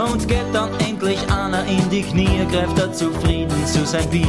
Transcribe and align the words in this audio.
Und 0.00 0.26
geht 0.26 0.46
dann 0.54 0.72
endlich 0.80 1.18
einer 1.30 1.66
in 1.66 1.90
die 1.90 2.00
Knie, 2.00 2.46
greift 2.50 2.78
er 2.78 2.90
zufrieden 2.90 3.66
zu 3.66 3.84
sein 3.84 4.08
Bier. 4.08 4.24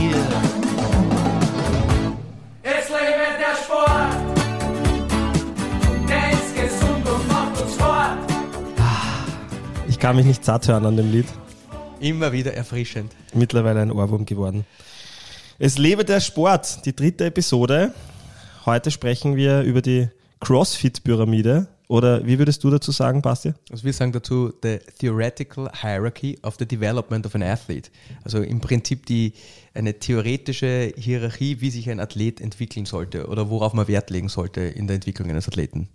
Es 2.62 2.90
lebe 2.90 3.28
der 3.39 3.55
Sport, 3.55 4.38
der 6.10 6.31
ist 6.34 6.55
gesund 6.55 7.07
und 7.07 7.28
macht 7.29 7.62
uns 7.62 7.76
fort. 7.76 8.18
Ich 9.88 9.97
kann 9.97 10.18
mich 10.18 10.26
nicht 10.26 10.44
satt 10.44 10.68
hören 10.68 10.86
an 10.86 10.97
dem 10.97 11.10
Lied. 11.10 11.28
Immer 12.01 12.33
wieder 12.33 12.53
erfrischend. 12.53 13.13
Mittlerweile 13.33 13.81
ein 13.81 13.91
Ohrwurm 13.91 14.25
geworden. 14.25 14.65
Es 15.57 15.77
lebe 15.77 16.03
der 16.03 16.19
Sport, 16.19 16.85
die 16.85 16.93
dritte 16.93 17.25
Episode. 17.27 17.93
Heute 18.65 18.91
sprechen 18.91 19.38
wir 19.38 19.61
über 19.61 19.81
die 19.81 20.09
CrossFit-Pyramide. 20.41 21.67
Oder 21.92 22.26
wie 22.26 22.39
würdest 22.39 22.64
du 22.64 22.70
dazu 22.70 22.94
sagen, 22.94 23.21
Basti? 23.21 23.52
Also 23.70 23.84
wir 23.84 23.91
sagen 23.91 24.14
dazu 24.14 24.54
the 24.64 24.80
theoretical 25.00 25.70
hierarchy 25.82 26.40
of 26.41 26.55
the 26.58 26.66
development 26.66 27.26
of 27.26 27.36
an 27.36 27.44
athlete. 27.44 27.91
Also 28.23 28.41
im 28.41 28.62
Prinzip 28.62 29.05
die 29.08 29.34
eine 29.73 29.99
theoretische 29.99 30.94
Hierarchie, 30.96 31.59
wie 31.59 31.70
sich 31.70 31.90
ein 31.90 31.99
Athlet 31.99 32.40
entwickeln 32.40 32.85
sollte 32.85 33.27
oder 33.27 33.49
worauf 33.49 33.73
man 33.73 33.90
Wert 33.90 34.09
legen 34.09 34.30
sollte 34.30 34.62
in 34.62 34.88
der 34.88 34.96
Entwicklung 34.96 35.30
eines 35.30 35.49
Athleten. 35.49 35.90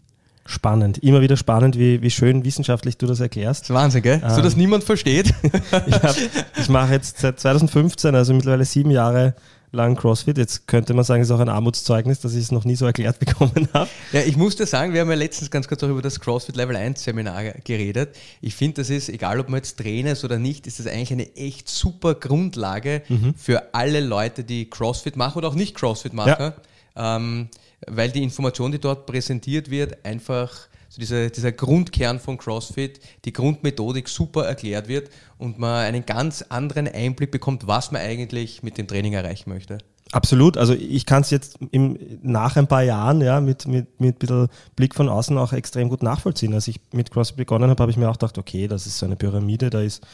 Spannend, 0.44 0.98
immer 0.98 1.22
wieder 1.22 1.38
spannend, 1.38 1.78
wie, 1.78 2.02
wie 2.02 2.10
schön 2.10 2.44
wissenschaftlich 2.44 2.98
du 2.98 3.06
das 3.06 3.20
erklärst. 3.20 3.70
Das 3.70 3.74
Wahnsinn, 3.74 4.02
gell? 4.02 4.22
so 4.28 4.42
dass 4.42 4.54
niemand 4.54 4.84
versteht. 4.84 5.32
Ich, 5.86 5.94
hab, 5.94 6.14
ich 6.60 6.68
mache 6.68 6.92
jetzt 6.92 7.20
seit 7.20 7.40
2015, 7.40 8.14
also 8.14 8.34
mittlerweile 8.34 8.66
sieben 8.66 8.90
Jahre 8.90 9.34
lang 9.72 9.96
CrossFit. 9.96 10.38
Jetzt 10.38 10.66
könnte 10.66 10.94
man 10.94 11.04
sagen, 11.04 11.22
es 11.22 11.28
ist 11.28 11.34
auch 11.34 11.40
ein 11.40 11.48
Armutszeugnis, 11.48 12.20
dass 12.20 12.34
ich 12.34 12.42
es 12.44 12.52
noch 12.52 12.64
nie 12.64 12.76
so 12.76 12.86
erklärt 12.86 13.18
bekommen 13.20 13.68
habe. 13.72 13.90
Ja, 14.12 14.20
ich 14.20 14.36
muss 14.36 14.56
dir 14.56 14.66
sagen, 14.66 14.92
wir 14.92 15.00
haben 15.00 15.10
ja 15.10 15.16
letztens 15.16 15.50
ganz 15.50 15.68
kurz 15.68 15.82
auch 15.82 15.88
über 15.88 16.02
das 16.02 16.20
CrossFit 16.20 16.56
Level 16.56 16.76
1 16.76 17.02
Seminar 17.02 17.42
geredet. 17.64 18.16
Ich 18.40 18.54
finde, 18.54 18.82
das 18.82 18.90
ist, 18.90 19.08
egal 19.08 19.40
ob 19.40 19.48
man 19.48 19.58
jetzt 19.58 19.78
Trainer 19.78 20.12
ist 20.12 20.24
oder 20.24 20.38
nicht, 20.38 20.66
ist 20.66 20.78
das 20.78 20.86
eigentlich 20.86 21.12
eine 21.12 21.36
echt 21.36 21.68
super 21.68 22.14
Grundlage 22.14 23.02
für 23.36 23.74
alle 23.74 24.00
Leute, 24.00 24.44
die 24.44 24.68
CrossFit 24.70 25.16
machen 25.16 25.38
oder 25.38 25.48
auch 25.48 25.54
nicht 25.54 25.74
CrossFit 25.74 26.12
machen. 26.12 26.52
Ähm, 26.96 27.48
weil 27.86 28.10
die 28.10 28.22
Information, 28.22 28.72
die 28.72 28.78
dort 28.78 29.06
präsentiert 29.06 29.70
wird, 29.70 30.04
einfach 30.04 30.68
so 30.96 31.00
dieser, 31.00 31.28
dieser 31.28 31.52
Grundkern 31.52 32.18
von 32.18 32.38
CrossFit, 32.38 33.00
die 33.24 33.32
Grundmethodik 33.32 34.08
super 34.08 34.46
erklärt 34.46 34.88
wird 34.88 35.10
und 35.38 35.58
man 35.58 35.84
einen 35.84 36.06
ganz 36.06 36.42
anderen 36.48 36.88
Einblick 36.88 37.30
bekommt, 37.30 37.66
was 37.66 37.92
man 37.92 38.00
eigentlich 38.00 38.62
mit 38.62 38.78
dem 38.78 38.86
Training 38.86 39.12
erreichen 39.12 39.50
möchte. 39.50 39.78
Absolut, 40.12 40.56
also 40.56 40.72
ich 40.72 41.04
kann 41.04 41.22
es 41.22 41.30
jetzt 41.30 41.58
im, 41.72 41.98
nach 42.22 42.56
ein 42.56 42.68
paar 42.68 42.82
Jahren 42.82 43.20
ja, 43.20 43.40
mit, 43.40 43.66
mit, 43.66 44.00
mit 44.00 44.20
bisschen 44.20 44.48
Blick 44.76 44.94
von 44.94 45.08
außen 45.08 45.36
auch 45.36 45.52
extrem 45.52 45.88
gut 45.88 46.02
nachvollziehen. 46.02 46.54
Als 46.54 46.68
ich 46.68 46.80
mit 46.92 47.10
CrossFit 47.10 47.36
begonnen 47.36 47.68
habe, 47.68 47.82
habe 47.82 47.90
ich 47.90 47.98
mir 47.98 48.08
auch 48.08 48.14
gedacht, 48.14 48.38
okay, 48.38 48.68
das 48.68 48.86
ist 48.86 48.98
so 48.98 49.06
eine 49.06 49.16
Pyramide, 49.16 49.68
da 49.68 49.80
ist 49.80 50.06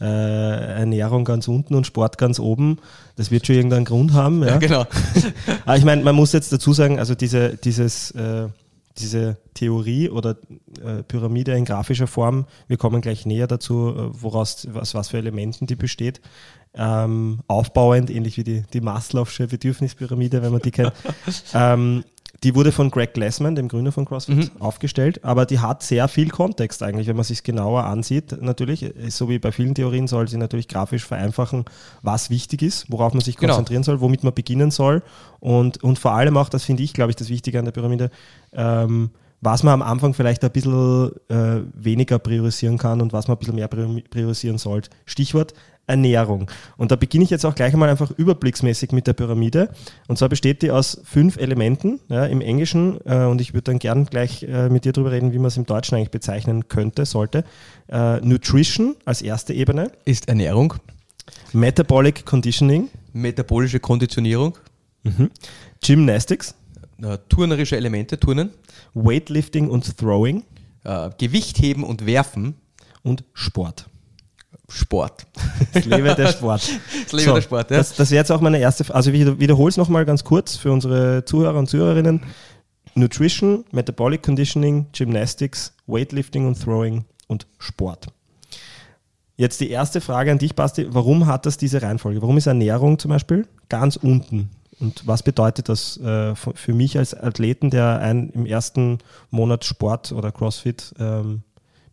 äh, 0.00 0.04
Ernährung 0.04 1.24
ganz 1.24 1.48
unten 1.48 1.76
und 1.76 1.86
Sport 1.86 2.18
ganz 2.18 2.40
oben. 2.40 2.78
Das 3.14 3.30
wird 3.30 3.46
schon 3.46 3.56
irgendeinen 3.56 3.84
Grund 3.84 4.12
haben. 4.12 4.42
Ja, 4.42 4.58
genau. 4.58 4.84
Aber 5.64 5.76
ich 5.76 5.84
meine, 5.84 6.02
man 6.02 6.16
muss 6.16 6.32
jetzt 6.32 6.52
dazu 6.52 6.72
sagen, 6.72 6.98
also 6.98 7.14
diese, 7.14 7.56
dieses, 7.56 8.10
äh, 8.10 8.48
diese 8.98 9.38
Theorie 9.54 10.10
oder 10.10 10.36
äh, 10.82 11.02
Pyramide 11.02 11.56
in 11.56 11.64
grafischer 11.64 12.06
Form, 12.06 12.46
wir 12.68 12.76
kommen 12.76 13.00
gleich 13.00 13.26
näher 13.26 13.46
dazu, 13.46 13.94
äh, 13.96 14.22
woraus, 14.22 14.66
was, 14.70 14.94
was 14.94 15.08
für 15.08 15.18
Elementen 15.18 15.66
die 15.66 15.76
besteht. 15.76 16.20
Ähm, 16.74 17.40
aufbauend, 17.46 18.10
ähnlich 18.10 18.36
wie 18.36 18.44
die, 18.44 18.64
die 18.72 18.80
Maslow'sche 18.80 19.46
Bedürfnispyramide, 19.46 20.42
wenn 20.42 20.52
man 20.52 20.60
die 20.60 20.70
kennt. 20.70 20.92
ähm, 21.54 22.04
die 22.44 22.54
wurde 22.54 22.70
von 22.72 22.90
Greg 22.90 23.14
Glassman, 23.14 23.54
dem 23.54 23.68
Gründer 23.68 23.92
von 23.92 24.04
CrossFit, 24.04 24.50
aufgestellt, 24.58 25.24
aber 25.24 25.46
die 25.46 25.58
hat 25.60 25.82
sehr 25.82 26.06
viel 26.08 26.28
Kontext 26.28 26.82
eigentlich, 26.82 27.06
wenn 27.06 27.16
man 27.16 27.24
sich 27.24 27.42
genauer 27.42 27.84
ansieht. 27.84 28.40
Natürlich, 28.42 28.92
so 29.08 29.28
wie 29.28 29.38
bei 29.38 29.52
vielen 29.52 29.74
Theorien 29.74 30.06
soll 30.06 30.28
sie 30.28 30.36
natürlich 30.36 30.68
grafisch 30.68 31.04
vereinfachen, 31.04 31.64
was 32.02 32.28
wichtig 32.30 32.62
ist, 32.62 32.90
worauf 32.90 33.14
man 33.14 33.22
sich 33.22 33.36
Genau. 33.36 33.54
konzentrieren 33.54 33.82
soll, 33.82 34.00
womit 34.00 34.22
man 34.24 34.34
beginnen 34.34 34.70
soll 34.70 35.02
und, 35.40 35.82
und 35.82 35.98
vor 35.98 36.12
allem 36.12 36.36
auch, 36.36 36.48
das 36.48 36.64
finde 36.64 36.82
ich, 36.82 36.92
glaube 36.92 37.10
ich, 37.10 37.16
das 37.16 37.28
Wichtige 37.28 37.58
an 37.58 37.64
der 37.64 37.72
Pyramide, 37.72 38.10
ähm, 38.52 39.10
was 39.40 39.62
man 39.62 39.74
am 39.74 39.82
Anfang 39.82 40.14
vielleicht 40.14 40.42
ein 40.44 40.50
bisschen 40.50 41.10
äh, 41.28 41.60
weniger 41.74 42.18
priorisieren 42.18 42.78
kann 42.78 43.00
und 43.02 43.12
was 43.12 43.28
man 43.28 43.36
ein 43.36 43.38
bisschen 43.38 43.54
mehr 43.54 43.68
priori- 43.68 44.04
priorisieren 44.08 44.58
sollte. 44.58 44.90
Stichwort 45.04 45.52
Ernährung. 45.86 46.50
Und 46.76 46.90
da 46.90 46.96
beginne 46.96 47.24
ich 47.24 47.30
jetzt 47.30 47.44
auch 47.44 47.54
gleich 47.54 47.72
einmal 47.72 47.88
einfach 47.88 48.10
überblicksmäßig 48.10 48.92
mit 48.92 49.06
der 49.06 49.12
Pyramide. 49.12 49.70
Und 50.08 50.18
zwar 50.18 50.28
besteht 50.28 50.62
die 50.62 50.70
aus 50.70 51.00
fünf 51.04 51.36
Elementen 51.36 52.00
ja, 52.08 52.26
im 52.26 52.40
Englischen. 52.40 52.98
Äh, 53.04 53.24
und 53.24 53.40
ich 53.40 53.54
würde 53.54 53.64
dann 53.64 53.78
gern 53.78 54.06
gleich 54.06 54.42
äh, 54.42 54.68
mit 54.68 54.84
dir 54.84 54.92
darüber 54.92 55.12
reden, 55.12 55.32
wie 55.32 55.38
man 55.38 55.46
es 55.46 55.56
im 55.56 55.66
Deutschen 55.66 55.96
eigentlich 55.96 56.10
bezeichnen 56.10 56.68
könnte, 56.68 57.06
sollte. 57.06 57.44
Äh, 57.88 58.20
Nutrition 58.20 58.96
als 59.04 59.22
erste 59.22 59.54
Ebene, 59.54 59.92
Ist 60.04 60.28
Ernährung, 60.28 60.74
Metabolic 61.52 62.24
Conditioning, 62.24 62.88
metabolische 63.12 63.80
Konditionierung, 63.80 64.58
Gymnastics, 65.84 66.54
äh, 67.02 67.18
turnerische 67.28 67.76
Elemente, 67.76 68.18
Turnen, 68.18 68.50
Weightlifting 68.94 69.68
und 69.68 69.96
Throwing 69.96 70.42
äh, 70.82 71.10
Gewichtheben 71.18 71.84
und 71.84 72.06
Werfen, 72.06 72.56
und 73.06 73.24
Sport. 73.34 73.86
Sport. 74.68 75.26
Ich 75.74 75.84
lebe 75.84 76.14
der 76.14 76.28
Sport. 76.28 76.62
Das 77.04 77.12
Leben 77.12 77.34
der 77.34 77.42
Sport, 77.42 77.70
ja. 77.70 77.76
Das, 77.78 77.94
das 77.94 78.10
wäre 78.10 78.20
jetzt 78.20 78.32
auch 78.32 78.40
meine 78.40 78.58
erste, 78.58 78.94
also 78.94 79.10
ich 79.10 79.38
wiederhole 79.38 79.68
es 79.68 79.76
nochmal 79.76 80.04
ganz 80.04 80.24
kurz 80.24 80.56
für 80.56 80.72
unsere 80.72 81.24
Zuhörer 81.24 81.58
und 81.58 81.68
Zuhörerinnen. 81.68 82.22
Nutrition, 82.94 83.64
Metabolic 83.72 84.22
Conditioning, 84.22 84.86
Gymnastics, 84.92 85.74
Weightlifting 85.86 86.46
und 86.46 86.60
Throwing 86.60 87.04
und 87.26 87.46
Sport. 87.58 88.06
Jetzt 89.36 89.60
die 89.60 89.68
erste 89.68 90.00
Frage 90.00 90.32
an 90.32 90.38
dich, 90.38 90.54
Basti. 90.54 90.86
Warum 90.88 91.26
hat 91.26 91.44
das 91.44 91.58
diese 91.58 91.82
Reihenfolge? 91.82 92.22
Warum 92.22 92.38
ist 92.38 92.46
Ernährung 92.46 92.98
zum 92.98 93.10
Beispiel 93.10 93.46
ganz 93.68 93.96
unten? 93.96 94.50
Und 94.78 95.06
was 95.06 95.22
bedeutet 95.22 95.68
das 95.68 95.98
äh, 95.98 96.34
für 96.34 96.54
für 96.54 96.72
mich 96.72 96.98
als 96.98 97.14
Athleten, 97.14 97.70
der 97.70 97.98
ein, 97.98 98.30
im 98.30 98.46
ersten 98.46 98.98
Monat 99.30 99.64
Sport 99.64 100.12
oder 100.12 100.32
CrossFit 100.32 100.94
ähm, 100.98 101.42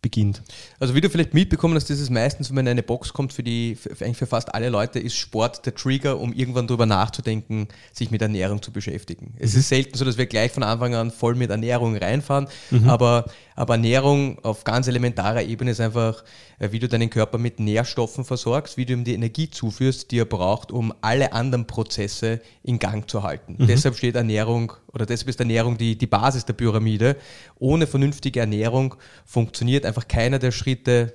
beginnt? 0.04 0.42
Also 0.78 0.94
wie 0.94 1.00
du 1.00 1.08
vielleicht 1.08 1.32
mitbekommen 1.32 1.74
hast, 1.74 1.88
ist 1.88 1.98
es 1.98 2.10
meistens, 2.10 2.50
wenn 2.50 2.56
man 2.56 2.66
in 2.66 2.72
eine 2.72 2.82
Box 2.82 3.14
kommt, 3.14 3.32
für 3.32 3.42
die, 3.42 3.74
für, 3.74 3.90
eigentlich 4.04 4.18
für 4.18 4.26
fast 4.26 4.54
alle 4.54 4.68
Leute 4.68 4.98
ist 5.00 5.16
Sport 5.16 5.64
der 5.64 5.74
Trigger, 5.74 6.20
um 6.20 6.34
irgendwann 6.34 6.66
drüber 6.66 6.84
nachzudenken, 6.84 7.68
sich 7.92 8.10
mit 8.10 8.20
Ernährung 8.20 8.60
zu 8.62 8.70
beschäftigen. 8.70 9.32
Es 9.38 9.54
ist 9.54 9.70
selten 9.70 9.96
so, 9.96 10.04
dass 10.04 10.18
wir 10.18 10.26
gleich 10.26 10.52
von 10.52 10.62
Anfang 10.62 10.94
an 10.94 11.10
voll 11.10 11.34
mit 11.34 11.50
Ernährung 11.50 11.96
reinfahren, 11.96 12.48
aber, 12.86 13.24
aber 13.54 13.74
Ernährung 13.74 14.38
auf 14.42 14.64
ganz 14.64 14.88
elementarer 14.88 15.42
Ebene 15.42 15.70
ist 15.70 15.80
einfach, 15.80 16.24
äh, 16.58 16.72
wie 16.72 16.78
du 16.78 16.88
deinen 16.88 17.10
Körper 17.10 17.38
mit 17.38 17.60
Nährstoffen 17.60 18.24
versorgst, 18.24 18.76
wie 18.76 18.84
du 18.84 18.92
ihm 18.92 19.04
die 19.04 19.14
Energie 19.14 19.50
zuführst, 19.50 20.10
die 20.10 20.18
er 20.18 20.24
braucht, 20.24 20.72
um 20.72 20.92
alle 21.00 21.32
anderen 21.32 21.66
Prozesse 21.66 22.40
in 22.62 22.78
Gang 22.78 23.08
zu 23.08 23.22
halten. 23.22 23.56
Deshalb 23.66 23.96
steht 23.96 24.16
Ernährung 24.16 24.72
oder 24.92 25.06
deshalb 25.06 25.28
ist 25.28 25.40
Ernährung 25.40 25.78
die, 25.78 25.96
die 25.96 26.06
Basis 26.06 26.44
der 26.44 26.54
Pyramide. 26.54 27.16
Ohne 27.58 27.86
vernünftige 27.86 28.40
Ernährung 28.40 28.94
funktioniert 29.24 29.86
einfach 29.86 30.08
keiner 30.08 30.38
der 30.38 30.50
Schritte 30.50 31.14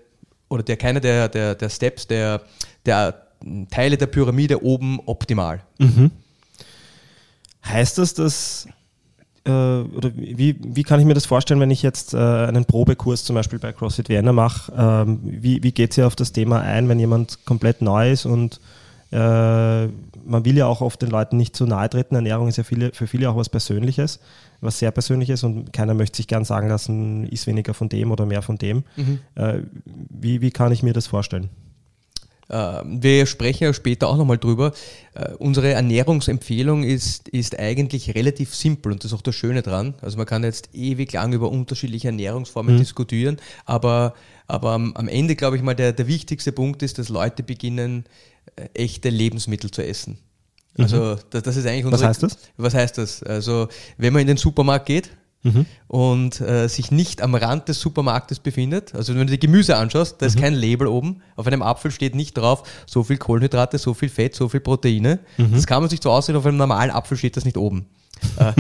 oder 0.50 0.64
der, 0.64 0.78
keiner 0.78 1.00
der, 1.00 1.30
der, 1.30 1.56
der 1.56 1.70
Steps, 1.70 2.08
der, 2.08 2.42
der 2.86 3.28
Teile 3.70 3.98
der 3.98 4.08
Pyramide 4.08 4.64
oben 4.64 5.00
optimal. 5.06 5.64
Heißt 7.66 7.98
das, 7.98 8.14
dass, 8.14 8.68
äh, 9.50 9.98
oder 9.98 10.12
wie, 10.16 10.56
wie 10.60 10.84
kann 10.84 11.00
ich 11.00 11.06
mir 11.06 11.14
das 11.14 11.26
vorstellen, 11.26 11.60
wenn 11.60 11.72
ich 11.72 11.82
jetzt 11.82 12.14
äh, 12.14 12.18
einen 12.18 12.66
Probekurs 12.66 13.24
zum 13.24 13.36
Beispiel 13.36 13.60
bei 13.60 13.72
CrossFit 13.72 14.10
Vienna 14.10 14.32
mache? 14.32 14.72
Ähm, 14.78 15.20
wie 15.24 15.64
wie 15.64 15.72
geht 15.72 15.98
ihr 15.98 16.08
auf 16.08 16.16
das 16.16 16.32
Thema 16.32 16.62
ein, 16.62 16.88
wenn 16.90 17.00
jemand 17.00 17.46
komplett 17.46 17.82
neu 17.82 18.12
ist 18.12 18.26
und 18.26 18.60
äh, 19.12 19.18
man 19.88 20.46
will 20.46 20.58
ja 20.58 20.68
auch 20.68 20.82
oft 20.82 21.02
den 21.02 21.10
Leuten 21.10 21.38
nicht 21.38 21.56
zu 21.56 21.66
nahe 21.66 21.90
treten. 21.90 22.14
Ernährung 22.16 22.48
ist 22.48 22.58
ja 22.58 22.64
viele, 22.64 22.92
für 22.94 23.08
viele 23.08 23.30
auch 23.30 23.36
was 23.36 23.50
Persönliches, 23.50 24.20
was 24.62 24.78
sehr 24.78 24.92
Persönliches 24.92 25.44
und 25.44 25.74
keiner 25.74 25.96
möchte 25.96 26.18
sich 26.18 26.28
gern 26.28 26.46
sagen 26.46 26.68
lassen, 26.70 27.26
ist 27.28 27.48
weniger 27.48 27.74
von 27.74 27.90
dem 27.90 28.12
oder 28.12 28.26
mehr 28.26 28.44
von 28.44 28.58
dem. 28.58 28.84
Äh, 29.36 29.62
wie, 30.10 30.42
wie 30.42 30.52
kann 30.52 30.72
ich 30.72 30.84
mir 30.84 30.94
das 30.94 31.08
vorstellen? 31.08 31.50
Äh, 32.50 32.82
wir 32.84 33.26
sprechen 33.26 33.66
ja 33.66 33.74
später 33.74 34.08
auch 34.08 34.18
nochmal 34.18 34.38
drüber. 34.38 34.74
Äh, 35.14 35.34
unsere 35.36 35.72
Ernährungsempfehlung 35.72 36.84
ist, 36.84 37.30
ist 37.30 37.58
eigentlich 37.58 38.16
relativ 38.16 38.54
simpel 38.56 38.92
und 38.92 39.04
das 39.04 39.12
ist 39.12 39.18
auch 39.18 39.22
das 39.22 39.36
Schöne 39.36 39.62
dran. 39.62 39.94
Also 40.02 40.18
man 40.18 40.26
kann 40.26 40.44
jetzt 40.44 40.70
ewig 40.74 41.14
lang 41.14 41.32
über 41.34 41.50
unterschiedliche 41.50 42.08
Ernährungsformen 42.08 42.78
diskutieren, 42.78 43.38
aber, 43.66 44.16
aber 44.48 44.72
am, 44.74 45.08
Ende 45.08 45.36
glaube 45.36 45.58
ich 45.58 45.64
mal 45.64 45.76
der, 45.76 45.94
der 45.94 46.08
wichtigste 46.08 46.52
Punkt 46.52 46.84
ist, 46.84 46.98
dass 46.98 47.10
Leute 47.10 47.44
beginnen, 47.44 48.06
äh, 48.56 48.68
echte 48.74 49.10
Lebensmittel 49.10 49.72
zu 49.72 49.86
essen. 49.86 50.18
Also 50.78 51.18
das, 51.30 51.44
das 51.44 51.58
ist 51.58 51.66
eigentlich 51.66 51.86
Was 51.86 51.94
unsere, 51.94 52.10
heißt 52.10 52.24
das? 52.24 52.38
Was 52.58 52.74
heißt 52.74 52.98
das? 52.98 53.24
Also 53.24 53.68
wenn 53.98 54.14
man 54.14 54.22
in 54.22 54.28
den 54.28 54.38
Supermarkt 54.38 54.86
geht, 54.86 55.10
und 55.88 56.42
äh, 56.42 56.68
sich 56.68 56.92
nicht 56.92 57.22
am 57.22 57.34
Rand 57.34 57.70
des 57.70 57.80
Supermarktes 57.80 58.40
befindet. 58.40 58.94
Also 58.94 59.14
wenn 59.14 59.26
du 59.26 59.32
die 59.32 59.40
Gemüse 59.40 59.78
anschaust, 59.78 60.22
da 60.22 60.26
ist 60.26 60.38
kein 60.42 60.54
Label 60.54 60.88
oben. 60.88 61.22
Auf 61.36 61.48
einem 61.48 61.62
Apfel 61.62 61.92
steht 61.92 62.14
nicht 62.14 62.38
drauf, 62.38 62.64
so 62.86 63.04
viel 63.04 63.18
Kohlenhydrate, 63.18 63.78
so 63.78 63.94
viel 63.94 64.10
Fett, 64.10 64.36
so 64.36 64.50
viel 64.50 64.60
Proteine. 64.60 65.20
Das 65.54 65.66
kann 65.66 65.82
man 65.82 65.90
sich 65.90 66.02
so 66.04 66.12
aussehen, 66.12 66.36
auf 66.36 66.46
einem 66.46 66.58
normalen 66.58 66.92
Apfel 66.92 67.18
steht 67.18 67.38
das 67.38 67.46
nicht 67.46 67.58
oben. 67.58 67.86
Äh, 68.38 68.54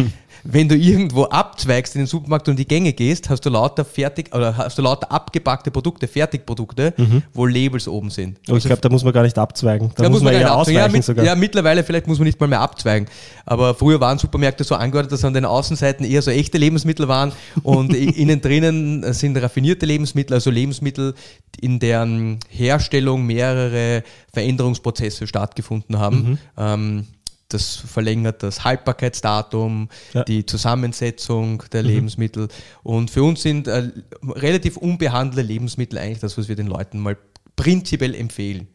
wenn 0.43 0.69
du 0.69 0.75
irgendwo 0.75 1.23
abzweigst 1.25 1.95
in 1.95 2.01
den 2.01 2.07
Supermarkt 2.07 2.47
und 2.47 2.53
in 2.53 2.57
die 2.57 2.67
Gänge 2.67 2.93
gehst, 2.93 3.29
hast 3.29 3.41
du 3.41 3.49
lauter 3.49 3.83
fertig 3.83 4.33
oder 4.33 4.55
hast 4.55 4.77
du 4.77 4.81
lauter 4.81 5.11
abgepackte 5.11 5.71
Produkte, 5.71 6.07
Fertigprodukte, 6.07 6.93
wo 7.33 7.45
Labels 7.45 7.87
oben 7.87 8.09
sind. 8.09 8.39
Aber 8.47 8.57
ich 8.57 8.63
glaube, 8.63 8.81
da 8.81 8.89
muss 8.89 9.03
man 9.03 9.13
gar 9.13 9.23
nicht 9.23 9.37
abzweigen. 9.37 9.91
Da 9.95 10.03
Da 10.03 10.09
muss 10.09 10.21
man 10.21 10.33
gar 10.33 10.41
eher 10.41 10.55
ausweichen 10.55 10.77
ja, 10.77 10.87
mit, 10.87 11.03
sogar. 11.03 11.25
ja, 11.25 11.35
mittlerweile 11.35 11.83
vielleicht 11.83 12.07
muss 12.07 12.19
man 12.19 12.25
nicht 12.25 12.39
mal 12.39 12.47
mehr 12.47 12.61
abzweigen. 12.61 13.07
Aber 13.45 13.73
früher 13.75 13.99
waren 13.99 14.17
Supermärkte 14.17 14.63
so 14.63 14.75
angeordnet, 14.75 15.11
dass 15.11 15.25
an 15.25 15.33
den 15.33 15.45
Außenseiten 15.45 16.05
eher 16.05 16.21
so 16.21 16.31
echte 16.31 16.57
Lebensmittel 16.57 17.07
waren 17.07 17.31
und 17.63 17.93
innen 17.93 18.41
drinnen 18.41 19.13
sind 19.13 19.37
raffinierte 19.37 19.85
Lebensmittel, 19.85 20.35
also 20.35 20.51
Lebensmittel, 20.51 21.15
in 21.59 21.79
deren 21.79 22.39
Herstellung 22.49 23.25
mehrere 23.25 24.03
Veränderungsprozesse 24.33 25.27
stattgefunden 25.27 25.99
haben. 25.99 26.17
Mhm. 26.17 26.37
Ähm, 26.57 27.07
das 27.49 27.75
verlängert 27.75 28.41
das 28.43 28.63
Haltbarkeitsdatum, 28.63 29.89
Ja. 30.13 30.23
die 30.23 30.45
Zusammensetzung 30.45 31.63
der 31.71 31.83
Lebensmittel. 31.83 32.47
Und 32.83 33.09
für 33.11 33.23
uns 33.23 33.41
sind 33.41 33.67
äh, 33.67 33.89
relativ 34.23 34.77
unbehandelte 34.77 35.41
Lebensmittel 35.41 35.97
eigentlich 35.99 36.19
das, 36.19 36.37
was 36.37 36.47
wir 36.47 36.55
den 36.55 36.67
Leuten 36.67 36.99
mal 36.99 37.17
prinzipiell 37.55 38.15
empfehlen. 38.15 38.67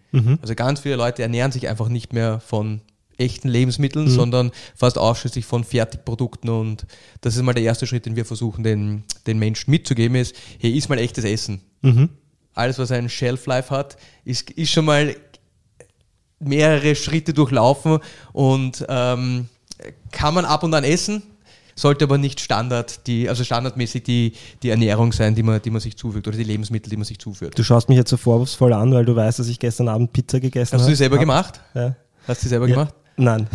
Also 0.42 0.54
ganz 0.54 0.78
viele 0.80 0.94
Leute 0.96 1.22
ernähren 1.22 1.50
sich 1.50 1.66
einfach 1.68 1.88
nicht 1.88 2.12
mehr 2.12 2.38
von 2.38 2.82
echten 3.16 3.48
Lebensmitteln, 3.48 4.08
sondern 4.08 4.50
fast 4.76 4.98
ausschließlich 4.98 5.44
von 5.44 5.64
Fertigprodukten 5.64 6.50
und 6.50 6.84
das 7.20 7.34
ist 7.36 7.42
mal 7.42 7.52
der 7.52 7.62
erste 7.64 7.86
Schritt, 7.86 8.06
den 8.06 8.14
wir 8.16 8.24
versuchen, 8.24 8.62
den, 8.62 9.04
den 9.26 9.38
Menschen 9.38 9.70
mitzugeben, 9.70 10.16
ist, 10.16 10.34
hier 10.58 10.74
ist 10.74 10.88
mal 10.88 10.98
echtes 10.98 11.24
Essen. 11.24 11.62
Alles, 12.54 12.78
was 12.78 12.90
ein 12.92 13.08
Shelf-Life 13.08 13.70
hat, 13.70 13.96
ist, 14.24 14.50
ist 14.50 14.70
schon 14.70 14.84
mal 14.84 15.16
mehrere 16.48 16.94
Schritte 16.94 17.32
durchlaufen 17.32 17.98
und 18.32 18.84
ähm, 18.88 19.48
kann 20.12 20.34
man 20.34 20.44
ab 20.44 20.62
und 20.62 20.72
an 20.74 20.84
essen, 20.84 21.22
sollte 21.76 22.04
aber 22.04 22.18
nicht 22.18 22.40
Standard, 22.40 23.06
die, 23.08 23.28
also 23.28 23.42
standardmäßig 23.42 24.02
die, 24.04 24.32
die 24.62 24.70
Ernährung 24.70 25.12
sein, 25.12 25.34
die 25.34 25.42
man, 25.42 25.60
die 25.60 25.70
man 25.70 25.80
sich 25.80 25.96
zufügt 25.96 26.28
oder 26.28 26.36
die 26.36 26.44
Lebensmittel, 26.44 26.88
die 26.88 26.96
man 26.96 27.04
sich 27.04 27.18
zuführt. 27.18 27.58
Du 27.58 27.64
schaust 27.64 27.88
mich 27.88 27.98
jetzt 27.98 28.10
so 28.10 28.16
vorwurfsvoll 28.16 28.72
an, 28.72 28.92
weil 28.94 29.04
du 29.04 29.16
weißt, 29.16 29.40
dass 29.40 29.48
ich 29.48 29.58
gestern 29.58 29.88
Abend 29.88 30.12
Pizza 30.12 30.38
gegessen 30.38 30.72
habe. 30.74 30.80
Hast 30.82 30.86
du 30.86 30.92
die 30.92 30.96
selber 30.96 31.16
Hab- 31.16 31.20
gemacht? 31.22 31.60
Ja. 31.74 31.96
Hast 32.28 32.42
du 32.42 32.44
die 32.44 32.48
selber 32.50 32.68
Ja. 32.68 32.74
gemacht? 32.74 32.94
Nein. 33.16 33.46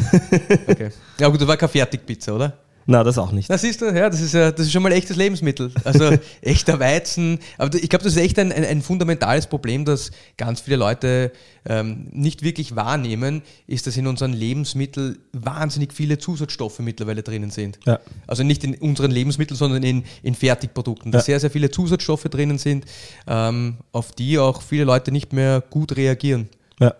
Okay. 0.67 0.89
Ja 1.19 1.27
gut, 1.27 1.39
das 1.41 1.47
war 1.47 1.57
keine 1.57 1.69
Fertigpizza, 1.69 2.33
oder? 2.33 2.53
Na, 2.89 3.03
das 3.03 3.19
auch 3.19 3.31
nicht. 3.31 3.49
Na 3.49 3.57
siehst 3.57 3.81
du, 3.81 3.85
ja, 3.85 4.09
das 4.09 4.19
ist 4.19 4.33
ja, 4.33 4.51
das 4.51 4.65
ist 4.65 4.71
schon 4.71 4.81
mal 4.81 4.91
echtes 4.91 5.15
Lebensmittel. 5.15 5.71
Also 5.83 6.09
echter 6.41 6.79
Weizen. 6.79 7.37
Aber 7.59 7.75
ich 7.77 7.87
glaube, 7.87 8.03
das 8.03 8.13
ist 8.13 8.19
echt 8.19 8.39
ein, 8.39 8.51
ein, 8.51 8.65
ein 8.65 8.81
fundamentales 8.81 9.45
Problem, 9.45 9.85
das 9.85 10.09
ganz 10.37 10.61
viele 10.61 10.77
Leute 10.77 11.31
ähm, 11.67 12.07
nicht 12.11 12.41
wirklich 12.41 12.75
wahrnehmen, 12.75 13.43
ist, 13.67 13.85
dass 13.85 13.95
in 13.95 14.07
unseren 14.07 14.33
Lebensmitteln 14.33 15.19
wahnsinnig 15.33 15.93
viele 15.93 16.17
Zusatzstoffe 16.17 16.79
mittlerweile 16.79 17.21
drinnen 17.21 17.51
sind. 17.51 17.77
Ja. 17.85 17.99
Also 18.25 18.41
nicht 18.41 18.63
in 18.63 18.73
unseren 18.73 19.11
Lebensmitteln, 19.11 19.55
sondern 19.55 19.83
in, 19.83 20.03
in 20.23 20.33
Fertigprodukten. 20.33 21.11
Da 21.11 21.19
Ja. 21.19 21.23
sehr, 21.23 21.39
sehr 21.39 21.51
viele 21.51 21.69
Zusatzstoffe 21.69 22.23
drinnen 22.23 22.57
sind, 22.57 22.85
ähm, 23.27 23.77
auf 23.91 24.13
die 24.13 24.39
auch 24.39 24.63
viele 24.63 24.85
Leute 24.85 25.11
nicht 25.11 25.31
mehr 25.31 25.61
gut 25.69 25.95
reagieren. 25.95 26.49
Ja. 26.79 26.95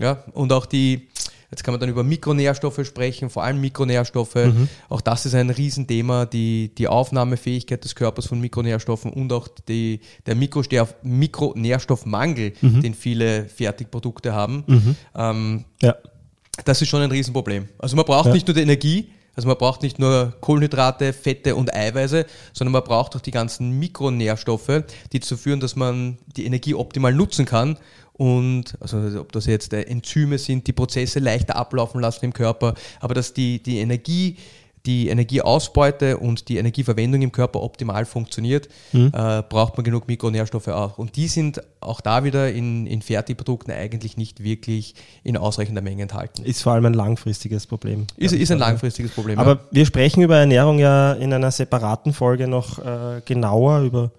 Ja, 0.00 0.24
und 0.32 0.52
auch 0.52 0.66
die, 0.66 1.08
jetzt 1.52 1.62
kann 1.62 1.72
man 1.72 1.80
dann 1.80 1.90
über 1.90 2.02
Mikronährstoffe 2.02 2.84
sprechen, 2.84 3.30
vor 3.30 3.44
allem 3.44 3.60
Mikronährstoffe. 3.60 4.34
Mhm. 4.34 4.68
Auch 4.88 5.00
das 5.00 5.26
ist 5.26 5.34
ein 5.36 5.50
Riesenthema, 5.50 6.26
die, 6.26 6.72
die 6.76 6.88
Aufnahmefähigkeit 6.88 7.84
des 7.84 7.94
Körpers 7.94 8.26
von 8.26 8.40
Mikronährstoffen 8.40 9.12
und 9.12 9.32
auch 9.32 9.46
die, 9.68 10.00
der 10.26 10.34
Mikronährstoffmangel, 10.34 12.52
Mhm. 12.60 12.82
den 12.82 12.94
viele 12.94 13.46
Fertigprodukte 13.46 14.32
haben. 14.32 14.96
Ähm, 15.14 15.64
Ja. 15.80 15.96
das 16.64 16.82
ist 16.82 16.88
schon 16.88 17.02
ein 17.02 17.10
Riesenproblem. 17.10 17.68
Also 17.78 17.96
man 17.96 18.04
braucht 18.04 18.26
Ja. 18.26 18.32
nicht 18.32 18.46
nur 18.46 18.54
die 18.54 18.62
Energie, 18.62 19.10
also 19.34 19.48
man 19.48 19.56
braucht 19.56 19.82
nicht 19.82 19.98
nur 19.98 20.34
Kohlenhydrate, 20.42 21.12
Fette 21.14 21.56
und 21.56 21.74
Eiweiße, 21.74 22.26
sondern 22.52 22.72
man 22.72 22.84
braucht 22.84 23.16
auch 23.16 23.20
die 23.20 23.30
ganzen 23.30 23.78
Mikronährstoffe, 23.78 24.84
die 25.12 25.20
dazu 25.20 25.36
führen, 25.38 25.60
dass 25.60 25.74
man 25.76 26.18
die 26.36 26.44
Energie 26.44 26.74
optimal 26.74 27.14
nutzen 27.14 27.46
kann. 27.46 27.78
Und 28.14 28.76
also 28.80 28.98
ob 29.20 29.32
das 29.32 29.46
jetzt 29.46 29.72
äh, 29.72 29.82
Enzyme 29.82 30.38
sind, 30.38 30.66
die 30.66 30.72
Prozesse 30.72 31.18
leichter 31.18 31.56
ablaufen 31.56 32.00
lassen 32.00 32.26
im 32.26 32.32
Körper, 32.32 32.74
aber 33.00 33.14
dass 33.14 33.32
die, 33.32 33.62
die 33.62 33.78
Energie, 33.78 34.36
die 34.84 35.08
Energieausbeute 35.08 36.18
und 36.18 36.48
die 36.48 36.56
Energieverwendung 36.56 37.22
im 37.22 37.30
Körper 37.30 37.62
optimal 37.62 38.04
funktioniert, 38.04 38.68
äh, 39.12 39.42
braucht 39.48 39.76
man 39.76 39.84
genug 39.84 40.08
Mikronährstoffe 40.08 40.68
auch. 40.68 40.98
Und 40.98 41.14
die 41.16 41.28
sind 41.28 41.62
auch 41.80 42.00
da 42.00 42.24
wieder 42.24 42.50
in, 42.52 42.86
in 42.88 43.00
Fertigprodukten 43.00 43.72
eigentlich 43.72 44.16
nicht 44.16 44.42
wirklich 44.42 44.94
in 45.22 45.36
ausreichender 45.36 45.82
Menge 45.82 46.02
enthalten. 46.02 46.44
Ist 46.44 46.62
vor 46.62 46.72
allem 46.72 46.86
ein 46.86 46.94
langfristiges 46.94 47.66
Problem. 47.66 48.08
Ist, 48.16 48.32
ist 48.32 48.50
ein 48.50 48.58
langfristiges 48.58 49.12
Problem. 49.12 49.38
Aber 49.38 49.60
wir 49.70 49.86
sprechen 49.86 50.20
über 50.22 50.36
Ernährung 50.36 50.80
ja 50.80 51.12
in 51.12 51.32
einer 51.32 51.52
separaten 51.52 52.12
Folge 52.12 52.48
noch 52.48 52.78
äh, 52.80 53.22
genauer. 53.24 53.82
Über, 53.82 54.10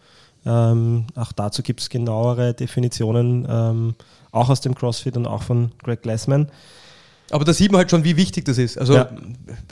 ähm, 0.45 1.05
auch 1.15 1.31
dazu 1.31 1.61
gibt 1.63 1.79
es 1.81 1.89
genauere 1.89 2.53
Definitionen, 2.53 3.47
ähm, 3.49 3.95
auch 4.31 4.49
aus 4.49 4.61
dem 4.61 4.75
CrossFit 4.75 5.15
und 5.17 5.25
auch 5.27 5.43
von 5.43 5.71
Greg 5.83 6.01
Glassman. 6.01 6.47
aber 7.31 7.45
da 7.45 7.53
sieht 7.53 7.71
man 7.71 7.79
halt 7.79 7.89
schon, 7.91 8.03
wie 8.03 8.15
wichtig 8.17 8.45
das 8.45 8.57
ist. 8.57 8.77
Also 8.77 8.93
Ja. 8.95 9.09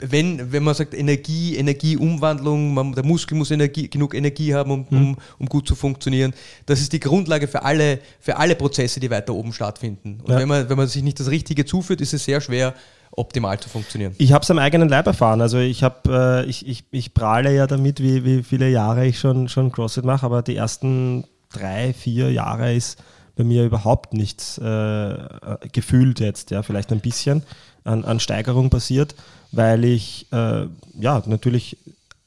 wenn, 0.00 0.50
wenn 0.52 0.62
man 0.64 0.74
sagt 0.74 0.94
Energie, 0.94 1.56
Energieumwandlung, 1.56 2.74
man, 2.74 2.92
der 2.92 3.04
Muskel 3.04 3.36
muss 3.36 3.50
Energie, 3.50 3.88
genug 3.88 4.14
Energie 4.14 4.54
haben, 4.54 4.70
um, 4.70 4.86
um, 4.90 5.16
um 5.38 5.46
gut 5.46 5.68
zu 5.68 5.74
funktionieren, 5.74 6.32
das 6.66 6.80
ist 6.80 6.92
die 6.92 7.00
Grundlage 7.00 7.46
für 7.48 7.62
alle, 7.62 8.00
für 8.20 8.36
alle 8.36 8.54
Prozesse, 8.56 8.98
die 9.00 9.10
weiter 9.10 9.34
oben 9.34 9.52
stattfinden. 9.52 10.20
Und 10.22 10.30
Ja. 10.30 10.38
wenn, 10.38 10.48
man, 10.48 10.68
wenn 10.68 10.76
man 10.76 10.88
sich 10.88 11.02
nicht 11.02 11.20
das 11.20 11.28
Richtige 11.30 11.64
zuführt, 11.64 12.00
ist 12.00 12.14
es 12.14 12.24
sehr 12.24 12.40
schwer, 12.40 12.74
optimal 13.12 13.60
zu 13.60 13.68
funktionieren. 13.68 14.14
Ich 14.18 14.32
habe 14.32 14.42
es 14.42 14.50
am 14.50 14.58
eigenen 14.58 14.88
Leib 14.88 15.06
erfahren. 15.06 15.40
Also 15.40 15.58
ich 15.58 15.82
habe, 15.82 16.44
äh, 16.44 16.48
ich, 16.48 16.66
ich, 16.66 16.84
ich 16.90 17.14
prahle 17.14 17.54
ja 17.54 17.66
damit, 17.66 18.00
wie, 18.00 18.24
wie 18.24 18.42
viele 18.42 18.68
Jahre 18.68 19.06
ich 19.06 19.18
schon, 19.18 19.48
schon 19.48 19.70
CrossFit 19.70 20.04
mache, 20.04 20.24
aber 20.26 20.42
die 20.42 20.56
ersten 20.56 21.24
drei, 21.52 21.92
vier 21.92 22.32
Jahre 22.32 22.74
ist 22.74 23.02
bei 23.36 23.44
mir 23.44 23.64
überhaupt 23.64 24.14
nichts 24.14 24.58
äh, 24.58 25.16
gefühlt 25.72 26.20
jetzt, 26.20 26.50
ja, 26.50 26.62
vielleicht 26.62 26.92
ein 26.92 27.00
bisschen 27.00 27.42
an, 27.84 28.04
an 28.04 28.20
Steigerung 28.20 28.70
passiert, 28.70 29.14
weil 29.52 29.84
ich 29.84 30.26
äh, 30.32 30.66
ja 30.98 31.22
natürlich 31.26 31.78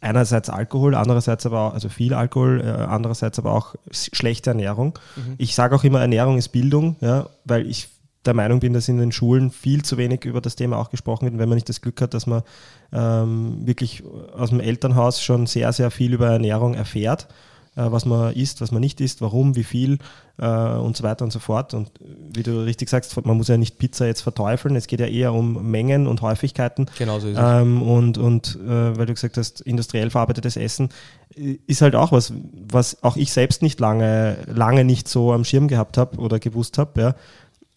einerseits 0.01 0.49
Alkohol, 0.49 0.95
andererseits 0.95 1.45
aber 1.45 1.61
auch, 1.61 1.73
also 1.73 1.89
viel 1.89 2.13
Alkohol, 2.13 2.61
äh, 2.61 2.69
andererseits 2.69 3.39
aber 3.39 3.53
auch 3.53 3.75
schlechte 3.91 4.51
Ernährung. 4.51 4.97
Ich 5.37 5.55
sage 5.55 5.75
auch 5.75 5.83
immer, 5.83 6.01
Ernährung 6.01 6.37
ist 6.37 6.49
Bildung, 6.49 6.95
ja, 7.01 7.27
weil 7.43 7.67
ich 7.67 7.87
der 8.25 8.33
Meinung 8.33 8.59
bin, 8.59 8.73
dass 8.73 8.87
in 8.87 8.97
den 8.97 9.11
Schulen 9.11 9.51
viel 9.51 9.83
zu 9.83 9.97
wenig 9.97 10.25
über 10.25 10.41
das 10.41 10.55
Thema 10.55 10.77
auch 10.77 10.89
gesprochen 10.89 11.25
wird, 11.25 11.37
wenn 11.37 11.49
man 11.49 11.55
nicht 11.55 11.69
das 11.69 11.81
Glück 11.81 12.01
hat, 12.01 12.13
dass 12.13 12.27
man 12.27 12.43
ähm, 12.91 13.65
wirklich 13.65 14.03
aus 14.37 14.49
dem 14.49 14.59
Elternhaus 14.59 15.21
schon 15.21 15.47
sehr, 15.47 15.71
sehr 15.73 15.91
viel 15.91 16.13
über 16.13 16.27
Ernährung 16.27 16.73
erfährt, 16.73 17.27
äh, 17.75 17.91
was 17.91 18.05
man 18.05 18.33
isst, 18.33 18.61
was 18.61 18.71
man 18.71 18.81
nicht 18.81 19.01
isst, 19.01 19.21
warum, 19.21 19.55
wie 19.55 19.63
viel 19.63 19.99
äh, 20.37 20.47
und 20.47 20.95
so 20.95 21.03
weiter 21.03 21.25
und 21.25 21.31
so 21.31 21.39
fort. 21.39 21.73
Und 21.73 21.91
wie 21.99 22.43
du 22.43 22.63
richtig 22.63 22.89
sagst, 22.89 23.25
man 23.25 23.37
muss 23.37 23.47
ja 23.47 23.57
nicht 23.57 23.77
Pizza 23.77 24.05
jetzt 24.05 24.21
verteufeln, 24.21 24.75
es 24.75 24.87
geht 24.87 24.99
ja 24.99 25.07
eher 25.07 25.33
um 25.33 25.69
Mengen 25.69 26.07
und 26.07 26.21
Häufigkeiten. 26.21 26.87
Genau 26.97 27.19
so 27.19 27.27
ist 27.27 27.37
es. 27.37 27.43
Ähm, 27.43 27.81
und 27.81 28.17
und 28.17 28.57
äh, 28.65 28.97
weil 28.97 29.05
du 29.05 29.13
gesagt 29.13 29.37
hast, 29.37 29.61
industriell 29.61 30.09
verarbeitetes 30.09 30.57
Essen 30.57 30.89
äh, 31.35 31.57
ist 31.67 31.81
halt 31.81 31.95
auch 31.95 32.11
was, 32.11 32.33
was 32.67 33.03
auch 33.03 33.17
ich 33.17 33.31
selbst 33.31 33.61
nicht 33.61 33.79
lange, 33.79 34.37
lange 34.47 34.83
nicht 34.83 35.07
so 35.07 35.33
am 35.33 35.43
Schirm 35.43 35.67
gehabt 35.67 35.97
habe 35.97 36.17
oder 36.17 36.39
gewusst 36.39 36.77
habe, 36.77 37.01
ja. 37.01 37.15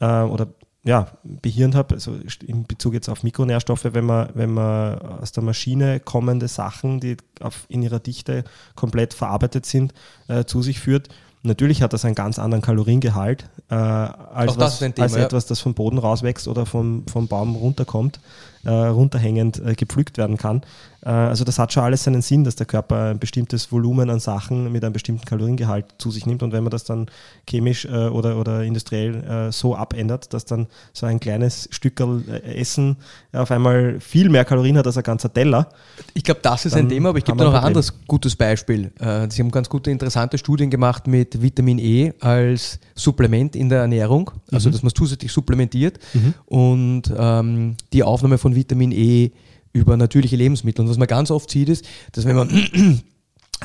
Äh, 0.01 0.23
oder 0.23 0.49
ja, 0.85 1.09
behirnt 1.23 1.75
habe, 1.75 1.97
also 1.97 2.17
in 2.47 2.65
Bezug 2.67 2.95
jetzt 2.95 3.09
auf 3.09 3.23
Mikronährstoffe, 3.23 3.85
wenn 3.93 4.07
man, 4.07 4.31
wenn 4.35 4.55
man 4.55 4.99
aus 4.99 5.33
der 5.33 5.43
Maschine 5.43 6.01
kommende 6.01 6.49
Sachen, 6.49 7.01
die 7.01 7.17
auf, 7.41 7.67
in 7.69 7.83
ihrer 7.83 7.99
Dichte 7.99 8.45
komplett 8.75 9.13
verarbeitet 9.13 9.67
sind, 9.67 9.93
äh, 10.29 10.45
zu 10.45 10.63
sich 10.63 10.81
führt. 10.81 11.09
Natürlich 11.43 11.83
hat 11.83 11.93
das 11.93 12.05
einen 12.05 12.15
ganz 12.15 12.39
anderen 12.39 12.63
Kaloriengehalt 12.63 13.49
äh, 13.71 13.75
als, 13.75 14.59
was, 14.59 14.79
Thema, 14.79 15.03
als 15.03 15.15
ja. 15.15 15.25
etwas, 15.25 15.47
das 15.47 15.61
vom 15.61 15.75
Boden 15.75 15.99
rauswächst 15.99 16.49
oder 16.49 16.65
vom, 16.65 17.07
vom 17.07 17.29
Baum 17.29 17.55
runterkommt, 17.55 18.21
äh, 18.65 18.71
runterhängend 18.71 19.61
äh, 19.65 19.75
gepflückt 19.75 20.19
werden 20.19 20.37
kann. 20.37 20.63
Äh, 21.05 21.11
also 21.11 21.45
das 21.45 21.59
hat 21.59 21.73
schon 21.73 21.85
alles 21.85 22.05
seinen 22.05 22.23
Sinn, 22.23 22.45
dass 22.45 22.57
der 22.57 22.67
Körper 22.67 23.11
ein 23.11 23.19
bestimmtes 23.19 23.71
Volumen 23.73 24.11
an 24.11 24.21
Sachen 24.21 24.71
mit 24.73 24.85
einem 24.85 24.93
bestimmten 24.93 25.25
Kaloriengehalt 25.25 25.87
zu 25.99 26.11
sich 26.11 26.27
nimmt 26.27 26.43
und 26.43 26.53
wenn 26.53 26.63
man 26.63 26.71
das 26.71 26.85
dann 26.85 27.07
chemisch 27.49 27.85
äh, 27.85 28.09
oder, 28.09 28.37
oder 28.39 28.63
industriell 28.63 29.49
äh, 29.49 29.53
so 29.53 29.77
abändert, 29.77 30.33
dass 30.33 30.45
dann 30.45 30.67
so 30.93 31.07
ein 31.07 31.21
kleines 31.21 31.69
Stückerl 31.71 32.23
äh, 32.29 32.61
Essen 32.61 32.97
auf 33.33 33.51
einmal 33.51 34.01
viel 34.01 34.29
mehr 34.29 34.45
Kalorien 34.45 34.77
hat 34.77 34.87
als 34.87 34.97
ein 34.97 35.03
ganzer 35.03 35.33
Teller. 35.33 35.69
Ich 36.15 36.25
glaube, 36.25 36.41
das 36.43 36.67
ist 36.67 36.75
ein 36.75 36.89
Thema, 36.89 37.11
aber 37.11 37.19
ich 37.19 37.25
gebe 37.25 37.39
noch 37.39 37.55
ein 37.55 37.65
anderes 37.65 37.93
gutes 38.07 38.35
Beispiel. 38.37 38.91
Sie 38.99 39.43
haben 39.43 39.51
ganz 39.51 39.69
gute, 39.69 39.91
interessante 39.91 40.39
Studien 40.39 40.71
gemacht 40.71 41.07
mit 41.07 41.41
Vitamin 41.43 41.79
E 41.79 42.13
als 42.21 42.79
Supplement 42.95 43.55
in 43.55 43.69
der 43.69 43.81
Ernährung, 43.81 44.31
also 44.51 44.71
dass 44.71 44.83
man 44.83 44.89
es 44.89 44.95
zusätzlich 44.95 45.31
supplementiert 45.31 45.99
und 46.47 47.03
ähm, 47.17 47.77
die 47.93 48.03
Aufnahme 48.03 48.39
von 48.39 48.55
Vitamin 48.59 48.93
E 48.93 49.31
über 49.73 49.97
natürliche 49.97 50.37
Lebensmittel. 50.37 50.83
Und 50.85 50.91
was 50.91 50.99
man 50.99 51.09
ganz 51.09 51.31
oft 51.31 51.51
sieht, 51.51 51.69
ist, 51.69 51.87
dass 52.13 52.25
wenn 52.25 52.37
man 52.37 52.49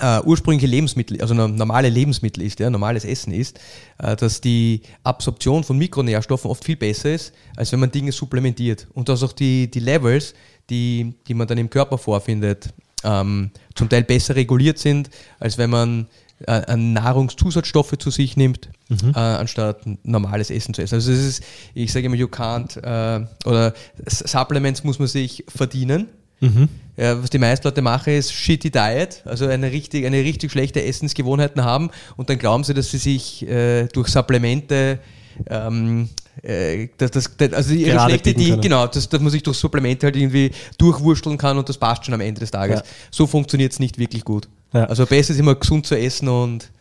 äh, 0.02 0.22
ursprüngliche 0.24 0.68
Lebensmittel, 0.68 1.22
also 1.22 1.34
no- 1.34 1.48
normale 1.48 1.90
Lebensmittel 1.90 2.44
ist, 2.44 2.60
ja, 2.60 2.70
normales 2.70 3.06
Essen 3.06 3.34
ist, 3.34 3.60
äh, 4.00 4.16
dass 4.16 4.42
die 4.42 4.82
Absorption 5.04 5.64
von 5.64 5.78
Mikronährstoffen 5.78 6.50
oft 6.50 6.64
viel 6.64 6.76
besser 6.78 7.14
ist, 7.14 7.34
als 7.56 7.72
wenn 7.72 7.80
man 7.80 7.92
Dinge 7.92 8.12
supplementiert. 8.12 8.88
Und 8.94 9.10
dass 9.10 9.24
auch 9.24 9.34
die, 9.34 9.70
die 9.70 9.80
Levels, 9.80 10.34
die, 10.70 11.14
die 11.28 11.34
man 11.34 11.48
dann 11.48 11.58
im 11.58 11.70
Körper 11.70 11.98
vorfindet, 11.98 12.70
ähm, 13.04 13.52
zum 13.76 13.90
Teil 13.90 14.04
besser 14.04 14.36
reguliert 14.36 14.80
sind, 14.80 15.10
als 15.40 15.58
wenn 15.58 15.70
man 15.70 16.08
äh, 16.48 16.76
Nahrungszusatzstoffe 16.76 17.98
zu 17.98 18.12
sich 18.12 18.38
nimmt, 18.38 18.70
äh, 18.90 19.20
anstatt 19.20 19.82
normales 20.04 20.50
Essen 20.50 20.74
zu 20.74 20.82
essen. 20.82 20.96
Also 20.96 21.12
es 21.12 21.26
ist, 21.26 21.44
ich 21.74 21.92
sage 21.92 22.06
immer, 22.06 22.16
you 22.16 22.28
can't, 22.28 22.78
äh, 22.78 23.26
oder 23.46 23.74
Supplements 24.08 24.84
muss 24.84 25.00
man 25.00 25.08
sich 25.08 25.44
verdienen. 25.48 26.08
Ja, 26.98 27.24
was 27.24 27.30
die 27.30 27.38
meisten 27.38 27.66
Leute 27.66 27.82
machen, 27.82 28.12
ist 28.12 28.34
shitty 28.34 28.70
Diet, 28.70 29.22
also 29.24 29.48
eine 29.48 29.72
richtig, 29.72 30.06
eine 30.06 30.18
richtig 30.18 30.52
schlechte 30.52 30.84
Essensgewohnheiten 30.84 31.64
haben 31.64 31.90
und 32.18 32.30
dann 32.30 32.38
glauben 32.38 32.66
sie, 32.66 32.74
dass 32.74 32.92
sie 32.92 32.98
sich 32.98 33.48
äh, 33.48 33.88
durch 33.88 34.10
Supplemente 34.10 35.00
ähm, 35.50 36.10
äh, 36.42 36.90
dass 36.98 37.12
das, 37.12 37.32
das, 37.38 37.54
also 37.54 37.74
ihre 37.74 37.92
Gerade 37.92 38.10
schlechte 38.12 38.34
Diät, 38.34 38.62
genau, 38.62 38.88
dass, 38.88 39.08
dass 39.08 39.22
man 39.22 39.32
sich 39.32 39.44
durch 39.44 39.58
Supplemente 39.58 40.08
halt 40.08 40.16
irgendwie 40.16 40.52
durchwursteln 40.78 41.38
kann 41.38 41.58
und 41.58 41.70
das 41.70 41.78
passt 41.78 42.06
schon 42.06 42.14
am 42.14 42.22
Ende 42.22 42.40
des 42.40 42.52
Tages. 42.52 42.80
Ja. 42.80 42.86
So 43.12 43.28
funktioniert 43.28 43.72
es 43.72 43.80
nicht 43.80 43.98
wirklich 43.98 44.24
gut. 44.24 44.48
Ja. 44.74 44.86
Also 44.86 45.06
besser 45.06 45.34
ist 45.34 45.40
immer 45.40 45.56
gesund 45.56 45.86
zu 45.86 45.98
essen 45.98 46.28
und 46.28 46.72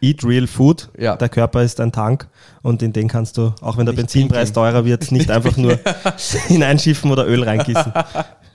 Eat 0.00 0.24
real 0.24 0.46
food. 0.46 0.90
Ja. 0.98 1.16
Der 1.16 1.28
Körper 1.28 1.62
ist 1.62 1.80
ein 1.80 1.92
Tank 1.92 2.28
und 2.62 2.82
in 2.82 2.92
den 2.92 3.08
kannst 3.08 3.38
du, 3.38 3.54
auch 3.60 3.76
wenn 3.76 3.86
der 3.86 3.92
Nicht 3.92 4.02
Benzinpreis 4.02 4.48
pinkeln. 4.48 4.72
teurer 4.72 4.84
wird, 4.84 5.12
nicht 5.12 5.30
einfach 5.30 5.56
nur 5.56 5.78
hineinschiffen 6.48 7.10
oder 7.10 7.26
Öl 7.26 7.42
reingießen. 7.42 7.92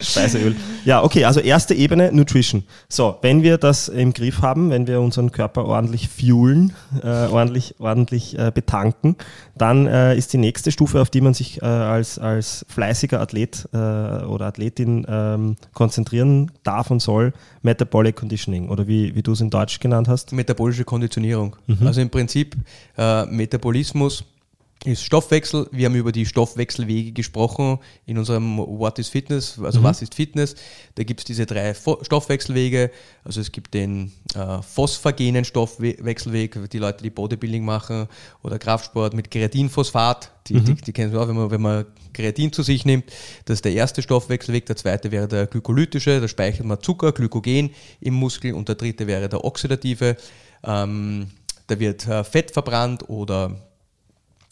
Speiseöl. 0.02 0.56
Ja, 0.84 1.04
okay, 1.04 1.26
also 1.26 1.40
erste 1.40 1.76
Ebene 1.76 2.12
Nutrition. 2.12 2.64
So, 2.90 3.18
wenn 3.22 3.44
wir 3.44 3.58
das 3.58 3.88
im 3.88 4.14
Griff 4.14 4.42
haben, 4.42 4.72
wenn 4.72 4.88
wir 4.88 5.00
unseren 5.00 5.32
Körper 5.32 5.66
ordentlich 5.66 6.10
fuelen, 6.10 6.74
äh, 7.04 7.08
ordentlich, 7.08 7.76
ordentlich 7.80 8.38
äh, 8.38 8.52
betanken, 8.54 9.16
dann 9.56 9.86
äh, 9.86 10.16
ist 10.16 10.34
die 10.34 10.40
nächste 10.40 10.72
Stufe, 10.72 11.02
auf 11.02 11.10
die 11.12 11.22
man 11.22 11.34
sich 11.34 11.62
äh, 11.62 11.66
als, 11.66 12.18
als 12.18 12.66
fleißiger 12.68 13.22
Athlet 13.22 13.70
äh, 13.74 13.78
oder 13.78 14.48
Athletin 14.48 15.06
ähm, 15.08 15.56
konzentrieren 15.74 16.52
darf 16.64 16.90
und 16.90 17.00
soll, 17.00 17.34
Metabolic 17.62 18.16
Conditioning 18.16 18.70
oder 18.70 18.88
wie, 18.88 19.14
wie 19.16 19.22
du 19.22 19.34
es 19.34 19.42
in 19.42 19.52
Deutsch 19.52 19.80
genannt 19.80 20.08
hast. 20.08 20.32
metabolische 20.32 20.84
Konditionierung. 20.84 21.31
Also 21.86 22.02
im 22.02 22.10
Prinzip 22.10 22.56
äh, 22.98 23.26
Metabolismus 23.26 24.24
ist 24.84 25.04
Stoffwechsel. 25.04 25.68
Wir 25.72 25.86
haben 25.86 25.96
über 25.96 26.12
die 26.12 26.26
Stoffwechselwege 26.26 27.12
gesprochen 27.12 27.78
in 28.08 28.18
unserem 28.18 28.58
What 28.58 28.98
is 28.98 29.10
Fitness, 29.10 29.60
also 29.62 29.84
was 29.84 30.02
ist 30.02 30.16
Fitness. 30.16 30.56
Da 30.96 31.04
gibt 31.04 31.20
es 31.20 31.26
diese 31.26 31.46
drei 31.46 31.76
Stoffwechselwege. 31.76 32.90
Also 33.24 33.42
es 33.42 33.52
gibt 33.52 33.76
den 33.76 34.12
äh, 34.34 34.62
phosphagenen 34.64 35.46
Stoffwechselweg, 35.46 36.70
die 36.72 36.80
Leute, 36.80 37.04
die 37.04 37.12
Bodybuilding 37.12 37.64
machen 37.64 38.08
oder 38.42 38.58
Kraftsport 38.58 39.14
mit 39.14 39.30
Kreatinphosphat. 39.30 40.32
Die, 40.48 40.60
die, 40.60 40.74
die 40.74 40.92
kennen 40.92 41.14
wir 41.14 41.22
auch, 41.22 41.28
wenn 41.28 41.36
man, 41.36 41.52
wenn 41.52 41.62
man 41.62 41.86
Kreatin 42.14 42.52
zu 42.52 42.64
sich 42.64 42.84
nimmt. 42.84 43.06
Das 43.46 43.56
ist 43.56 43.66
der 43.66 43.74
erste 43.74 44.02
Stoffwechselweg. 44.02 44.66
Der 44.66 44.78
zweite 44.78 45.12
wäre 45.12 45.28
der 45.28 45.46
glykolytische, 45.46 46.20
da 46.20 46.28
speichert 46.28 46.66
man 46.66 46.82
Zucker, 46.82 47.12
Glykogen 47.12 47.70
im 48.00 48.16
Muskel. 48.16 48.56
Und 48.56 48.68
der 48.68 48.76
dritte 48.76 49.06
wäre 49.06 49.30
der 49.30 49.46
oxidative. 49.46 50.18
Ähm, 50.64 51.28
da 51.68 51.80
wird 51.80 52.08
äh, 52.08 52.24
Fett 52.24 52.52
verbrannt 52.52 53.10
oder 53.10 53.56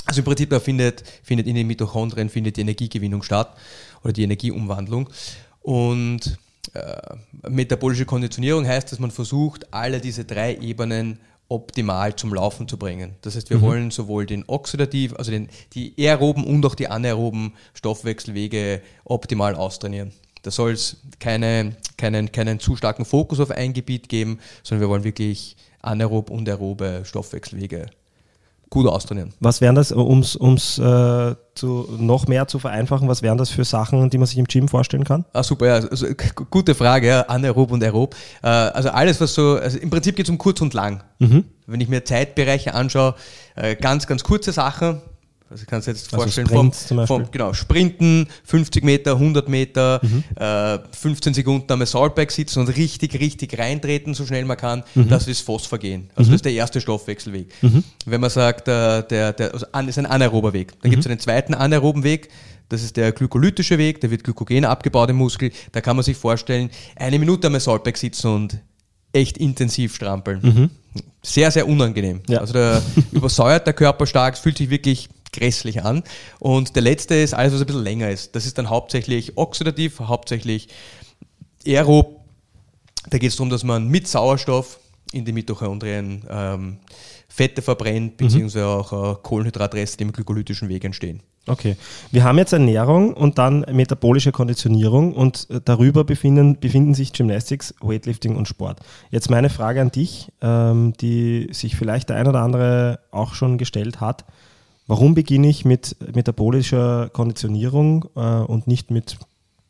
also 0.06 0.22
im 0.22 0.26
Prinzip 0.26 0.50
da 0.50 0.60
findet, 0.60 1.04
findet 1.24 1.46
in 1.46 1.56
den 1.56 1.68
Mitochondrien 1.68 2.30
findet 2.30 2.58
die 2.58 2.62
Energiegewinnung 2.62 3.22
statt 3.22 3.56
oder 4.04 4.12
die 4.12 4.24
Energieumwandlung. 4.24 5.10
Und 5.62 6.40
äh, 6.74 7.16
metabolische 7.48 8.06
Konditionierung 8.06 8.66
heißt, 8.66 8.92
dass 8.92 9.00
man 9.00 9.12
versucht, 9.12 9.72
alle 9.72 10.00
diese 10.00 10.26
drei 10.26 10.56
Ebenen 10.56 11.20
optimal 11.48 12.16
zum 12.16 12.34
Laufen 12.34 12.68
zu 12.68 12.78
bringen. 12.78 13.16
Das 13.22 13.36
heißt, 13.36 13.50
wir 13.50 13.60
wollen 13.62 13.92
sowohl 13.92 14.26
den 14.26 14.46
oxidativ, 14.48 15.16
also 15.16 15.32
den, 15.32 15.50
die 15.74 15.94
aeroben 15.98 16.44
und 16.44 16.66
auch 16.66 16.76
die 16.76 16.88
anaeroben 16.88 17.54
Stoffwechselwege 17.74 18.82
optimal 19.04 19.56
austrainieren. 19.56 20.12
Da 20.44 20.52
soll 20.52 20.72
es 20.72 20.98
keine, 21.20 21.76
keinen, 21.98 22.32
keinen 22.32 22.60
zu 22.60 22.76
starken 22.76 23.04
Fokus 23.04 23.40
auf 23.40 23.52
ein 23.52 23.74
Gebiet 23.74 24.10
geben, 24.10 24.40
sondern 24.64 24.82
wir 24.82 24.90
wollen 24.90 25.04
wirklich 25.04 25.58
anaerob 25.82 26.30
und 26.30 26.48
aerobe 26.48 27.02
Stoffwechselwege 27.06 27.88
gut 28.70 28.88
austrainieren. 28.88 29.34
Was 29.40 29.62
wären 29.62 29.76
das, 29.76 29.92
um 29.92 30.20
es 30.20 30.78
äh, 30.78 31.36
zu, 31.56 31.90
noch 31.98 32.28
mehr 32.28 32.48
zu 32.48 32.60
vereinfachen, 32.60 33.08
was 33.08 33.22
wären 33.22 33.38
das 33.38 33.50
für 33.50 33.66
Sachen, 33.66 34.10
die 34.10 34.18
man 34.18 34.28
sich 34.28 34.38
im 34.38 34.46
Gym 34.46 34.68
vorstellen 34.68 35.04
kann? 35.04 35.26
Ah, 35.34 35.44
super, 35.44 35.68
ja, 35.68 35.74
also, 35.76 36.08
gute 36.50 36.76
Frage, 36.76 37.08
ja, 37.08 37.22
anaerob 37.22 37.72
und 37.72 37.84
aerob. 37.84 38.16
Äh, 38.44 38.48
also 38.48 38.90
alles, 38.90 39.20
was 39.20 39.34
so, 39.34 39.56
also 39.56 39.78
im 39.80 39.90
Prinzip 39.90 40.16
geht 40.16 40.28
es 40.28 40.30
um 40.30 40.38
kurz 40.38 40.62
und 40.62 40.74
lang. 40.74 41.04
Wenn 41.66 41.82
ich 41.82 41.90
mir 41.90 42.04
Zeitbereiche 42.06 42.74
anschaue, 42.74 43.16
äh, 43.56 43.76
ganz, 43.76 44.08
ganz 44.08 44.24
kurze 44.24 44.52
Sachen, 44.52 45.02
also 45.50 45.66
kannst 45.68 45.88
du 45.88 45.92
dir 45.92 45.98
jetzt 45.98 46.14
Also 46.14 46.24
vorstellen, 46.24 46.48
vom, 46.48 47.08
vom, 47.08 47.32
genau, 47.32 47.54
Sprinten, 47.54 48.28
50 48.44 48.84
Meter, 48.84 49.14
100 49.14 49.50
Meter, 49.50 50.00
äh, 50.36 50.80
15 50.96 51.34
Sekunden 51.34 51.72
am 51.72 51.86
Saltberg 51.86 52.32
sitzen 52.32 52.60
und 52.60 52.70
richtig, 52.70 53.20
richtig 53.20 53.58
reintreten, 53.58 54.14
so 54.14 54.26
schnell 54.26 54.46
man 54.46 54.58
kann, 54.58 54.84
das 54.96 55.28
ist 55.28 55.42
Phosphagen. 55.42 56.10
Also 56.16 56.32
das 56.32 56.38
ist 56.38 56.46
der 56.46 56.54
erste 56.54 56.82
Stoffwechselweg. 56.82 57.48
Wenn 58.06 58.22
man 58.22 58.30
sagt, 58.30 58.68
äh, 58.68 59.04
der, 59.04 59.34
der 59.34 59.54
also 59.54 59.66
an, 59.72 59.88
ist 59.88 59.98
ein 59.98 60.06
anaerober 60.06 60.54
Weg. 60.54 60.74
Dann 60.82 60.92
gibt 60.92 61.04
es 61.04 61.10
einen 61.10 61.20
zweiten 61.20 61.54
anaeroben 61.54 62.04
Weg, 62.04 62.30
das 62.70 62.84
ist 62.84 62.98
der 62.98 63.12
glykolytische 63.12 63.80
Weg, 63.80 64.00
da 64.02 64.12
wird 64.12 64.24
Glykogen 64.24 64.64
abgebaut 64.64 65.10
im 65.10 65.16
Muskel. 65.16 65.52
Da 65.72 65.82
kann 65.82 65.96
man 65.96 66.04
sich 66.04 66.16
vorstellen, 66.16 66.70
eine 66.96 67.18
Minute 67.18 67.48
am 67.48 67.60
Saltberg 67.60 67.98
sitzen 67.98 68.28
und 68.28 68.60
echt 69.12 69.40
intensiv 69.40 69.96
strampeln. 69.96 70.70
Sehr, 71.24 71.52
sehr 71.52 71.68
unangenehm. 71.68 72.22
Ja. 72.30 72.40
Also 72.40 72.54
da 72.54 72.82
übersäuert 73.12 73.66
der 73.66 73.74
Körper 73.74 74.06
stark, 74.06 74.38
fühlt 74.38 74.58
sich 74.58 74.70
wirklich 74.70 75.10
grässlich 75.32 75.84
an. 75.84 76.04
Und 76.40 76.76
der 76.76 76.82
letzte 76.82 77.16
ist 77.16 77.34
alles, 77.34 77.54
was 77.54 77.62
ein 77.62 77.68
bisschen 77.68 77.84
länger 77.84 78.10
ist. 78.10 78.36
Das 78.36 78.46
ist 78.46 78.58
dann 78.58 78.70
hauptsächlich 78.70 79.38
oxidativ, 79.38 80.00
hauptsächlich 80.00 80.70
aerob. 81.66 82.22
Da 83.10 83.18
geht 83.18 83.30
es 83.30 83.36
darum, 83.38 83.50
dass 83.50 83.64
man 83.64 83.88
mit 83.88 84.08
Sauerstoff 84.08 84.80
in 85.12 85.26
die 85.26 85.32
Mitochondrien 85.32 86.24
ähm, 86.30 86.78
Fette 87.28 87.62
verbrennt, 87.62 88.18
beziehungsweise 88.18 88.66
auch 88.66 89.14
äh, 89.14 89.16
Kohlenhydratreste, 89.22 89.98
die 89.98 90.04
im 90.04 90.12
glykolytischen 90.12 90.70
Weg 90.70 90.84
entstehen. 90.84 91.22
Okay. 91.48 91.78
Wir 92.12 92.24
haben 92.24 92.38
jetzt 92.38 92.54
Ernährung 92.54 93.14
und 93.14 93.38
dann 93.38 93.62
metabolische 93.72 94.32
Konditionierung 94.32 95.14
und 95.14 95.48
äh, 95.50 95.60
darüber 95.64 96.04
befinden, 96.04 96.60
befinden 96.60 96.94
sich 96.94 97.14
Gymnastics, 97.14 97.74
Weightlifting 97.82 98.36
und 98.36 98.48
Sport. 98.48 98.82
Jetzt 99.10 99.30
meine 99.30 99.50
Frage 99.50 99.82
an 99.82 99.92
dich, 99.92 100.32
ähm, 100.42 100.94
die 101.00 101.50
sich 101.52 101.76
vielleicht 101.76 102.10
der 102.10 102.18
ein 102.18 102.28
oder 102.28 102.42
andere 102.42 103.00
auch 103.12 103.34
schon 103.34 103.58
gestellt 103.58 104.00
hat. 104.00 104.26
Warum 104.90 105.14
beginne 105.14 105.48
ich 105.48 105.66
mit 105.66 105.96
metabolischer 106.16 107.10
Konditionierung 107.14 108.06
äh, 108.16 108.20
und 108.20 108.66
nicht 108.66 108.90
mit 108.90 109.20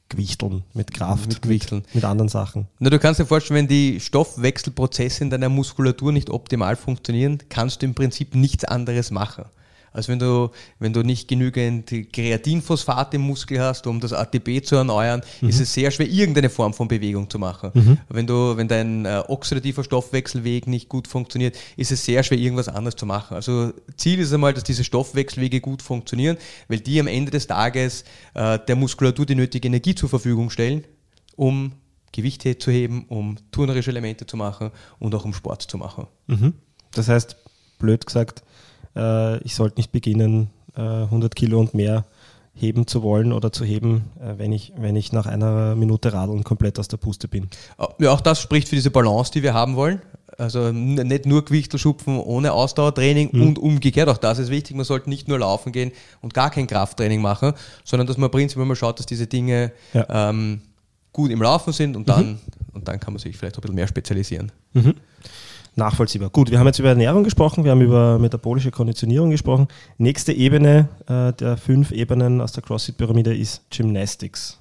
Gewichteln, 0.07 0.63
mit 0.73 0.93
Kraft, 0.93 1.27
Mit 1.27 1.41
Gewichteln. 1.41 1.81
mit, 1.87 1.95
mit 1.95 2.05
anderen 2.05 2.29
Sachen? 2.29 2.69
Na, 2.79 2.89
du 2.89 2.99
kannst 2.99 3.19
dir 3.19 3.25
vorstellen, 3.25 3.57
wenn 3.57 3.67
die 3.67 3.99
Stoffwechselprozesse 3.99 5.25
in 5.25 5.29
deiner 5.29 5.49
Muskulatur 5.49 6.13
nicht 6.13 6.29
optimal 6.29 6.77
funktionieren, 6.77 7.39
kannst 7.49 7.81
du 7.81 7.87
im 7.87 7.95
Prinzip 7.95 8.33
nichts 8.33 8.63
anderes 8.63 9.11
machen. 9.11 9.43
Also 9.91 10.11
wenn 10.11 10.19
du, 10.19 10.49
wenn 10.79 10.93
du 10.93 11.01
nicht 11.01 11.27
genügend 11.27 11.89
Kreatinphosphat 12.13 13.13
im 13.13 13.21
Muskel 13.21 13.59
hast, 13.59 13.87
um 13.87 13.99
das 13.99 14.13
ATP 14.13 14.63
zu 14.63 14.75
erneuern, 14.75 15.21
ist 15.41 15.59
es 15.59 15.73
sehr 15.73 15.91
schwer, 15.91 16.07
irgendeine 16.07 16.49
Form 16.49 16.73
von 16.73 16.87
Bewegung 16.87 17.29
zu 17.29 17.39
machen. 17.39 17.71
Wenn, 18.09 18.27
du, 18.27 18.57
wenn 18.57 18.67
dein 18.67 19.05
äh, 19.05 19.23
oxidativer 19.27 19.83
Stoffwechselweg 19.83 20.67
nicht 20.67 20.89
gut 20.89 21.07
funktioniert, 21.07 21.57
ist 21.77 21.91
es 21.91 22.05
sehr 22.05 22.23
schwer, 22.23 22.37
irgendwas 22.37 22.67
anderes 22.67 22.95
zu 22.95 23.05
machen. 23.05 23.35
Also 23.35 23.73
Ziel 23.97 24.19
ist 24.19 24.33
einmal, 24.33 24.53
dass 24.53 24.63
diese 24.63 24.83
Stoffwechselwege 24.83 25.61
gut 25.61 25.81
funktionieren, 25.81 26.37
weil 26.67 26.79
die 26.79 26.99
am 26.99 27.07
Ende 27.07 27.31
des 27.31 27.47
Tages 27.47 28.03
äh, 28.33 28.59
der 28.59 28.75
Muskulatur 28.75 29.25
die 29.25 29.35
nötige 29.35 29.67
Energie 29.67 29.95
zur 29.95 30.09
Verfügung 30.09 30.49
stellen, 30.49 30.83
um 31.35 31.73
Gewichte 32.11 32.57
zu 32.57 32.71
heben, 32.71 33.05
um 33.07 33.37
turnerische 33.51 33.91
Elemente 33.91 34.25
zu 34.25 34.37
machen 34.37 34.71
und 34.99 35.13
auch 35.15 35.25
um 35.25 35.33
Sport 35.33 35.63
zu 35.63 35.77
machen. 35.77 36.07
Mhm. 36.27 36.53
Das 36.93 37.07
heißt, 37.07 37.35
blöd 37.77 38.05
gesagt, 38.05 38.43
äh, 38.95 39.37
ich 39.43 39.55
sollte 39.55 39.77
nicht 39.79 39.91
beginnen, 39.91 40.49
äh, 40.75 40.81
100 40.81 41.35
Kilo 41.35 41.59
und 41.59 41.73
mehr 41.73 42.05
heben 42.53 42.87
zu 42.87 43.03
wollen 43.03 43.31
oder 43.31 43.51
zu 43.51 43.63
heben, 43.63 44.05
äh, 44.19 44.37
wenn, 44.37 44.51
ich, 44.51 44.73
wenn 44.77 44.95
ich 44.95 45.13
nach 45.13 45.25
einer 45.25 45.75
Minute 45.75 46.11
Radeln 46.13 46.43
komplett 46.43 46.77
aus 46.79 46.87
der 46.89 46.97
Puste 46.97 47.27
bin. 47.27 47.47
Ja, 47.99 48.11
auch 48.11 48.21
das 48.21 48.41
spricht 48.41 48.67
für 48.67 48.75
diese 48.75 48.91
Balance, 48.91 49.31
die 49.31 49.43
wir 49.43 49.53
haben 49.53 49.75
wollen. 49.75 50.01
Also 50.37 50.71
nicht 50.71 51.25
nur 51.25 51.43
Gewichtelschupfen 51.43 52.17
ohne 52.17 52.53
Ausdauertraining 52.53 53.29
und 53.29 53.59
umgekehrt, 53.59 54.07
auch 54.07 54.17
das 54.17 54.39
ist 54.39 54.49
wichtig. 54.49 54.75
Man 54.75 54.85
sollte 54.85 55.09
nicht 55.09 55.27
nur 55.27 55.39
laufen 55.39 55.73
gehen 55.73 55.91
und 56.21 56.33
gar 56.33 56.49
kein 56.49 56.65
Krafttraining 56.65 57.21
machen, 57.21 57.53
sondern 57.83 58.07
dass 58.07 58.17
man 58.17 58.31
prinzipiell 58.31 58.65
mal 58.65 58.75
schaut, 58.75 58.99
dass 58.99 59.05
diese 59.05 59.27
Dinge 59.27 59.73
Ja. 59.93 60.29
ähm, 60.29 60.61
gut 61.11 61.31
im 61.31 61.41
Laufen 61.41 61.73
sind 61.73 61.97
und 61.97 62.07
dann, 62.07 62.39
und 62.73 62.87
dann 62.87 62.99
kann 63.01 63.13
man 63.13 63.19
sich 63.19 63.35
vielleicht 63.35 63.57
ein 63.57 63.61
bisschen 63.61 63.75
mehr 63.75 63.87
spezialisieren. 63.87 64.51
Nachvollziehbar. 65.75 66.29
Gut, 66.29 66.51
wir 66.51 66.59
haben 66.59 66.67
jetzt 66.67 66.79
über 66.79 66.89
Ernährung 66.89 67.23
gesprochen, 67.23 67.63
wir 67.63 67.71
haben 67.71 67.81
über 67.81 68.19
metabolische 68.19 68.71
Konditionierung 68.71 69.29
gesprochen. 69.29 69.67
Nächste 69.97 70.33
Ebene 70.33 70.89
äh, 71.07 71.33
der 71.33 71.57
fünf 71.57 71.91
Ebenen 71.91 72.41
aus 72.41 72.51
der 72.51 72.63
CrossFit-Pyramide 72.63 73.35
ist 73.35 73.63
Gymnastics. 73.69 74.59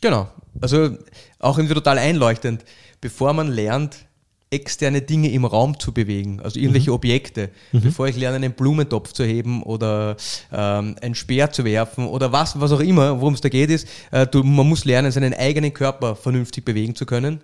Genau. 0.00 0.28
Also 0.60 0.96
auch 1.38 1.58
irgendwie 1.58 1.74
total 1.74 1.98
einleuchtend. 1.98 2.64
Bevor 3.00 3.32
man 3.32 3.48
lernt, 3.48 4.06
externe 4.52 5.00
Dinge 5.00 5.30
im 5.30 5.44
Raum 5.44 5.78
zu 5.78 5.92
bewegen, 5.92 6.40
also 6.40 6.58
irgendwelche 6.58 6.92
Objekte, 6.92 7.50
bevor 7.70 8.08
ich 8.08 8.16
lerne, 8.16 8.36
einen 8.36 8.52
Blumentopf 8.52 9.12
zu 9.12 9.22
heben 9.24 9.62
oder 9.62 10.16
ähm, 10.52 10.96
einen 11.00 11.14
Speer 11.14 11.52
zu 11.52 11.64
werfen 11.64 12.06
oder 12.08 12.32
was, 12.32 12.58
was 12.60 12.72
auch 12.72 12.80
immer, 12.80 13.20
worum 13.20 13.34
es 13.34 13.40
da 13.40 13.48
geht, 13.48 13.70
ist, 13.70 13.86
äh, 14.10 14.26
du, 14.26 14.42
man 14.42 14.68
muss 14.68 14.84
lernen, 14.84 15.12
seinen 15.12 15.34
eigenen 15.34 15.72
Körper 15.72 16.16
vernünftig 16.16 16.64
bewegen 16.64 16.96
zu 16.96 17.06
können, 17.06 17.40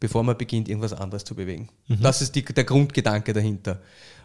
bevor 0.00 0.24
man 0.24 0.36
beginnt, 0.36 0.68
irgendwas 0.68 0.92
anderes 0.92 1.22
zu 1.22 1.36
bewegen. 1.36 1.68
Das 2.02 2.22
ist 2.22 2.34
die, 2.34 2.44
der 2.44 2.64
Grundgedanke 2.64 3.32
dahinter. 3.32 3.80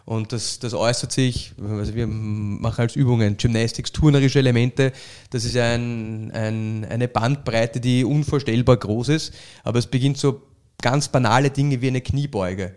Und 0.06 0.32
das, 0.32 0.58
das 0.58 0.74
äußert 0.74 1.12
sich, 1.12 1.52
also 1.62 1.94
wir 1.94 2.06
machen 2.06 2.82
als 2.82 2.94
Übungen 2.94 3.38
Gymnastics, 3.38 3.90
turnerische 3.90 4.40
Elemente. 4.40 4.92
Das 5.30 5.46
ist 5.46 5.56
ein, 5.56 6.30
ein, 6.32 6.84
eine 6.84 7.08
Bandbreite, 7.08 7.80
die 7.80 8.04
unvorstellbar 8.04 8.76
groß 8.76 9.08
ist. 9.08 9.32
Aber 9.62 9.78
es 9.78 9.86
beginnt 9.86 10.18
so 10.18 10.42
ganz 10.80 11.08
banale 11.08 11.50
Dinge 11.50 11.80
wie 11.80 11.88
eine 11.88 12.00
Kniebeuge. 12.00 12.74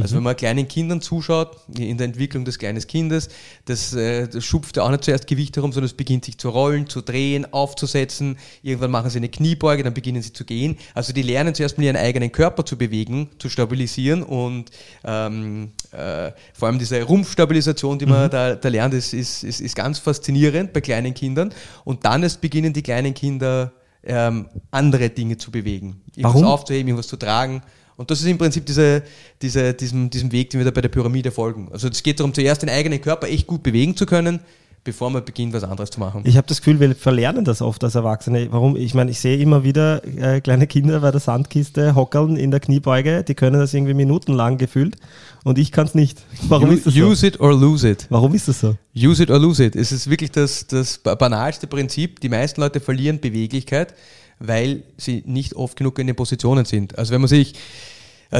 Also 0.00 0.16
wenn 0.16 0.22
man 0.22 0.34
kleinen 0.36 0.68
Kindern 0.68 1.02
zuschaut, 1.02 1.58
in 1.76 1.98
der 1.98 2.06
Entwicklung 2.06 2.46
des 2.46 2.58
kleinen 2.58 2.80
Kindes, 2.86 3.28
das, 3.66 3.92
äh, 3.92 4.26
das 4.26 4.42
schupft 4.42 4.78
ja 4.78 4.84
auch 4.84 4.90
nicht 4.90 5.04
zuerst 5.04 5.26
Gewicht 5.26 5.56
herum, 5.56 5.70
sondern 5.70 5.86
es 5.86 5.92
beginnt 5.92 6.24
sich 6.24 6.38
zu 6.38 6.48
rollen, 6.48 6.88
zu 6.88 7.02
drehen, 7.02 7.52
aufzusetzen. 7.52 8.38
Irgendwann 8.62 8.90
machen 8.90 9.10
sie 9.10 9.18
eine 9.18 9.28
Kniebeuge, 9.28 9.82
dann 9.82 9.92
beginnen 9.92 10.22
sie 10.22 10.32
zu 10.32 10.46
gehen. 10.46 10.78
Also 10.94 11.12
die 11.12 11.20
lernen 11.20 11.54
zuerst 11.54 11.76
mal 11.76 11.84
ihren 11.84 11.96
eigenen 11.96 12.32
Körper 12.32 12.64
zu 12.64 12.78
bewegen, 12.78 13.28
zu 13.38 13.50
stabilisieren 13.50 14.22
und 14.22 14.70
ähm, 15.04 15.72
äh, 15.90 16.32
vor 16.54 16.68
allem 16.68 16.78
diese 16.78 17.02
Rumpfstabilisation, 17.02 17.98
die 17.98 18.06
man 18.06 18.30
da, 18.30 18.54
da 18.54 18.68
lernt, 18.70 18.94
ist, 18.94 19.12
ist, 19.12 19.44
ist, 19.44 19.60
ist 19.60 19.76
ganz 19.76 19.98
faszinierend 19.98 20.72
bei 20.72 20.80
kleinen 20.80 21.12
Kindern. 21.12 21.52
Und 21.84 22.06
dann 22.06 22.22
erst 22.22 22.40
beginnen 22.40 22.72
die 22.72 22.82
kleinen 22.82 23.12
Kinder 23.12 23.72
ähm, 24.04 24.48
andere 24.70 25.10
Dinge 25.10 25.36
zu 25.36 25.50
bewegen. 25.50 26.02
Irgendwas 26.16 26.42
Warum? 26.42 26.44
aufzuheben, 26.44 26.88
irgendwas 26.88 27.08
zu 27.08 27.16
tragen. 27.16 27.62
Und 27.96 28.10
das 28.10 28.20
ist 28.20 28.26
im 28.26 28.38
Prinzip 28.38 28.66
diese, 28.66 29.02
diese, 29.42 29.74
diesem, 29.74 30.10
diesem 30.10 30.32
Weg, 30.32 30.50
den 30.50 30.60
wir 30.60 30.64
da 30.64 30.70
bei 30.70 30.80
der 30.80 30.88
Pyramide 30.88 31.30
folgen. 31.30 31.68
Also 31.70 31.88
es 31.88 32.02
geht 32.02 32.18
darum, 32.18 32.34
zuerst 32.34 32.62
den 32.62 32.70
eigenen 32.70 33.00
Körper 33.00 33.28
echt 33.28 33.46
gut 33.46 33.62
bewegen 33.62 33.96
zu 33.96 34.06
können, 34.06 34.40
bevor 34.84 35.10
man 35.10 35.24
beginnt, 35.24 35.52
was 35.52 35.64
anderes 35.64 35.90
zu 35.90 36.00
machen. 36.00 36.22
Ich 36.24 36.36
habe 36.36 36.46
das 36.46 36.58
Gefühl, 36.58 36.80
wir 36.80 36.94
verlernen 36.94 37.44
das 37.44 37.62
oft 37.62 37.82
als 37.84 37.94
Erwachsene. 37.94 38.48
Warum? 38.50 38.76
Ich 38.76 38.94
meine, 38.94 39.10
ich 39.10 39.20
sehe 39.20 39.38
immer 39.38 39.62
wieder 39.62 40.02
äh, 40.04 40.40
kleine 40.40 40.66
Kinder 40.66 41.00
bei 41.00 41.10
der 41.10 41.20
Sandkiste 41.20 41.94
hockeln 41.94 42.36
in 42.36 42.50
der 42.50 42.60
Kniebeuge, 42.60 43.22
die 43.22 43.34
können 43.34 43.60
das 43.60 43.74
irgendwie 43.74 43.94
minutenlang 43.94 44.58
gefühlt 44.58 44.96
und 45.44 45.58
ich 45.58 45.72
kann 45.72 45.86
es 45.86 45.94
nicht. 45.94 46.22
Warum 46.48 46.70
ist 46.72 46.86
das 46.86 46.94
so? 46.94 47.00
Use 47.00 47.26
it 47.26 47.40
or 47.40 47.54
lose 47.54 47.88
it. 47.88 48.06
Warum 48.10 48.34
ist 48.34 48.48
das 48.48 48.60
so? 48.60 48.76
Use 48.96 49.22
it 49.22 49.30
or 49.30 49.38
lose 49.38 49.64
it. 49.64 49.76
Es 49.76 49.92
ist 49.92 50.10
wirklich 50.10 50.32
das, 50.32 50.66
das 50.66 50.98
banalste 50.98 51.66
Prinzip. 51.66 52.20
Die 52.20 52.28
meisten 52.28 52.60
Leute 52.60 52.80
verlieren 52.80 53.20
Beweglichkeit, 53.20 53.94
weil 54.38 54.82
sie 54.96 55.22
nicht 55.26 55.54
oft 55.54 55.76
genug 55.76 55.98
in 55.98 56.08
den 56.08 56.16
Positionen 56.16 56.64
sind. 56.64 56.98
Also 56.98 57.12
wenn 57.12 57.20
man 57.20 57.28
sich 57.28 57.54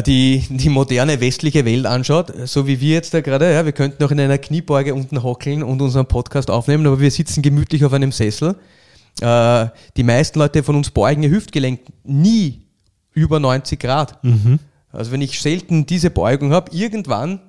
die, 0.00 0.42
die 0.48 0.70
moderne 0.70 1.20
westliche 1.20 1.66
Welt 1.66 1.84
anschaut, 1.84 2.32
so 2.46 2.66
wie 2.66 2.80
wir 2.80 2.94
jetzt 2.94 3.12
da 3.12 3.20
gerade, 3.20 3.52
ja, 3.52 3.64
wir 3.66 3.72
könnten 3.72 4.02
auch 4.02 4.10
in 4.10 4.20
einer 4.20 4.38
Kniebeuge 4.38 4.94
unten 4.94 5.22
hockeln 5.22 5.62
und 5.62 5.82
unseren 5.82 6.06
Podcast 6.06 6.50
aufnehmen, 6.50 6.86
aber 6.86 7.00
wir 7.00 7.10
sitzen 7.10 7.42
gemütlich 7.42 7.84
auf 7.84 7.92
einem 7.92 8.10
Sessel. 8.10 8.56
Äh, 9.20 9.66
die 9.96 10.02
meisten 10.02 10.38
Leute 10.38 10.62
von 10.62 10.76
uns 10.76 10.90
beugen 10.90 11.22
ihr 11.22 11.30
Hüftgelenk 11.30 11.80
nie 12.04 12.62
über 13.12 13.38
90 13.38 13.78
Grad. 13.78 14.18
Also 14.92 15.12
wenn 15.12 15.20
ich 15.20 15.40
selten 15.40 15.84
diese 15.84 16.10
Beugung 16.10 16.52
habe, 16.52 16.74
irgendwann 16.74 17.40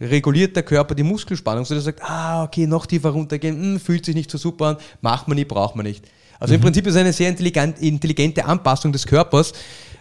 reguliert 0.00 0.56
der 0.56 0.62
Körper 0.62 0.94
die 0.94 1.02
Muskelspannung, 1.02 1.64
so 1.64 1.74
dass 1.74 1.82
er 1.84 1.92
sagt, 1.92 2.02
ah, 2.02 2.44
okay, 2.44 2.66
noch 2.66 2.86
tiefer 2.86 3.10
runtergehen, 3.10 3.60
hm, 3.60 3.80
fühlt 3.80 4.04
sich 4.04 4.14
nicht 4.14 4.30
so 4.30 4.38
super 4.38 4.66
an, 4.66 4.76
macht 5.00 5.28
man 5.28 5.36
nicht, 5.36 5.48
braucht 5.48 5.76
man 5.76 5.84
nicht. 5.84 6.04
Also 6.40 6.54
im 6.54 6.60
Prinzip 6.60 6.86
ist 6.86 6.94
es 6.94 7.00
eine 7.00 7.12
sehr 7.12 7.28
intelligent, 7.28 7.80
intelligente 7.80 8.44
Anpassung 8.44 8.92
des 8.92 9.06
Körpers, 9.06 9.52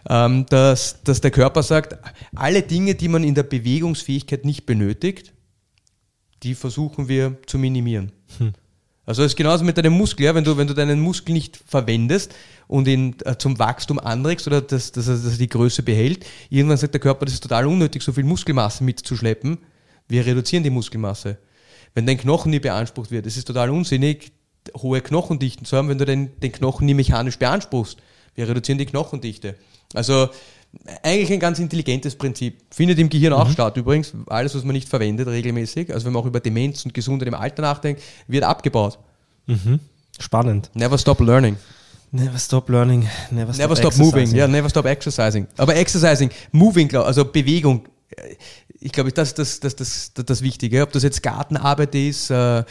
dass, 0.07 1.03
dass 1.03 1.21
der 1.21 1.31
Körper 1.31 1.63
sagt, 1.63 1.97
alle 2.35 2.61
Dinge, 2.61 2.95
die 2.95 3.09
man 3.09 3.23
in 3.23 3.35
der 3.35 3.43
Bewegungsfähigkeit 3.43 4.45
nicht 4.45 4.65
benötigt, 4.65 5.33
die 6.43 6.55
versuchen 6.55 7.07
wir 7.07 7.37
zu 7.45 7.57
minimieren. 7.57 8.11
Also 9.05 9.23
es 9.23 9.31
ist 9.31 9.37
genauso 9.37 9.63
mit 9.63 9.77
deinem 9.77 9.93
Muskel, 9.93 10.25
ja? 10.25 10.35
wenn, 10.35 10.43
du, 10.43 10.57
wenn 10.57 10.67
du 10.67 10.73
deinen 10.73 10.99
Muskel 10.99 11.31
nicht 11.31 11.57
verwendest 11.65 12.35
und 12.67 12.89
ihn 12.89 13.15
äh, 13.23 13.37
zum 13.37 13.57
Wachstum 13.57 13.99
anregst 13.99 14.47
oder 14.47 14.59
dass, 14.59 14.91
dass, 14.91 15.07
er, 15.07 15.15
dass 15.15 15.31
er 15.31 15.37
die 15.37 15.47
Größe 15.47 15.81
behält, 15.81 16.25
irgendwann 16.49 16.75
sagt 16.75 16.93
der 16.93 16.99
Körper, 16.99 17.23
das 17.23 17.33
ist 17.33 17.43
total 17.43 17.67
unnötig, 17.67 18.03
so 18.03 18.11
viel 18.11 18.25
Muskelmasse 18.25 18.83
mitzuschleppen. 18.83 19.59
Wir 20.09 20.25
reduzieren 20.25 20.63
die 20.63 20.69
Muskelmasse. 20.69 21.37
Wenn 21.93 22.05
dein 22.05 22.17
Knochen 22.17 22.49
nie 22.49 22.59
beansprucht 22.59 23.09
wird, 23.09 23.25
es 23.25 23.37
ist 23.37 23.45
total 23.45 23.69
unsinnig, 23.69 24.33
hohe 24.75 24.99
Knochendichten 24.99 25.65
zu 25.65 25.77
haben, 25.77 25.87
wenn 25.87 25.97
du 25.97 26.05
den, 26.05 26.37
den 26.41 26.51
Knochen 26.51 26.85
nie 26.85 26.93
mechanisch 26.93 27.39
beanspruchst. 27.39 27.97
Wir 28.37 28.47
reduzieren 28.47 28.77
die 28.77 28.85
Knochendichte. 28.85 29.55
Also 29.93 30.29
eigentlich 31.01 31.31
ein 31.33 31.39
ganz 31.39 31.59
intelligentes 31.59 32.15
Prinzip. 32.15 32.61
Findet 32.71 32.99
im 32.99 33.09
Gehirn 33.09 33.33
auch 33.33 33.49
statt 33.49 33.77
übrigens. 33.77 34.13
Alles, 34.27 34.53
was 34.55 34.63
man 34.63 34.73
nicht 34.73 34.87
verwendet 34.87 35.27
regelmäßig, 35.27 35.93
also 35.93 36.05
wenn 36.05 36.13
man 36.13 36.21
auch 36.21 36.27
über 36.27 36.39
Demenz 36.39 36.85
und 36.85 36.93
Gesundheit 36.93 37.27
im 37.27 37.33
Alter 37.33 37.63
nachdenkt, 37.63 38.01
wird 38.27 38.43
abgebaut. 38.43 38.99
Spannend. 40.19 40.69
Never 40.73 40.97
stop 40.97 41.19
learning. 41.19 41.57
Never 42.11 42.37
stop 42.37 42.69
learning, 42.69 43.07
never 43.31 43.53
stop, 43.53 43.69
Never 43.69 43.75
stop 43.75 43.97
moving. 43.97 44.33
Ja, 44.33 44.47
never 44.47 44.69
stop 44.69 44.85
exercising. 44.85 45.45
Aber 45.57 45.75
exercising, 45.75 46.29
moving, 46.53 46.93
also 46.95 47.25
Bewegung, 47.25 47.85
äh, 48.11 48.35
ich 48.79 48.91
glaube, 48.91 49.11
das 49.11 49.29
ist 49.29 49.39
das, 49.39 49.59
das, 49.59 49.75
das, 49.75 50.13
das, 50.13 50.25
das 50.25 50.41
Wichtige. 50.41 50.83
Ob 50.83 50.91
das 50.91 51.03
jetzt 51.03 51.23
Gartenarbeit 51.23 51.95
ist, 51.95 52.29
äh, 52.29 52.59
äh, 52.59 52.63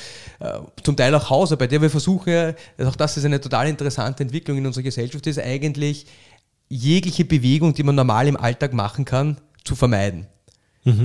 zum 0.82 0.96
Teil 0.96 1.14
auch 1.14 1.30
Hausarbeit. 1.30 1.72
Ja, 1.72 1.82
wir 1.82 1.90
versuchen 1.90 2.32
ja, 2.32 2.54
auch 2.86 2.96
das 2.96 3.16
ist 3.16 3.24
eine 3.24 3.40
total 3.40 3.68
interessante 3.68 4.22
Entwicklung 4.22 4.58
in 4.58 4.66
unserer 4.66 4.84
Gesellschaft, 4.84 5.26
ist 5.26 5.38
eigentlich 5.38 6.06
jegliche 6.68 7.24
Bewegung, 7.24 7.74
die 7.74 7.82
man 7.82 7.94
normal 7.94 8.28
im 8.28 8.36
Alltag 8.36 8.72
machen 8.72 9.04
kann, 9.04 9.38
zu 9.64 9.74
vermeiden. 9.74 10.26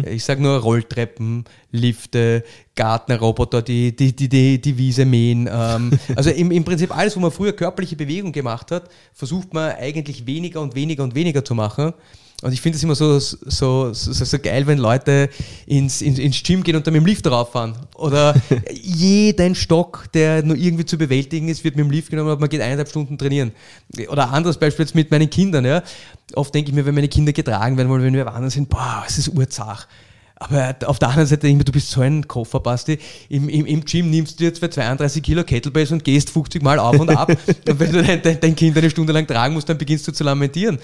Ich 0.05 0.25
sage 0.25 0.43
nur 0.43 0.59
Rolltreppen, 0.59 1.45
Lifte, 1.71 2.43
Gartnerroboter, 2.75 3.63
die 3.63 3.95
die, 3.95 4.15
die, 4.15 4.29
die, 4.29 4.61
die 4.61 4.77
Wiese 4.77 5.05
mähen. 5.05 5.49
Ähm, 5.51 5.97
also 6.15 6.29
im, 6.29 6.51
im 6.51 6.63
Prinzip 6.63 6.95
alles, 6.95 7.15
wo 7.15 7.19
man 7.19 7.31
früher 7.31 7.53
körperliche 7.53 7.95
Bewegung 7.95 8.31
gemacht 8.31 8.69
hat, 8.69 8.91
versucht 9.11 9.55
man 9.55 9.71
eigentlich 9.71 10.27
weniger 10.27 10.61
und 10.61 10.75
weniger 10.75 11.03
und 11.03 11.15
weniger 11.15 11.43
zu 11.43 11.55
machen. 11.55 11.93
Und 12.41 12.53
ich 12.53 12.61
finde 12.61 12.75
es 12.75 12.83
immer 12.83 12.95
so, 12.95 13.19
so, 13.19 13.93
so, 13.93 13.93
so 13.93 14.39
geil, 14.39 14.65
wenn 14.65 14.79
Leute 14.79 15.29
ins, 15.67 16.01
ins, 16.01 16.17
ins 16.17 16.41
Gym 16.41 16.63
gehen 16.63 16.75
und 16.75 16.85
dann 16.87 16.93
mit 16.93 17.01
dem 17.01 17.05
Lift 17.05 17.27
rauffahren. 17.27 17.75
Oder 17.95 18.35
jeden 18.71 19.53
Stock, 19.53 20.11
der 20.13 20.43
nur 20.43 20.57
irgendwie 20.57 20.85
zu 20.85 20.97
bewältigen 20.97 21.49
ist, 21.49 21.63
wird 21.63 21.75
mit 21.75 21.85
dem 21.85 21.91
Lift 21.91 22.09
genommen 22.09 22.31
und 22.31 22.39
man 22.39 22.49
geht 22.49 22.61
eineinhalb 22.61 22.89
Stunden 22.89 23.17
trainieren. 23.17 23.51
Oder 24.09 24.27
ein 24.27 24.33
anderes 24.33 24.57
Beispiel 24.57 24.85
jetzt 24.85 24.95
mit 24.95 25.11
meinen 25.11 25.29
Kindern. 25.29 25.65
Ja. 25.65 25.83
Oft 26.33 26.53
denke 26.53 26.71
ich 26.71 26.75
mir, 26.75 26.85
wenn 26.85 26.95
meine 26.95 27.09
Kinder 27.09 27.31
getragen 27.31 27.77
werden 27.77 27.89
wollen, 27.89 28.03
wenn 28.03 28.13
wir 28.13 28.25
wandern 28.25 28.49
sind, 28.49 28.69
boah, 28.69 29.03
es 29.07 29.19
ist 29.19 29.27
urzach. 29.29 29.87
Aber 30.41 30.75
auf 30.87 30.97
der 30.97 31.09
anderen 31.09 31.27
Seite 31.27 31.53
mir, 31.53 31.63
du 31.63 31.71
bist 31.71 31.91
so 31.91 32.01
ein 32.01 32.27
Koffer, 32.27 32.59
Basti. 32.59 32.97
Im, 33.29 33.47
im, 33.47 33.67
Im 33.67 33.85
Gym 33.85 34.09
nimmst 34.09 34.39
du 34.39 34.43
jetzt 34.43 34.57
für 34.57 34.71
32 34.71 35.21
Kilo 35.21 35.43
Kettlebells 35.43 35.91
und 35.91 36.03
gehst 36.03 36.31
50 36.31 36.63
Mal 36.63 36.79
auf 36.79 36.99
und 36.99 37.11
ab. 37.11 37.29
und 37.69 37.79
wenn 37.79 37.91
du 37.91 38.01
dein, 38.01 38.39
dein, 38.41 38.55
Kind 38.55 38.75
eine 38.75 38.89
Stunde 38.89 39.13
lang 39.13 39.27
tragen 39.27 39.53
musst, 39.53 39.69
dann 39.69 39.77
beginnst 39.77 40.07
du 40.07 40.11
zu 40.11 40.23
lamentieren. 40.23 40.79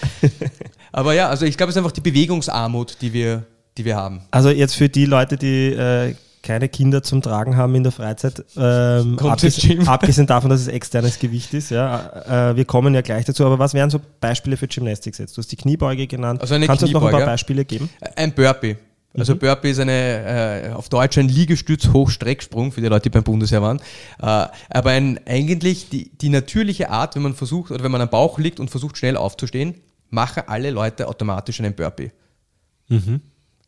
Aber 0.92 1.16
ja, 1.16 1.28
also 1.30 1.48
ich 1.48 1.58
glaube, 1.58 1.72
es 1.72 1.76
ist 1.76 1.80
einfach 1.80 1.92
die 1.92 2.02
Bewegungsarmut, 2.02 2.98
die 3.02 3.14
wir, 3.14 3.46
die 3.80 3.86
wir 3.86 3.96
haben. 3.96 4.22
Also 4.30 4.50
jetzt 4.50 4.76
für 4.76 4.90
die 4.90 5.06
Leute, 5.06 5.38
die 5.38 5.70
äh, 5.70 6.14
keine 6.44 6.70
Kinder 6.70 7.02
zum 7.02 7.24
Tragen 7.24 7.58
haben 7.58 7.74
in 7.74 7.82
der 7.82 7.92
Freizeit, 7.92 8.46
ähm, 8.56 9.18
abgesehen, 9.18 9.88
abgesehen 9.88 10.28
davon, 10.28 10.52
dass 10.52 10.62
es 10.62 10.68
externes 10.68 11.18
Gewicht 11.18 11.56
ist, 11.56 11.72
ja, 11.72 12.52
äh, 12.52 12.56
wir 12.56 12.66
kommen 12.66 12.94
ja 12.94 13.02
gleich 13.02 13.26
dazu, 13.26 13.44
aber 13.44 13.58
was 13.58 13.74
wären 13.74 13.90
so 13.90 14.00
Beispiele 14.22 14.56
für 14.56 14.68
Gymnastics 14.68 15.18
jetzt? 15.18 15.36
Du 15.36 15.42
hast 15.42 15.52
die 15.52 15.58
Kniebeuge 15.58 16.06
genannt. 16.06 16.42
Also 16.42 16.54
eine 16.54 16.68
Kannst 16.68 16.84
du 16.84 16.86
uns 16.86 16.94
noch 16.94 17.04
ein 17.04 17.12
paar. 17.12 17.26
Beispiele 17.26 17.66
geben? 17.66 17.90
Ein 18.16 18.34
Burpee. 18.34 18.78
Also 19.18 19.36
Burpee 19.36 19.72
ist 19.72 19.80
eine, 19.80 20.70
äh, 20.70 20.74
auf 20.74 20.90
Deutsch 20.90 21.18
ein 21.18 21.28
Liegestütz-Hochstrecksprung 21.28 22.72
für 22.72 22.82
die 22.82 22.88
Leute, 22.88 23.04
die 23.04 23.10
beim 23.10 23.24
Bundesheer 23.24 23.62
waren. 23.62 23.80
Äh, 24.20 24.48
aber 24.70 24.92
ein, 24.92 25.20
eigentlich 25.26 25.90
die, 25.90 26.10
die 26.18 26.30
natürliche 26.30 26.90
Art, 26.90 27.16
wenn 27.16 27.24
man 27.24 27.34
versucht, 27.34 27.72
oder 27.72 27.84
wenn 27.84 27.92
man 27.92 28.02
am 28.02 28.10
Bauch 28.10 28.38
liegt 28.40 28.60
und 28.60 28.70
versucht 28.70 28.98
schnell 28.98 29.18
aufzustehen, 29.18 29.76
machen 30.10 30.44
alle 30.48 30.70
Leute 30.72 31.08
automatisch 31.08 31.60
einen 31.60 31.74
Burpee. 31.74 32.12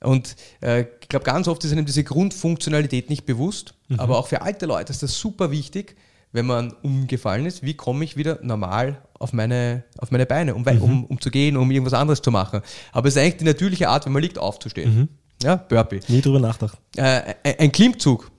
Und 0.01 0.35
äh, 0.62 0.85
ich 1.01 1.09
glaube, 1.09 1.25
ganz 1.25 1.47
oft 1.47 1.63
ist 1.65 1.71
einem 1.73 1.85
diese 1.85 2.03
Grundfunktionalität 2.05 3.09
nicht 3.09 3.25
bewusst, 3.25 3.73
aber 3.97 4.17
auch 4.17 4.27
für 4.27 4.41
alte 4.41 4.65
Leute 4.65 4.91
ist 4.93 5.03
das 5.03 5.19
super 5.19 5.51
wichtig, 5.51 5.95
wenn 6.31 6.45
man 6.45 6.73
umgefallen 6.83 7.45
ist, 7.47 7.63
wie 7.63 7.73
komme 7.73 8.05
ich 8.05 8.15
wieder 8.15 8.39
normal 8.43 9.01
auf 9.17 9.33
meine, 9.33 9.83
auf 9.97 10.12
meine 10.12 10.25
Beine, 10.27 10.53
um, 10.55 10.65
wei- 10.65 10.77
um, 10.79 11.03
um 11.05 11.19
zu 11.19 11.31
gehen, 11.31 11.57
um 11.57 11.69
irgendwas 11.71 11.93
anderes 11.95 12.21
zu 12.21 12.29
machen. 12.31 12.62
Aber 12.93 13.07
es 13.09 13.15
ist 13.15 13.21
eigentlich 13.21 13.38
die 13.38 13.45
natürliche 13.45 13.89
Art, 13.89 14.05
wenn 14.05 14.13
man 14.13 14.21
liegt, 14.21 14.38
aufzustehen. 14.38 15.09
Ja, 15.41 15.56
Burpee. 15.56 16.02
Nie 16.08 16.21
drüber 16.21 16.39
nachgedacht. 16.39 16.78
Äh, 16.97 17.36
ein- 17.58 17.71
Klimmzug 17.71 18.30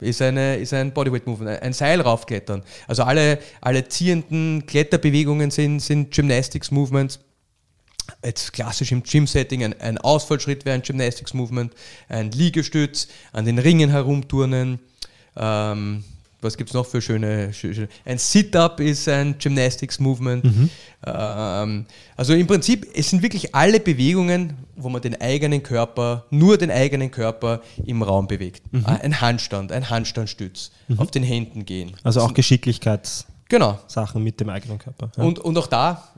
ist, 0.00 0.20
eine, 0.22 0.56
ist 0.56 0.72
ein 0.74 0.92
Bodyweight-Movement, 0.92 1.62
ein 1.62 1.72
Seil 1.72 2.00
raufklettern. 2.00 2.62
Also 2.86 3.02
alle, 3.02 3.38
alle 3.60 3.88
ziehenden 3.88 4.66
Kletterbewegungen 4.66 5.50
sind, 5.50 5.80
sind 5.80 6.10
Gymnastics-Movements. 6.14 7.20
Jetzt 8.24 8.52
klassisch 8.52 8.92
im 8.92 9.02
Gym-Setting, 9.04 9.62
ein, 9.64 9.80
ein 9.80 9.98
Ausfallschritt 9.98 10.64
wäre 10.64 10.74
ein 10.74 10.82
Gymnastics-Movement, 10.82 11.72
ein 12.08 12.30
Liegestütz, 12.32 13.08
an 13.32 13.44
den 13.44 13.58
Ringen 13.58 13.90
herumturnen, 13.90 14.80
ähm, 15.36 16.02
was 16.42 16.56
gibt 16.56 16.70
es 16.70 16.74
noch 16.74 16.86
für 16.86 17.00
schöne, 17.02 17.52
schöne 17.52 17.88
ein 18.04 18.18
Sit-up 18.18 18.80
ist 18.80 19.08
ein 19.08 19.36
Gymnastics 19.38 19.98
Movement. 19.98 20.44
Ähm, 21.06 21.86
also 22.16 22.34
im 22.34 22.46
Prinzip, 22.46 22.86
es 22.94 23.10
sind 23.10 23.22
wirklich 23.22 23.54
alle 23.54 23.80
Bewegungen, 23.80 24.54
wo 24.76 24.88
man 24.88 25.02
den 25.02 25.20
eigenen 25.20 25.62
Körper, 25.62 26.24
nur 26.30 26.58
den 26.58 26.70
eigenen 26.70 27.10
Körper 27.10 27.60
im 27.84 28.02
Raum 28.02 28.26
bewegt. 28.26 28.62
Ein 28.84 29.20
Handstand, 29.20 29.72
ein 29.72 29.90
Handstandstütz, 29.90 30.70
auf 30.96 31.10
den 31.10 31.22
Händen 31.22 31.64
gehen. 31.64 31.92
Also 32.02 32.20
auch 32.20 32.34
Geschicklichkeitssachen 32.34 33.26
Genau. 33.48 33.78
mit 34.14 34.40
dem 34.40 34.48
eigenen 34.48 34.78
Körper. 34.78 35.10
Ja. 35.16 35.24
Und, 35.24 35.38
und 35.38 35.58
auch 35.58 35.66
da, 35.66 36.08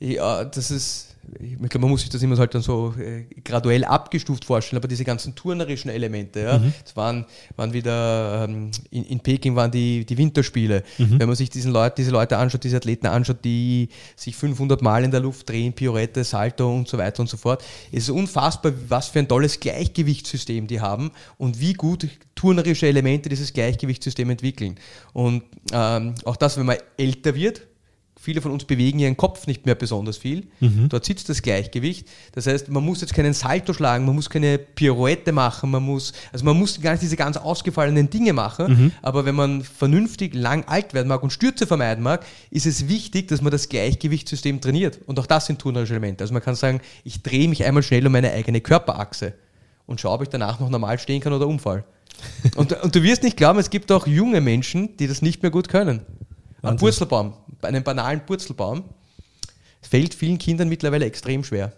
ja, 0.00 0.44
das 0.44 0.70
ist, 0.70 1.13
ich 1.40 1.56
glaube, 1.56 1.80
man 1.80 1.90
muss 1.90 2.02
sich 2.02 2.10
das 2.10 2.22
immer 2.22 2.36
halt 2.36 2.54
dann 2.54 2.62
so 2.62 2.94
äh, 2.98 3.24
graduell 3.42 3.84
abgestuft 3.84 4.44
vorstellen, 4.44 4.78
aber 4.78 4.88
diese 4.88 5.04
ganzen 5.04 5.34
turnerischen 5.34 5.90
Elemente, 5.90 6.40
ja, 6.40 6.58
das 6.82 6.96
waren, 6.96 7.26
waren 7.56 7.72
wieder, 7.72 8.46
ähm, 8.48 8.70
in, 8.90 9.04
in 9.04 9.20
Peking 9.20 9.56
waren 9.56 9.70
die, 9.70 10.04
die 10.04 10.16
Winterspiele. 10.16 10.82
Wenn 11.18 11.26
man 11.26 11.36
sich 11.36 11.50
diesen 11.50 11.72
Leut, 11.72 11.98
diese 11.98 12.10
Leute 12.10 12.36
anschaut, 12.36 12.64
diese 12.64 12.76
Athleten 12.76 13.06
anschaut, 13.06 13.44
die 13.44 13.88
sich 14.16 14.36
500 14.36 14.82
Mal 14.82 15.04
in 15.04 15.10
der 15.10 15.20
Luft 15.20 15.48
drehen, 15.48 15.72
Pirouette, 15.72 16.24
Salto 16.24 16.72
und 16.72 16.88
so 16.88 16.98
weiter 16.98 17.20
und 17.20 17.28
so 17.28 17.36
fort, 17.36 17.64
es 17.92 18.04
ist 18.04 18.10
unfassbar, 18.10 18.72
was 18.88 19.08
für 19.08 19.20
ein 19.20 19.28
tolles 19.28 19.60
Gleichgewichtssystem 19.60 20.66
die 20.66 20.80
haben 20.80 21.10
und 21.38 21.60
wie 21.60 21.74
gut 21.74 22.08
turnerische 22.34 22.86
Elemente 22.86 23.28
dieses 23.28 23.52
Gleichgewichtssystem 23.52 24.28
entwickeln. 24.30 24.76
Und 25.12 25.44
ähm, 25.72 26.14
auch 26.24 26.36
das, 26.36 26.56
wenn 26.56 26.66
man 26.66 26.76
älter 26.96 27.34
wird, 27.34 27.62
Viele 28.24 28.40
von 28.40 28.52
uns 28.52 28.64
bewegen 28.64 28.98
ihren 28.98 29.18
Kopf 29.18 29.46
nicht 29.46 29.66
mehr 29.66 29.74
besonders 29.74 30.16
viel. 30.16 30.46
Dort 30.88 31.04
sitzt 31.04 31.28
das 31.28 31.42
Gleichgewicht. 31.42 32.08
Das 32.32 32.46
heißt, 32.46 32.70
man 32.70 32.82
muss 32.82 33.02
jetzt 33.02 33.12
keinen 33.12 33.34
Salto 33.34 33.74
schlagen, 33.74 34.06
man 34.06 34.14
muss 34.14 34.30
keine 34.30 34.56
Pirouette 34.56 35.30
machen, 35.30 35.70
man 35.70 35.82
muss, 35.82 36.14
also 36.32 36.42
man 36.46 36.58
muss 36.58 36.80
gar 36.80 36.92
nicht 36.92 37.02
diese 37.02 37.16
ganz 37.16 37.36
ausgefallenen 37.36 38.08
Dinge 38.08 38.32
machen. 38.32 38.92
Aber 39.02 39.26
wenn 39.26 39.34
man 39.34 39.62
vernünftig 39.62 40.34
lang 40.34 40.64
alt 40.64 40.94
werden 40.94 41.08
mag 41.08 41.22
und 41.22 41.34
Stürze 41.34 41.66
vermeiden 41.66 42.02
mag, 42.02 42.24
ist 42.50 42.64
es 42.64 42.88
wichtig, 42.88 43.28
dass 43.28 43.42
man 43.42 43.52
das 43.52 43.68
Gleichgewichtssystem 43.68 44.62
trainiert. 44.62 45.00
Und 45.04 45.20
auch 45.20 45.26
das 45.26 45.44
sind 45.44 45.58
turnerische 45.58 45.92
Elemente. 45.92 46.24
Also 46.24 46.32
man 46.32 46.42
kann 46.42 46.54
sagen, 46.54 46.80
ich 47.04 47.22
drehe 47.22 47.46
mich 47.46 47.62
einmal 47.62 47.82
schnell 47.82 48.06
um 48.06 48.12
meine 48.12 48.32
eigene 48.32 48.62
Körperachse 48.62 49.34
und 49.84 50.00
schaue, 50.00 50.14
ob 50.14 50.22
ich 50.22 50.30
danach 50.30 50.60
noch 50.60 50.70
normal 50.70 50.98
stehen 50.98 51.20
kann 51.20 51.34
oder 51.34 51.46
umfall. 51.46 51.84
und, 52.56 52.72
und 52.82 52.94
du 52.94 53.02
wirst 53.02 53.22
nicht 53.22 53.36
glauben, 53.36 53.58
es 53.58 53.70
gibt 53.70 53.92
auch 53.92 54.06
junge 54.06 54.40
Menschen, 54.40 54.96
die 54.96 55.06
das 55.06 55.20
nicht 55.20 55.42
mehr 55.42 55.50
gut 55.50 55.68
können. 55.68 56.00
Ein 56.64 56.70
Wahnsinn. 56.70 56.78
Purzelbaum, 56.78 57.34
bei 57.43 57.43
einem 57.64 57.82
banalen 57.82 58.24
Purzelbaum, 58.24 58.84
fällt 59.82 60.14
vielen 60.14 60.38
Kindern 60.38 60.68
mittlerweile 60.68 61.04
extrem 61.04 61.44
schwer. 61.44 61.72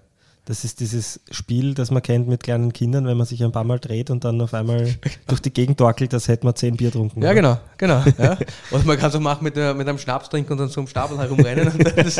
Das 0.44 0.62
ist 0.62 0.78
dieses 0.78 1.18
Spiel, 1.32 1.74
das 1.74 1.90
man 1.90 2.02
kennt 2.02 2.28
mit 2.28 2.44
kleinen 2.44 2.72
Kindern, 2.72 3.04
wenn 3.06 3.16
man 3.16 3.26
sich 3.26 3.42
ein 3.42 3.50
paar 3.50 3.64
Mal 3.64 3.80
dreht 3.80 4.10
und 4.10 4.22
dann 4.22 4.40
auf 4.40 4.54
einmal 4.54 4.94
durch 5.26 5.40
die 5.40 5.52
Gegend 5.52 5.78
torkelt, 5.78 6.14
als 6.14 6.28
hätte 6.28 6.46
man 6.46 6.54
zehn 6.54 6.76
Bier 6.76 6.90
getrunken. 6.90 7.20
Ja, 7.20 7.32
genau, 7.32 7.58
genau. 7.76 8.04
Ja. 8.16 8.38
Oder 8.70 8.84
man 8.84 8.96
kann 8.96 9.12
auch 9.12 9.18
machen 9.18 9.42
mit, 9.42 9.56
einer- 9.58 9.74
mit 9.74 9.88
einem 9.88 9.98
Schnaps 9.98 10.28
trinken 10.28 10.52
und 10.52 10.58
dann 10.58 10.68
so 10.68 10.80
am 10.80 10.86
Stapel 10.86 11.18
herumrennen. 11.18 11.66
Und 11.72 11.84
das, 11.96 12.18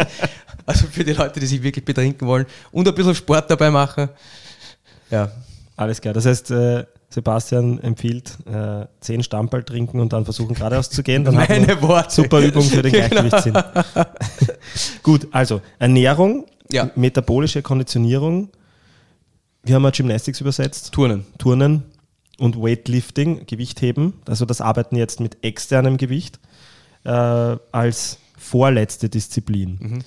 also 0.66 0.86
für 0.88 1.04
die 1.04 1.12
Leute, 1.12 1.38
die 1.38 1.46
sich 1.46 1.62
wirklich 1.62 1.84
betrinken 1.84 2.26
wollen 2.26 2.46
und 2.72 2.88
ein 2.88 2.94
bisschen 2.96 3.14
Sport 3.14 3.48
dabei 3.48 3.70
machen. 3.70 4.08
Ja, 5.08 5.30
Alles 5.76 6.00
klar. 6.00 6.12
Das 6.14 6.26
heißt, 6.26 6.50
äh, 6.50 6.84
Sebastian 7.16 7.78
empfiehlt, 7.80 8.36
äh, 8.44 8.84
zehn 9.00 9.22
Stammball 9.22 9.64
trinken 9.64 10.00
und 10.00 10.12
dann 10.12 10.24
versuchen 10.26 10.54
geradeaus 10.54 10.90
zu 10.90 11.02
gehen. 11.02 11.24
Dann 11.24 11.34
meine 11.34 11.80
Worte. 11.80 12.10
super 12.14 12.40
Übung 12.40 12.62
für 12.62 12.82
den 12.82 12.92
Genau. 12.92 13.08
Gleichgewichtssinn. 13.08 13.54
Gut, 15.02 15.26
also 15.30 15.62
Ernährung, 15.78 16.44
Ja. 16.70 16.90
metabolische 16.94 17.62
Konditionierung. 17.62 18.50
Wir 19.62 19.76
haben 19.76 19.82
mal 19.82 19.92
Gymnastics 19.92 20.42
übersetzt. 20.42 20.92
Turnen. 20.92 21.24
Turnen 21.38 21.84
und 22.38 22.60
Weightlifting, 22.60 23.46
Gewichtheben, 23.46 24.12
also 24.28 24.44
das 24.44 24.60
Arbeiten 24.60 24.94
jetzt 24.96 25.18
mit 25.20 25.38
externem 25.42 25.96
Gewicht 25.96 26.38
äh, 27.04 27.56
als 27.72 28.18
vorletzte 28.36 29.08
Disziplin. 29.08 29.78
Mhm. 29.80 29.98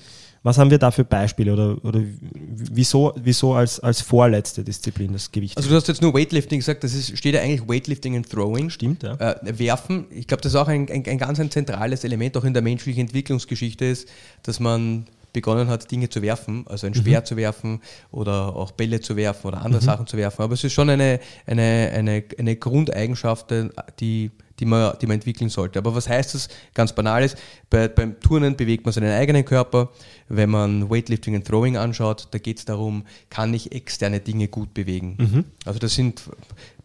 Was 0.42 0.56
haben 0.56 0.70
wir 0.70 0.78
da 0.78 0.90
für 0.90 1.04
Beispiele 1.04 1.52
oder, 1.52 1.84
oder 1.84 2.00
wieso, 2.32 3.12
wieso 3.16 3.52
als, 3.52 3.78
als 3.78 4.00
vorletzte 4.00 4.64
Disziplin 4.64 5.12
das 5.12 5.30
Gewicht? 5.30 5.56
Also 5.58 5.68
du 5.68 5.74
hast 5.74 5.86
jetzt 5.88 6.00
nur 6.00 6.14
Weightlifting 6.14 6.60
gesagt, 6.60 6.82
das 6.82 6.94
ist, 6.94 7.16
steht 7.18 7.34
ja 7.34 7.42
eigentlich 7.42 7.68
Weightlifting 7.68 8.16
and 8.16 8.28
Throwing. 8.28 8.70
Stimmt, 8.70 9.02
ja. 9.02 9.14
Äh, 9.16 9.58
werfen, 9.58 10.06
ich 10.10 10.26
glaube, 10.26 10.42
das 10.42 10.52
ist 10.52 10.56
auch 10.56 10.68
ein, 10.68 10.88
ein, 10.90 11.04
ein 11.06 11.18
ganz 11.18 11.38
ein 11.40 11.50
zentrales 11.50 12.04
Element 12.04 12.38
auch 12.38 12.44
in 12.44 12.54
der 12.54 12.62
menschlichen 12.62 13.02
Entwicklungsgeschichte 13.02 13.84
ist, 13.84 14.08
dass 14.42 14.60
man 14.60 15.04
begonnen 15.32 15.68
hat, 15.68 15.90
Dinge 15.90 16.08
zu 16.08 16.22
werfen, 16.22 16.64
also 16.68 16.86
ein 16.86 16.94
Speer 16.94 17.24
zu 17.24 17.36
werfen 17.36 17.80
oder 18.10 18.56
auch 18.56 18.72
Bälle 18.72 19.00
zu 19.00 19.16
werfen 19.16 19.48
oder 19.48 19.62
andere 19.62 19.82
Sachen 19.82 20.06
zu 20.06 20.16
werfen. 20.16 20.42
Aber 20.42 20.54
es 20.54 20.64
ist 20.64 20.72
schon 20.72 20.90
eine, 20.90 21.20
eine, 21.46 21.90
eine, 21.94 22.24
eine 22.38 22.56
Grundeigenschaft, 22.56 23.52
äh, 23.52 23.68
die, 24.00 24.30
die, 24.60 24.66
man, 24.66 24.96
die 25.00 25.06
man 25.06 25.14
entwickeln 25.14 25.50
sollte. 25.50 25.78
Aber 25.78 25.94
was 25.94 26.08
heißt 26.08 26.34
das? 26.34 26.48
Ganz 26.74 26.94
banal 26.94 27.24
ist, 27.24 27.36
bei, 27.70 27.88
beim 27.88 28.20
Turnen 28.20 28.56
bewegt 28.56 28.84
man 28.84 28.92
seinen 28.92 29.10
eigenen 29.10 29.44
Körper. 29.44 29.90
Wenn 30.28 30.50
man 30.50 30.88
Weightlifting 30.90 31.34
und 31.34 31.46
Throwing 31.46 31.76
anschaut, 31.76 32.28
da 32.30 32.38
geht 32.38 32.58
es 32.58 32.64
darum, 32.64 33.04
kann 33.30 33.52
ich 33.54 33.72
externe 33.72 34.20
Dinge 34.20 34.48
gut 34.48 34.74
bewegen. 34.74 35.16
Also 35.64 35.78
das 35.78 35.94
sind 35.94 36.22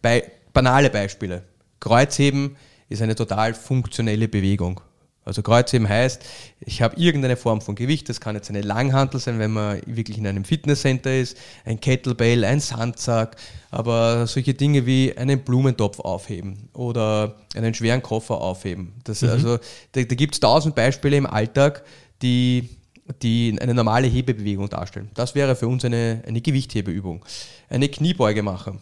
bei, 0.02 0.24
banale 0.52 0.90
Beispiele. 0.90 1.42
Kreuzheben 1.80 2.56
ist 2.88 3.02
eine 3.02 3.14
total 3.14 3.54
funktionelle 3.54 4.26
Bewegung. 4.26 4.80
Also 5.26 5.42
Kreuzheben 5.42 5.88
heißt, 5.88 6.24
ich 6.60 6.82
habe 6.82 6.96
irgendeine 6.96 7.36
Form 7.36 7.60
von 7.60 7.74
Gewicht, 7.74 8.08
das 8.08 8.20
kann 8.20 8.36
jetzt 8.36 8.48
eine 8.48 8.62
Langhantel 8.62 9.18
sein, 9.18 9.40
wenn 9.40 9.50
man 9.50 9.80
wirklich 9.84 10.18
in 10.18 10.26
einem 10.26 10.44
Fitnesscenter 10.44 11.14
ist, 11.18 11.36
ein 11.64 11.80
Kettlebell, 11.80 12.44
ein 12.44 12.60
Sandsack, 12.60 13.34
aber 13.72 14.28
solche 14.28 14.54
Dinge 14.54 14.86
wie 14.86 15.16
einen 15.18 15.40
Blumentopf 15.40 15.98
aufheben 15.98 16.68
oder 16.72 17.34
einen 17.56 17.74
schweren 17.74 18.02
Koffer 18.02 18.40
aufheben. 18.40 18.94
Das, 19.02 19.24
Also 19.24 19.58
da, 19.92 20.02
da 20.02 20.14
gibt 20.14 20.34
es 20.34 20.40
tausend 20.40 20.76
Beispiele 20.76 21.16
im 21.16 21.26
Alltag, 21.26 21.82
die, 22.22 22.68
die 23.20 23.58
eine 23.60 23.74
normale 23.74 24.06
Hebebewegung 24.06 24.68
darstellen. 24.68 25.10
Das 25.14 25.34
wäre 25.34 25.56
für 25.56 25.66
uns 25.66 25.84
eine, 25.84 26.22
eine 26.24 26.40
Gewichthebeübung. 26.40 27.24
Eine 27.68 27.88
Kniebeuge 27.88 28.44
machen. 28.44 28.80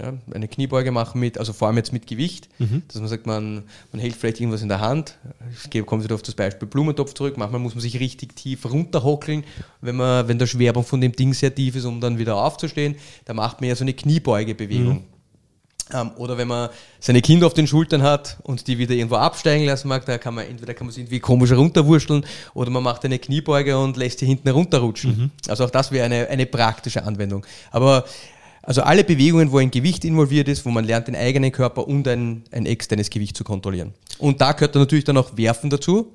Ja, 0.00 0.12
eine 0.32 0.46
Kniebeuge 0.46 0.92
machen 0.92 1.18
mit, 1.18 1.38
also 1.38 1.52
vor 1.52 1.66
allem 1.66 1.76
jetzt 1.76 1.92
mit 1.92 2.06
Gewicht, 2.06 2.48
dass 2.86 3.00
man 3.00 3.08
sagt, 3.08 3.26
man, 3.26 3.64
man 3.90 4.00
hält 4.00 4.14
vielleicht 4.14 4.38
irgendwas 4.38 4.62
in 4.62 4.68
der 4.68 4.80
Hand. 4.80 5.18
Ich 5.72 5.84
komme 5.86 6.04
wieder 6.04 6.14
auf 6.14 6.22
das 6.22 6.36
Beispiel 6.36 6.68
Blumentopf 6.68 7.14
zurück. 7.14 7.36
Manchmal 7.36 7.60
muss 7.60 7.74
man 7.74 7.82
sich 7.82 7.98
richtig 7.98 8.36
tief 8.36 8.64
runterhockeln, 8.70 9.42
wenn, 9.80 9.96
man, 9.96 10.28
wenn 10.28 10.38
der 10.38 10.46
Schwerpunkt 10.46 10.88
von 10.88 11.00
dem 11.00 11.12
Ding 11.12 11.34
sehr 11.34 11.52
tief 11.52 11.74
ist, 11.74 11.84
um 11.84 12.00
dann 12.00 12.18
wieder 12.18 12.36
aufzustehen. 12.36 12.94
Da 13.24 13.34
macht 13.34 13.60
man 13.60 13.70
ja 13.70 13.74
so 13.74 13.82
eine 13.82 13.94
Kniebeugebewegung. 13.94 15.04
Ähm, 15.92 16.10
oder 16.16 16.36
wenn 16.36 16.48
man 16.48 16.68
seine 17.00 17.22
Kinder 17.22 17.46
auf 17.46 17.54
den 17.54 17.66
Schultern 17.66 18.02
hat 18.02 18.36
und 18.42 18.66
die 18.66 18.78
wieder 18.78 18.94
irgendwo 18.94 19.16
absteigen 19.16 19.64
lassen 19.64 19.88
mag, 19.88 20.04
da 20.04 20.18
kann 20.18 20.34
man 20.34 20.46
entweder 20.46 20.74
kann 20.74 20.86
man 20.86 20.94
sie 20.94 21.00
irgendwie 21.00 21.20
komisch 21.20 21.50
runterwurschteln 21.52 22.24
oder 22.54 22.70
man 22.70 22.82
macht 22.82 23.04
eine 23.04 23.18
Kniebeuge 23.18 23.78
und 23.78 23.96
lässt 23.96 24.18
sie 24.18 24.26
hinten 24.26 24.48
runterrutschen. 24.50 25.30
Also 25.48 25.64
auch 25.64 25.70
das 25.70 25.90
wäre 25.90 26.04
eine, 26.04 26.28
eine 26.28 26.46
praktische 26.46 27.04
Anwendung. 27.04 27.46
Aber 27.70 28.04
also 28.68 28.82
alle 28.82 29.02
Bewegungen, 29.02 29.50
wo 29.50 29.56
ein 29.56 29.70
Gewicht 29.70 30.04
involviert 30.04 30.46
ist, 30.46 30.66
wo 30.66 30.68
man 30.68 30.84
lernt, 30.84 31.08
den 31.08 31.16
eigenen 31.16 31.50
Körper 31.50 31.88
und 31.88 32.06
ein, 32.06 32.42
ein 32.52 32.66
externes 32.66 33.08
Gewicht 33.08 33.34
zu 33.34 33.42
kontrollieren. 33.42 33.94
Und 34.18 34.42
da 34.42 34.52
gehört 34.52 34.74
dann 34.74 34.82
natürlich 34.82 35.06
dann 35.06 35.16
auch 35.16 35.38
Werfen 35.38 35.70
dazu. 35.70 36.12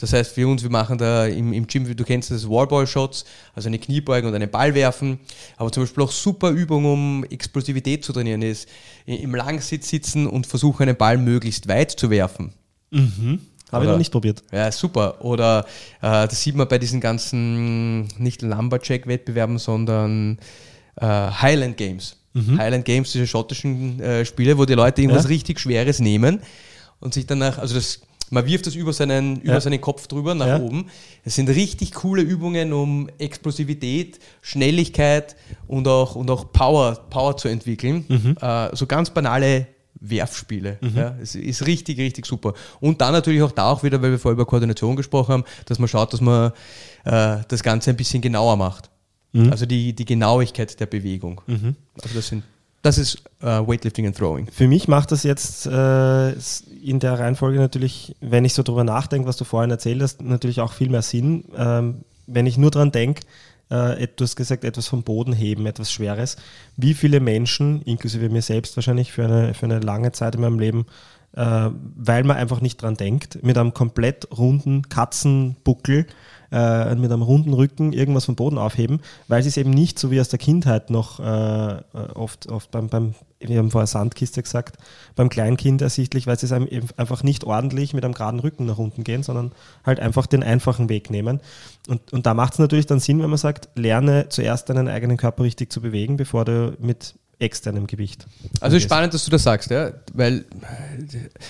Das 0.00 0.14
heißt, 0.14 0.32
für 0.32 0.48
uns, 0.48 0.62
wir 0.62 0.70
machen 0.70 0.96
da 0.96 1.26
im, 1.26 1.52
im 1.52 1.66
Gym, 1.66 1.86
wie 1.86 1.94
du 1.94 2.04
kennst, 2.04 2.30
das 2.30 2.48
Wallball-Shots, 2.48 3.26
also 3.54 3.68
eine 3.68 3.78
Kniebeuge 3.78 4.26
und 4.26 4.34
einen 4.34 4.50
Ball 4.50 4.74
werfen. 4.74 5.20
Aber 5.58 5.70
zum 5.70 5.82
Beispiel 5.82 6.02
auch 6.02 6.10
super 6.10 6.48
Übung, 6.48 6.86
um 6.86 7.24
Explosivität 7.24 8.02
zu 8.02 8.14
trainieren, 8.14 8.40
ist 8.40 8.66
im 9.04 9.34
Langsitz 9.34 9.90
sitzen 9.90 10.26
und 10.26 10.46
versuchen, 10.46 10.84
einen 10.84 10.96
Ball 10.96 11.18
möglichst 11.18 11.68
weit 11.68 11.90
zu 11.90 12.08
werfen. 12.08 12.54
Habe 13.70 13.84
ich 13.84 13.90
noch 13.90 13.98
nicht 13.98 14.12
probiert. 14.12 14.42
Ja, 14.52 14.72
super. 14.72 15.22
Oder 15.22 15.66
äh, 16.00 16.26
das 16.26 16.42
sieht 16.42 16.56
man 16.56 16.66
bei 16.66 16.78
diesen 16.78 17.00
ganzen, 17.00 18.04
nicht 18.16 18.40
Lumberjack-Wettbewerben, 18.40 19.58
sondern 19.58 20.38
äh, 20.96 21.04
Highland 21.06 21.76
Games. 21.76 22.16
Highland 22.34 22.86
Games, 22.86 23.12
diese 23.12 23.26
schottischen 23.26 24.00
äh, 24.00 24.24
Spiele, 24.24 24.56
wo 24.56 24.64
die 24.64 24.72
Leute 24.72 25.02
irgendwas 25.02 25.24
Ja. 25.24 25.28
richtig 25.28 25.60
Schweres 25.60 25.98
nehmen 26.00 26.40
und 26.98 27.12
sich 27.12 27.26
danach, 27.26 27.58
also 27.58 27.74
das, 27.74 28.00
man 28.30 28.46
wirft 28.46 28.66
das 28.66 28.74
über 28.74 28.94
seinen, 28.94 29.42
über 29.42 29.52
Ja. 29.54 29.60
seinen 29.60 29.82
Kopf 29.82 30.06
drüber 30.06 30.34
nach 30.34 30.46
Ja. 30.46 30.58
oben. 30.58 30.86
Es 31.26 31.34
sind 31.34 31.50
richtig 31.50 31.92
coole 31.92 32.22
Übungen, 32.22 32.72
um 32.72 33.10
Explosivität, 33.18 34.18
Schnelligkeit 34.40 35.36
und 35.66 35.86
auch, 35.88 36.14
und 36.14 36.30
auch 36.30 36.52
Power, 36.52 36.94
Power 37.10 37.36
zu 37.36 37.48
entwickeln. 37.48 38.36
Äh, 38.40 38.74
so 38.74 38.86
ganz 38.86 39.10
banale 39.10 39.66
Werfspiele. 40.00 40.78
Ja, 40.96 41.14
es 41.20 41.34
ist 41.34 41.66
richtig, 41.66 41.98
richtig 41.98 42.24
super. 42.26 42.54
Und 42.80 43.00
dann 43.02 43.12
natürlich 43.12 43.42
auch 43.42 43.52
da 43.52 43.70
auch 43.70 43.82
wieder, 43.82 44.00
weil 44.02 44.10
wir 44.12 44.18
vorher 44.18 44.34
über 44.34 44.46
Koordination 44.46 44.96
gesprochen 44.96 45.32
haben, 45.32 45.44
dass 45.66 45.78
man 45.78 45.88
schaut, 45.88 46.12
dass 46.14 46.20
man 46.20 46.52
äh, 47.04 47.36
das 47.46 47.62
Ganze 47.62 47.90
ein 47.90 47.96
bisschen 47.96 48.22
genauer 48.22 48.56
macht. 48.56 48.88
Also 49.50 49.66
die, 49.66 49.94
die 49.94 50.04
Genauigkeit 50.04 50.78
der 50.78 50.86
Bewegung. 50.86 51.40
Also 52.02 52.14
das 52.14 52.28
sind 52.28 52.44
das 52.82 52.98
ist 52.98 53.22
äh, 53.40 53.46
Weightlifting 53.46 54.06
and 54.06 54.16
Throwing. 54.16 54.48
Für 54.50 54.66
mich 54.66 54.88
macht 54.88 55.12
das 55.12 55.22
jetzt 55.22 55.66
äh, 55.66 56.32
in 56.82 56.98
der 56.98 57.18
Reihenfolge 57.18 57.58
natürlich, 57.58 58.16
wenn 58.20 58.44
ich 58.44 58.54
so 58.54 58.64
drüber 58.64 58.82
nachdenke, 58.82 59.28
was 59.28 59.36
du 59.36 59.44
vorhin 59.44 59.70
erzählt 59.70 60.02
hast, 60.02 60.20
natürlich 60.20 60.60
auch 60.60 60.72
viel 60.72 60.90
mehr 60.90 61.02
Sinn. 61.02 61.44
Ähm, 61.56 62.00
wenn 62.26 62.46
ich 62.46 62.58
nur 62.58 62.72
dran 62.72 62.90
denke, 62.90 63.22
äh, 63.68 64.08
du 64.16 64.24
hast 64.24 64.34
gesagt, 64.34 64.64
etwas 64.64 64.88
vom 64.88 65.04
Boden 65.04 65.32
heben, 65.32 65.66
etwas 65.66 65.92
Schweres. 65.92 66.36
Wie 66.76 66.94
viele 66.94 67.20
Menschen, 67.20 67.82
inklusive 67.82 68.28
mir 68.28 68.42
selbst 68.42 68.76
wahrscheinlich 68.76 69.12
für 69.12 69.24
eine, 69.24 69.54
für 69.54 69.66
eine 69.66 69.78
lange 69.78 70.10
Zeit 70.10 70.34
in 70.34 70.40
meinem 70.40 70.58
Leben, 70.58 70.86
äh, 71.34 71.70
weil 71.96 72.24
man 72.24 72.36
einfach 72.36 72.60
nicht 72.60 72.82
dran 72.82 72.96
denkt, 72.96 73.44
mit 73.44 73.56
einem 73.56 73.74
komplett 73.74 74.28
runden 74.36 74.88
Katzenbuckel, 74.88 76.06
äh, 76.52 76.94
mit 76.94 77.10
einem 77.10 77.22
runden 77.22 77.54
Rücken 77.54 77.92
irgendwas 77.92 78.26
vom 78.26 78.36
Boden 78.36 78.58
aufheben, 78.58 79.00
weil 79.26 79.42
sie 79.42 79.48
es 79.48 79.56
eben 79.56 79.70
nicht 79.70 79.98
so 79.98 80.10
wie 80.10 80.20
aus 80.20 80.28
der 80.28 80.38
Kindheit 80.38 80.90
noch 80.90 81.18
äh, 81.18 81.82
oft, 82.14 82.48
oft 82.48 82.70
beim, 82.70 82.88
beim, 82.88 83.14
wir 83.40 83.58
haben 83.58 83.70
vorher 83.70 83.86
Sandkiste 83.86 84.42
gesagt, 84.42 84.76
beim 85.16 85.30
Kleinkind 85.30 85.80
ersichtlich, 85.80 86.26
weil 86.26 86.38
sie 86.38 86.46
es 86.46 86.52
einfach 86.52 87.22
nicht 87.22 87.44
ordentlich 87.44 87.94
mit 87.94 88.04
einem 88.04 88.14
geraden 88.14 88.40
Rücken 88.40 88.66
nach 88.66 88.78
unten 88.78 89.02
gehen, 89.02 89.22
sondern 89.22 89.52
halt 89.84 89.98
einfach 89.98 90.26
den 90.26 90.42
einfachen 90.42 90.88
Weg 90.88 91.10
nehmen. 91.10 91.40
Und, 91.88 92.12
und 92.12 92.26
da 92.26 92.34
macht 92.34 92.52
es 92.52 92.58
natürlich 92.58 92.86
dann 92.86 93.00
Sinn, 93.00 93.22
wenn 93.22 93.30
man 93.30 93.38
sagt, 93.38 93.70
lerne 93.74 94.28
zuerst 94.28 94.68
deinen 94.68 94.88
eigenen 94.88 95.16
Körper 95.16 95.44
richtig 95.44 95.72
zu 95.72 95.80
bewegen, 95.80 96.16
bevor 96.16 96.44
du 96.44 96.76
mit 96.78 97.14
externem 97.38 97.86
Gewicht. 97.86 98.26
Also 98.60 98.78
spannend, 98.78 99.14
dass 99.14 99.24
du 99.24 99.30
das 99.30 99.42
sagst, 99.42 99.70
ja? 99.70 99.92
weil 100.12 100.44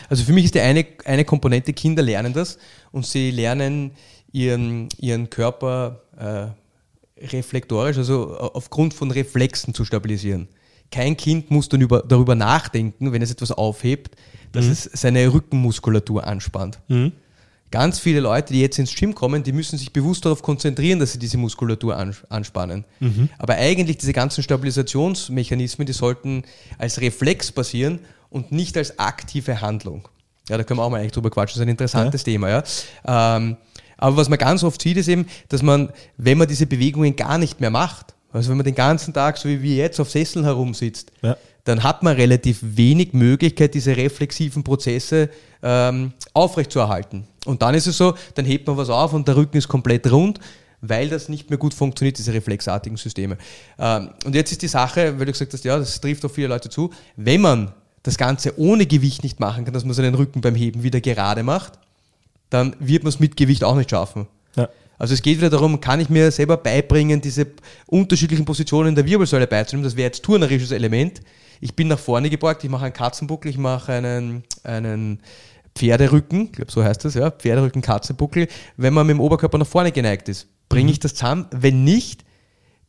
also 0.09 0.25
für 0.25 0.33
mich 0.33 0.47
ist 0.47 0.55
die 0.55 0.61
eine, 0.61 0.87
eine 1.05 1.25
Komponente, 1.25 1.73
Kinder 1.73 2.03
lernen 2.03 2.33
das 2.33 2.59
und 2.93 3.05
sie 3.05 3.31
lernen 3.31 3.93
ihren, 4.33 4.89
ihren 4.99 5.31
Körper 5.31 6.01
äh, 6.19 7.27
reflektorisch, 7.27 7.99
also 7.99 8.37
aufgrund 8.37 8.95
von 8.95 9.11
Reflexen 9.11 9.75
zu 9.75 9.85
stabilisieren. 9.85 10.49
Kein 10.91 11.17
Kind 11.17 11.51
muss 11.51 11.69
dann 11.69 11.81
über, 11.81 12.03
darüber 12.03 12.35
nachdenken, 12.35 13.13
wenn 13.13 13.23
es 13.23 13.31
etwas 13.31 13.53
aufhebt, 13.53 14.17
dass 14.53 14.67
Mhm. 14.67 14.71
es 14.73 14.83
seine 14.95 15.33
Rückenmuskulatur 15.33 16.27
anspannt. 16.27 16.79
Mhm. 16.89 17.13
Ganz 17.71 17.99
viele 17.99 18.21
Leute, 18.21 18.53
die 18.53 18.61
jetzt 18.61 18.79
ins 18.79 18.95
Gym 18.95 19.15
kommen, 19.15 19.43
die 19.43 19.53
müssen 19.53 19.79
sich 19.79 19.95
bewusst 19.95 20.27
darauf 20.27 20.43
konzentrieren, 20.43 20.99
dass 20.99 21.13
sie 21.13 21.19
diese 21.19 21.39
Muskulatur 21.39 21.97
ans- 21.97 22.23
anspannen. 22.29 22.85
Mhm. 23.01 23.31
Aber 23.39 23.55
eigentlich 23.55 23.97
diese 23.97 24.13
ganzen 24.13 24.43
Stabilisationsmechanismen, 24.43 25.87
die 25.87 25.93
sollten 25.95 26.43
als 26.77 27.01
Reflex 27.01 27.51
passieren 27.51 28.01
und 28.29 28.53
nicht 28.53 28.77
als 28.77 28.99
aktive 28.99 29.61
Handlung. 29.63 30.09
Ja, 30.51 30.59
da 30.59 30.65
können 30.65 30.81
wir 30.81 30.85
auch 30.85 30.91
mal 30.91 31.01
eigentlich 31.01 31.13
drüber 31.13 31.31
quatschen, 31.31 31.55
das 31.55 31.61
ist 31.61 31.63
ein 31.63 31.69
interessantes 31.71 32.25
Thema. 32.25 32.51
Ja. 32.51 32.65
Ähm, 33.37 33.57
aber 34.03 34.17
was 34.17 34.29
man 34.29 34.39
ganz 34.39 34.65
oft 34.65 34.83
sieht, 34.83 34.97
ist 34.97 35.09
eben, 35.09 35.27
dass 35.49 35.63
man, 35.63 35.91
wenn 36.17 36.37
man 36.37 36.49
diese 36.49 36.67
Bewegungen 36.67 37.15
gar 37.15 37.39
nicht 37.39 37.61
mehr 37.61 37.71
macht, 37.71 38.15
also 38.33 38.51
wenn 38.51 38.57
man 38.57 38.65
den 38.65 38.75
ganzen 38.75 39.15
Tag, 39.15 39.39
so 39.39 39.49
wie 39.49 39.63
wir 39.63 39.77
jetzt, 39.77 40.01
auf 40.01 40.11
Sesseln 40.11 40.45
herumsitzt, 40.45 41.13
Ja. 41.23 41.37
dann 41.65 41.83
hat 41.85 42.03
man 42.03 42.17
relativ 42.17 42.59
wenig 42.63 43.13
Möglichkeit, 43.13 43.75
diese 43.75 43.97
reflexiven 43.97 44.65
Prozesse 44.65 45.29
ähm, 45.63 46.13
aufrechtzuerhalten. 46.33 47.29
Und 47.45 47.63
dann 47.63 47.75
ist 47.77 47.87
es 47.87 47.97
so, 47.97 48.15
dann 48.35 48.45
hebt 48.45 48.67
man 48.67 48.77
was 48.77 48.91
auf 48.91 49.13
und 49.13 49.29
der 49.29 49.37
Rücken 49.37 49.57
ist 49.57 49.69
komplett 49.69 50.11
rund, 50.11 50.41
weil 50.81 51.09
das 51.09 51.29
nicht 51.29 51.49
mehr 51.49 51.59
gut 51.59 51.73
funktioniert, 51.73 52.19
diese 52.19 52.33
reflexartigen 52.33 52.97
Systeme. 52.97 53.39
Ähm, 53.79 54.11
und 54.25 54.35
jetzt 54.35 54.51
ist 54.51 54.63
die 54.63 54.69
Sache, 54.69 55.17
weil 55.19 55.27
du 55.27 55.33
gesagt 55.33 55.53
hast, 55.53 55.65
ja, 55.65 55.79
das 55.79 56.01
trifft 56.01 56.25
auf 56.25 56.35
viele 56.35 56.49
Leute 56.49 56.69
zu, 56.71 56.91
wenn 57.17 57.41
man 57.41 57.73
das 58.03 58.19
Ganze 58.19 58.59
ohne 58.59 58.85
Gewicht 58.87 59.23
nicht 59.23 59.39
machen 59.39 59.65
kann, 59.65 59.75
dass 59.75 59.85
man 59.85 59.95
seinen 59.95 60.17
Rücken 60.17 60.41
beim 60.41 60.57
Heben 60.57 60.83
wieder 60.83 61.01
gerade 61.01 61.45
macht, 61.45 61.75
dann 62.53 62.77
wird 62.79 63.03
man 63.03 63.09
es 63.09 63.21
mit 63.21 63.37
Gewicht 63.37 63.65
auch 63.65 63.77
nicht 63.77 63.91
schaffen. 63.91 64.27
Ja. 64.57 64.69
Also 64.99 65.15
es 65.15 65.23
geht 65.23 65.39
wieder 65.39 65.51
darum, 65.51 65.81
kann 65.81 66.01
ich 66.01 66.09
mir 66.09 66.31
selber 66.31 66.57
beibringen, 66.57 67.21
diese 67.21 67.47
unterschiedlichen 67.87 68.45
Positionen 68.45 68.95
der 68.95 69.07
Wirbelsäule 69.07 69.47
beizunehmen. 69.47 69.85
Das 69.85 69.97
wäre 69.97 70.07
jetzt 70.07 70.23
turnerisches 70.23 70.71
Element. 70.71 71.23
Ich 71.61 71.75
bin 71.75 71.89
nach 71.89 71.99
vorne 71.99 72.29
gebeugt, 72.29 72.63
ich 72.65 72.71
mache 72.71 72.85
einen 72.85 72.95
Katzenbuckel, 72.95 73.51
ich 73.51 73.59
mache 73.59 73.93
einen, 73.93 74.45
einen 74.65 75.21
Pferderücken, 75.75 76.47
ich 76.47 76.53
glaube 76.53 76.71
so 76.71 76.85
heißt 76.85 77.05
das, 77.05 77.15
ja, 77.15 77.31
Pferderücken, 77.31 77.83
Katzenbuckel, 77.83 78.49
wenn 78.77 78.93
man 78.93 79.07
mit 79.07 79.15
dem 79.15 79.21
Oberkörper 79.21 79.59
nach 79.59 79.67
vorne 79.67 79.93
geneigt 79.93 80.29
ist. 80.29 80.49
Bringe 80.69 80.91
ich 80.91 81.01
das 81.01 81.15
zusammen? 81.15 81.47
Wenn 81.51 81.85
nicht, 81.85 82.22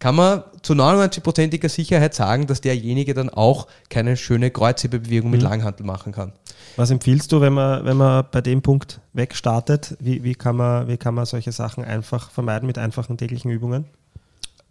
kann 0.03 0.15
man 0.15 0.43
zu 0.63 0.73
99%iger 0.73 1.69
Sicherheit 1.69 2.13
sagen, 2.13 2.45
dass 2.45 2.59
derjenige 2.59 3.13
dann 3.13 3.29
auch 3.29 3.67
keine 3.89 4.17
schöne 4.17 4.51
Kreuzhebebewegung 4.51 5.31
mit 5.31 5.41
Langhantel 5.41 5.85
machen 5.85 6.11
kann. 6.11 6.33
Was 6.75 6.91
empfiehlst 6.91 7.31
du, 7.31 7.39
wenn 7.39 7.53
man, 7.53 7.85
wenn 7.85 7.95
man 7.95 8.25
bei 8.29 8.41
dem 8.41 8.61
Punkt 8.61 8.99
wegstartet? 9.13 9.95
Wie, 10.01 10.25
wie, 10.25 10.35
kann 10.35 10.57
man, 10.57 10.89
wie 10.89 10.97
kann 10.97 11.15
man 11.15 11.25
solche 11.25 11.53
Sachen 11.53 11.85
einfach 11.85 12.31
vermeiden 12.31 12.67
mit 12.67 12.77
einfachen 12.77 13.15
täglichen 13.15 13.49
Übungen? 13.49 13.85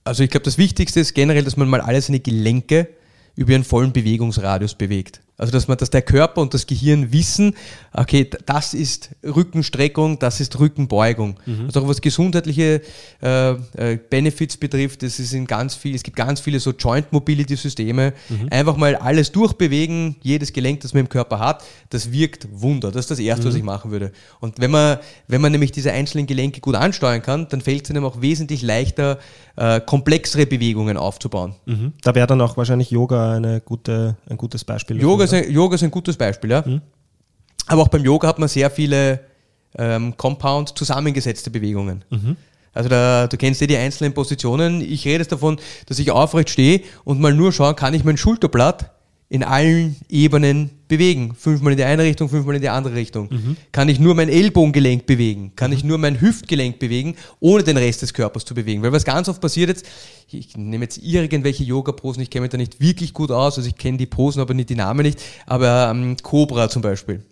Also 0.05 0.23
ich 0.23 0.29
glaube, 0.29 0.45
das 0.45 0.59
Wichtigste 0.59 1.01
ist 1.01 1.15
generell, 1.15 1.45
dass 1.45 1.57
man 1.57 1.67
mal 1.67 1.81
alle 1.81 2.03
seine 2.03 2.21
Gelenke 2.21 2.89
über 3.35 3.53
ihren 3.53 3.65
vollen 3.65 3.95
Bewegungsradius 3.95 4.75
bewegt. 4.75 5.22
Also 5.43 5.51
dass 5.51 5.67
man, 5.67 5.77
dass 5.77 5.91
der 5.91 6.03
Körper 6.03 6.41
und 6.41 6.55
das 6.55 6.69
Gehirn 6.69 7.13
wissen, 7.13 7.57
okay, 7.93 8.31
das 8.47 8.75
ist 8.75 9.11
Rückenstreckung, 9.25 10.21
das 10.21 10.39
ist 10.39 10.61
Rückenbeugung. 10.61 11.37
Also 11.67 11.83
auch 11.83 11.89
was 11.89 12.01
gesundheitliche 12.01 12.81
äh, 13.21 13.51
äh, 13.51 13.99
Benefits 14.09 14.57
betrifft, 14.57 15.03
das 15.03 15.19
ist 15.19 15.33
in 15.33 15.49
ganz 15.49 15.75
viel, 15.75 15.97
es 15.97 16.05
gibt 16.05 16.17
ganz 16.17 16.39
viele 16.39 16.61
so 16.61 16.71
Joint 16.71 17.13
Mobility 17.13 17.57
Systeme. 17.57 18.13
Einfach 18.51 18.77
mal 18.77 18.95
alles 18.95 19.33
durchbewegen, 19.33 20.15
jedes 20.23 20.53
Gelenk, 20.53 20.81
das 20.83 20.95
man 20.95 21.01
im 21.01 21.09
Körper 21.09 21.41
hat, 21.41 21.65
das 21.91 22.13
wirkt 22.13 22.47
Wunder. 22.53 22.93
Das 22.93 23.07
ist 23.07 23.11
das 23.11 23.19
Erste, 23.19 23.47
was 23.49 23.57
ich 23.57 23.65
machen 23.65 23.91
würde. 23.91 24.13
Und 24.39 24.61
wenn 24.61 24.71
man, 24.71 24.99
wenn 25.27 25.41
man 25.41 25.51
nämlich 25.51 25.73
diese 25.73 25.91
einzelnen 25.91 26.29
Gelenke 26.29 26.61
gut 26.61 26.77
ansteuern 26.77 27.21
kann, 27.21 27.49
dann 27.49 27.61
fällt 27.63 27.87
es 27.87 27.91
einem 27.91 28.05
auch 28.05 28.21
wesentlich 28.21 28.63
leichter, 28.63 29.19
äh, 29.57 29.81
komplexere 29.81 30.47
Bewegungen 30.47 30.97
aufzubauen. 30.97 31.55
Da 32.03 32.15
wäre 32.15 32.27
dann 32.27 32.41
auch 32.41 32.57
wahrscheinlich 32.57 32.91
Yoga 32.91 33.35
eine 33.35 33.61
gute, 33.61 34.17
ein 34.29 34.37
gutes 34.37 34.65
Beispiel. 34.65 35.01
Yoga, 35.01 35.25
ist 35.25 35.35
ein, 35.35 35.51
Yoga 35.51 35.75
ist 35.75 35.83
ein 35.85 35.91
gutes 35.91 36.17
Beispiel, 36.17 36.51
ja. 36.51 36.65
Aber 37.67 37.83
auch 37.83 37.89
beim 37.89 38.05
Yoga 38.05 38.29
hat 38.29 38.39
man 38.39 38.49
sehr 38.49 38.71
viele 38.71 39.21
ähm, 39.79 40.17
Compound 40.17 40.77
zusammengesetzte 40.77 41.51
Bewegungen. 41.51 42.05
Also 42.75 42.89
da, 42.89 43.27
du 43.27 43.37
kennst 43.37 43.61
ja 43.61 43.67
die 43.67 43.77
einzelnen 43.77 44.15
Positionen. 44.15 44.81
Ich 44.81 45.05
rede 45.05 45.19
jetzt 45.19 45.33
davon, 45.33 45.59
dass 45.87 45.99
ich 45.99 46.11
aufrecht 46.11 46.51
stehe 46.51 46.83
und 47.05 47.21
mal 47.21 47.35
nur 47.35 47.53
schauen, 47.53 47.77
kann 47.77 47.93
ich 47.95 48.05
mein 48.05 48.17
Schulterblatt 48.17 48.91
in 49.33 49.43
allen 49.43 49.97
Ebenen 50.11 50.69
bewegen. 50.89 51.35
Fünfmal 51.35 51.73
in 51.73 51.79
die 51.79 51.85
eine 51.85 52.03
Richtung, 52.03 52.29
fünfmal 52.29 52.57
in 52.57 52.61
die 52.61 52.69
andere 52.69 52.95
Richtung. 52.95 53.31
Kann 53.73 53.89
ich 53.89 53.99
nur 53.99 54.15
mein 54.15 54.29
Ellbogengelenk 54.29 55.07
bewegen? 55.07 55.53
Kann 55.57 55.73
ich 55.73 55.85
nur 55.85 55.97
mein 55.97 56.21
Hüftgelenk 56.21 56.79
bewegen, 56.79 57.17
ohne 57.41 57.63
den 57.63 57.79
Rest 57.79 58.03
des 58.03 58.13
Körpers 58.13 58.45
zu 58.45 58.53
bewegen? 58.55 58.83
Weil 58.83 58.93
was 58.93 59.07
ganz 59.07 59.31
oft 59.31 59.41
passiert 59.41 59.71
jetzt, 59.71 59.87
ich 60.31 60.55
nehme 60.59 60.85
jetzt 60.85 60.99
irgendwelche 60.99 61.65
Yoga-Posen, 61.65 62.23
ich 62.23 62.29
kenne 62.29 62.43
mich 62.43 62.51
da 62.51 62.59
nicht 62.59 62.79
wirklich 62.79 63.15
gut 63.15 63.31
aus, 63.31 63.57
also 63.57 63.67
ich 63.67 63.77
kenne 63.77 63.97
die 63.97 64.05
Posen, 64.05 64.43
aber 64.43 64.53
nicht 64.53 64.69
die 64.69 64.75
Namen 64.75 65.03
nicht, 65.03 65.23
aber 65.47 65.91
ähm, 65.91 66.19
Cobra 66.23 66.69
zum 66.69 66.83
Beispiel. 66.83 67.25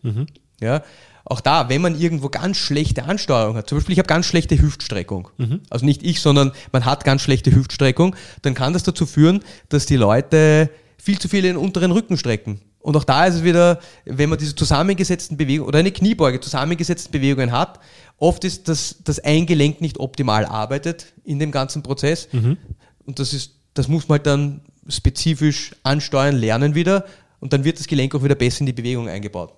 Ja, 0.63 0.83
auch 1.27 1.43
da, 1.43 1.69
wenn 1.69 1.83
man 1.83 2.01
irgendwo 2.01 2.31
ganz 2.31 2.57
schlechte 2.57 3.05
Ansteuerung 3.05 3.57
hat, 3.57 3.69
zum 3.69 3.77
Beispiel 3.77 3.93
ich 3.93 3.99
habe 3.99 4.09
ganz 4.09 4.25
schlechte 4.25 4.59
Hüftstreckung, 4.59 5.29
also 5.69 5.85
nicht 5.85 6.03
ich, 6.03 6.23
sondern 6.23 6.53
man 6.73 6.87
hat 6.87 7.05
ganz 7.05 7.21
schlechte 7.21 7.55
Hüftstreckung, 7.55 8.17
dann 8.41 8.55
kann 8.55 8.73
das 8.73 8.85
dazu 8.85 9.05
führen, 9.05 9.41
dass 9.69 9.85
die 9.85 9.97
Leute 9.97 10.71
viel 11.03 11.19
zu 11.19 11.29
viel 11.29 11.45
in 11.45 11.55
den 11.55 11.57
unteren 11.57 11.91
Rücken 11.91 12.17
strecken. 12.17 12.61
Und 12.81 12.97
auch 12.97 13.05
da 13.05 13.27
ist 13.27 13.37
es 13.37 13.45
wieder, 13.45 13.79
wenn 14.07 14.31
man 14.31 14.39
diese 14.39 14.55
zusammengesetzten 14.55 15.37
Bewegungen 15.37 15.69
oder 15.69 15.81
eine 15.81 15.93
Kniebeuge 15.93 16.41
zusammengesetzten 16.41 17.13
Bewegungen 17.13 17.53
hat, 17.53 17.79
oft 18.17 18.43
ist 18.45 18.69
das, 18.69 18.97
das 19.05 19.19
ein 19.21 19.47
Gelenk 19.47 19.81
nicht 19.81 20.01
optimal 20.01 20.47
arbeitet 20.47 21.13
in 21.25 21.39
dem 21.39 21.51
ganzen 21.51 21.83
Prozess. 21.83 22.29
Und 23.05 23.19
das 23.19 23.35
ist, 23.35 23.53
das 23.75 23.89
muss 23.89 24.09
man 24.09 24.19
halt 24.19 24.27
dann 24.27 24.63
spezifisch 24.89 25.75
ansteuern, 25.83 26.37
lernen 26.37 26.75
wieder. 26.75 27.05
Und 27.41 27.55
dann 27.55 27.65
wird 27.65 27.79
das 27.79 27.87
Gelenk 27.87 28.15
auch 28.15 28.23
wieder 28.23 28.35
besser 28.35 28.61
in 28.61 28.67
die 28.67 28.73
Bewegung 28.75 29.09
eingebaut. 29.09 29.55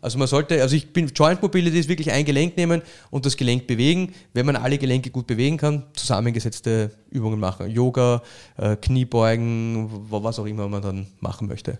Also 0.00 0.16
man 0.16 0.28
sollte, 0.28 0.62
also 0.62 0.76
ich 0.76 0.92
bin, 0.92 1.08
Joint 1.08 1.42
Mobility 1.42 1.76
ist 1.78 1.88
wirklich 1.88 2.12
ein 2.12 2.24
Gelenk 2.24 2.56
nehmen 2.56 2.82
und 3.10 3.26
das 3.26 3.36
Gelenk 3.36 3.66
bewegen. 3.66 4.12
Wenn 4.32 4.46
man 4.46 4.54
alle 4.54 4.78
Gelenke 4.78 5.10
gut 5.10 5.26
bewegen 5.26 5.56
kann, 5.56 5.82
zusammengesetzte 5.94 6.92
Übungen 7.10 7.40
machen. 7.40 7.68
Yoga, 7.68 8.22
äh, 8.58 8.76
Kniebeugen, 8.76 9.90
wa- 10.10 10.22
was 10.22 10.38
auch 10.38 10.46
immer 10.46 10.68
man 10.68 10.82
dann 10.82 11.06
machen 11.20 11.48
möchte. 11.48 11.78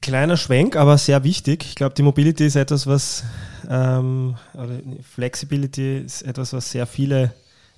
Kleiner 0.00 0.38
Schwenk, 0.38 0.76
aber 0.76 0.96
sehr 0.96 1.22
wichtig. 1.24 1.62
Ich 1.68 1.74
glaube, 1.74 1.94
die 1.94 2.02
Mobility 2.02 2.46
ist 2.46 2.56
etwas, 2.56 2.86
was 2.86 3.22
ähm, 3.68 4.34
oder 4.54 4.80
Flexibility 5.14 5.98
ist 5.98 6.22
etwas, 6.22 6.54
was 6.54 6.70
sehr 6.70 6.86
viele, 6.86 7.34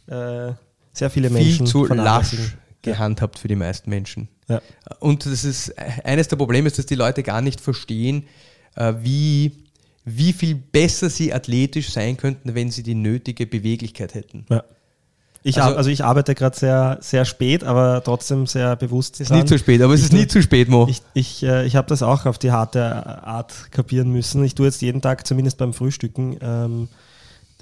äh, 0.07 0.53
sehr 0.93 1.11
viele 1.11 1.31
Menschen 1.31 1.67
Viel 1.67 1.87
zu 1.89 1.95
lasch 1.95 2.37
gehandhabt 2.83 3.41
für 3.41 3.49
die 3.49 3.57
meisten 3.57 3.91
Menschen. 3.91 4.29
Ja. 4.49 4.61
Und 5.01 5.25
das 5.27 5.45
ist 5.45 5.75
eines 6.05 6.29
der 6.29 6.37
Probleme 6.37 6.67
ist, 6.67 6.79
dass 6.79 6.87
die 6.87 6.95
Leute 6.95 7.23
gar 7.23 7.41
nicht 7.41 7.61
verstehen, 7.61 8.25
äh, 8.77 8.95
wie, 9.03 9.53
wie 10.05 10.33
viel 10.33 10.55
besser 10.57 11.09
sie 11.11 11.33
athletisch 11.33 11.91
sein 11.91 12.17
könnten, 12.17 12.55
wenn 12.55 12.71
sie 12.71 12.83
die 12.83 12.95
nötige 12.95 13.47
Beweglichkeit 13.47 14.15
hätten. 14.15 14.47
Ja. 14.51 14.65
Ich, 15.45 15.61
Also- 15.61 15.77
also, 15.77 15.91
ich 15.91 16.05
arbeite 16.05 16.37
gerade 16.37 16.57
sehr, 16.57 16.99
sehr 17.01 17.25
spät, 17.25 17.65
aber 17.65 18.03
trotzdem 18.05 18.47
sehr 18.47 18.77
bewusst. 18.77 19.15
Es 19.15 19.23
ist 19.23 19.31
nie 19.33 19.45
zu 19.45 19.59
spät, 19.59 19.83
aber 19.83 19.93
es 19.95 20.01
Ich 20.01 20.07
ist 20.07 20.13
nie 20.13 20.27
zu 20.29 20.41
spät, 20.41 20.69
Mo. 20.69 20.87
Ich, 20.89 21.03
ich, 21.15 21.43
äh, 21.43 21.67
ich 21.67 21.75
habe 21.75 21.89
das 21.89 22.03
auch 22.05 22.27
auf 22.27 22.39
die 22.39 22.53
harte 22.53 23.25
Art 23.25 23.73
kapieren 23.73 24.11
müssen. 24.13 24.45
Ich 24.45 24.55
tue 24.55 24.67
jetzt 24.67 24.81
jeden 24.83 25.01
Tag, 25.03 25.27
zumindest 25.27 25.59
beim 25.59 25.73
Frühstücken, 25.73 26.37
ähm, 26.41 26.89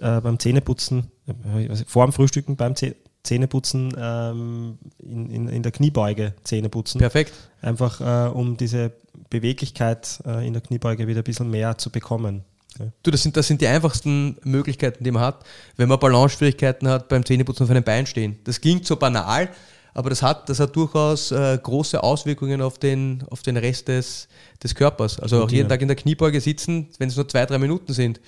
äh, 0.01 0.21
beim 0.21 0.39
Zähneputzen, 0.39 1.11
äh, 1.27 1.75
vor 1.87 2.05
dem 2.07 2.13
Frühstücken, 2.13 2.57
beim 2.57 2.77
Zäh 2.77 2.95
Zähneputzen, 3.23 3.95
ähm, 3.99 4.79
in, 4.99 5.31
in, 5.31 5.49
in 5.49 5.63
der 5.63 5.73
Kniebeuge 5.73 6.35
Zähneputzen. 6.45 7.01
Perfekt. 7.01 7.33
Einfach 7.61 8.01
äh, 8.01 8.31
um 8.31 8.57
diese 8.57 8.93
Beweglichkeit 9.29 10.21
äh, 10.27 10.47
in 10.47 10.53
der 10.53 10.63
Kniebeuge 10.63 11.07
wieder 11.07 11.21
ein 11.21 11.25
bisschen 11.25 11.51
mehr 11.51 11.77
zu 11.77 11.91
bekommen. 11.91 12.45
Ja. 12.79 12.87
Du, 13.03 13.11
das 13.11 13.23
sind, 13.23 13.37
das 13.37 13.47
sind 13.47 13.61
die 13.61 13.67
einfachsten 13.67 14.39
Möglichkeiten, 14.45 15.05
die 15.05 15.11
man 15.11 15.23
hat, 15.23 15.45
wenn 15.77 15.89
man 15.89 15.99
Balance-Schwierigkeiten 15.99 16.89
hat 16.89 17.09
beim 17.09 17.25
Zähneputzen 17.25 17.65
auf 17.65 17.71
einem 17.71 17.85
Bein 17.85 18.07
stehen. 18.07 18.39
Das 18.45 18.61
klingt 18.61 18.87
so 18.87 18.97
banal, 18.97 19.51
aber 19.93 20.09
das 20.09 20.23
hat, 20.23 20.49
das 20.49 20.61
hat 20.61 20.75
durchaus 20.77 21.33
äh, 21.33 21.59
große 21.61 22.03
Auswirkungen 22.03 22.63
auf 22.63 22.79
den, 22.79 23.25
auf 23.29 23.43
den 23.43 23.57
Rest 23.57 23.89
des, 23.89 24.29
des 24.63 24.75
Körpers. 24.75 25.19
Also 25.19 25.43
auch 25.43 25.51
jeden 25.51 25.69
Tag 25.69 25.83
in 25.83 25.89
der 25.89 25.97
Kniebeuge 25.97 26.41
sitzen, 26.41 26.89
wenn 26.99 27.09
es 27.09 27.17
nur 27.17 27.29
zwei, 27.29 27.45
drei 27.45 27.59
Minuten 27.59 27.93
sind, 27.93 28.21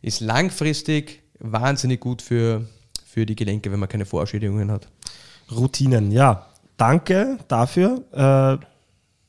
ist 0.00 0.20
langfristig 0.20 1.22
wahnsinnig 1.38 2.00
gut 2.00 2.22
für, 2.22 2.66
für 3.12 3.26
die 3.26 3.36
Gelenke, 3.36 3.70
wenn 3.70 3.78
man 3.78 3.90
keine 3.90 4.06
Vorschädigungen 4.06 4.70
hat. 4.70 4.88
Routinen, 5.50 6.10
ja. 6.10 6.46
Danke 6.78 7.36
dafür. 7.46 8.02
Äh, 8.10 8.64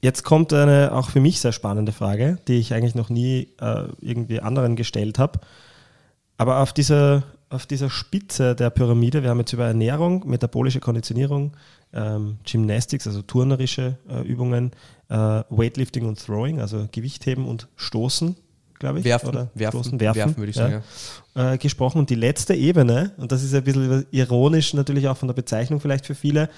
jetzt 0.02 0.24
kommt 0.24 0.54
eine 0.54 0.94
auch 0.94 1.10
für 1.10 1.20
mich 1.20 1.42
sehr 1.42 1.52
spannende 1.52 1.92
Frage, 1.92 2.38
die 2.48 2.60
ich 2.60 2.74
eigentlich 2.74 2.96
noch 2.96 3.10
nie 3.10 3.50
äh, 3.60 3.84
irgendwie 4.00 4.40
anderen 4.40 4.78
gestellt 4.78 5.20
habe. 5.20 5.42
Aber 6.38 6.60
auf 6.60 6.72
dieser, 6.72 7.24
auf 7.50 7.66
dieser 7.66 7.90
Spitze 7.90 8.56
der 8.56 8.70
Pyramide, 8.70 9.22
wir 9.22 9.30
haben 9.30 9.40
jetzt 9.40 9.52
über 9.52 9.66
Ernährung, 9.66 10.24
metabolische 10.30 10.80
Konditionierung, 10.80 11.52
ähm, 11.92 12.38
Gymnastics, 12.50 13.06
also 13.06 13.22
turnerische 13.22 13.98
äh, 14.10 14.22
Übungen, 14.22 14.72
äh, 15.10 15.16
Weightlifting 15.50 16.06
und 16.06 16.26
Throwing, 16.26 16.62
also 16.62 16.88
Gewichtheben 16.90 17.46
und 17.46 17.68
Stoßen 17.76 18.38
glaube 18.80 19.00
ich. 19.00 19.06
Werfen, 19.06 19.30
oder 19.30 19.50
werfen, 19.54 20.00
werfen, 20.00 20.00
werfen 20.00 20.38
würde 20.38 20.50
ich 20.50 20.56
sagen. 20.56 20.84
Ja, 21.36 21.54
äh, 21.54 21.58
gesprochen. 21.58 22.00
Und 22.00 22.10
die 22.10 22.16
letzte 22.16 22.54
Ebene, 22.54 23.12
und 23.18 23.32
das 23.32 23.44
ist 23.44 23.54
ein 23.54 23.64
bisschen 23.64 24.06
ironisch 24.12 24.74
natürlich 24.74 25.08
auch 25.08 25.18
von 25.18 25.28
der 25.28 25.34
Bezeichnung 25.34 25.80
vielleicht 25.80 26.06
für 26.06 26.16
viele, 26.16 26.50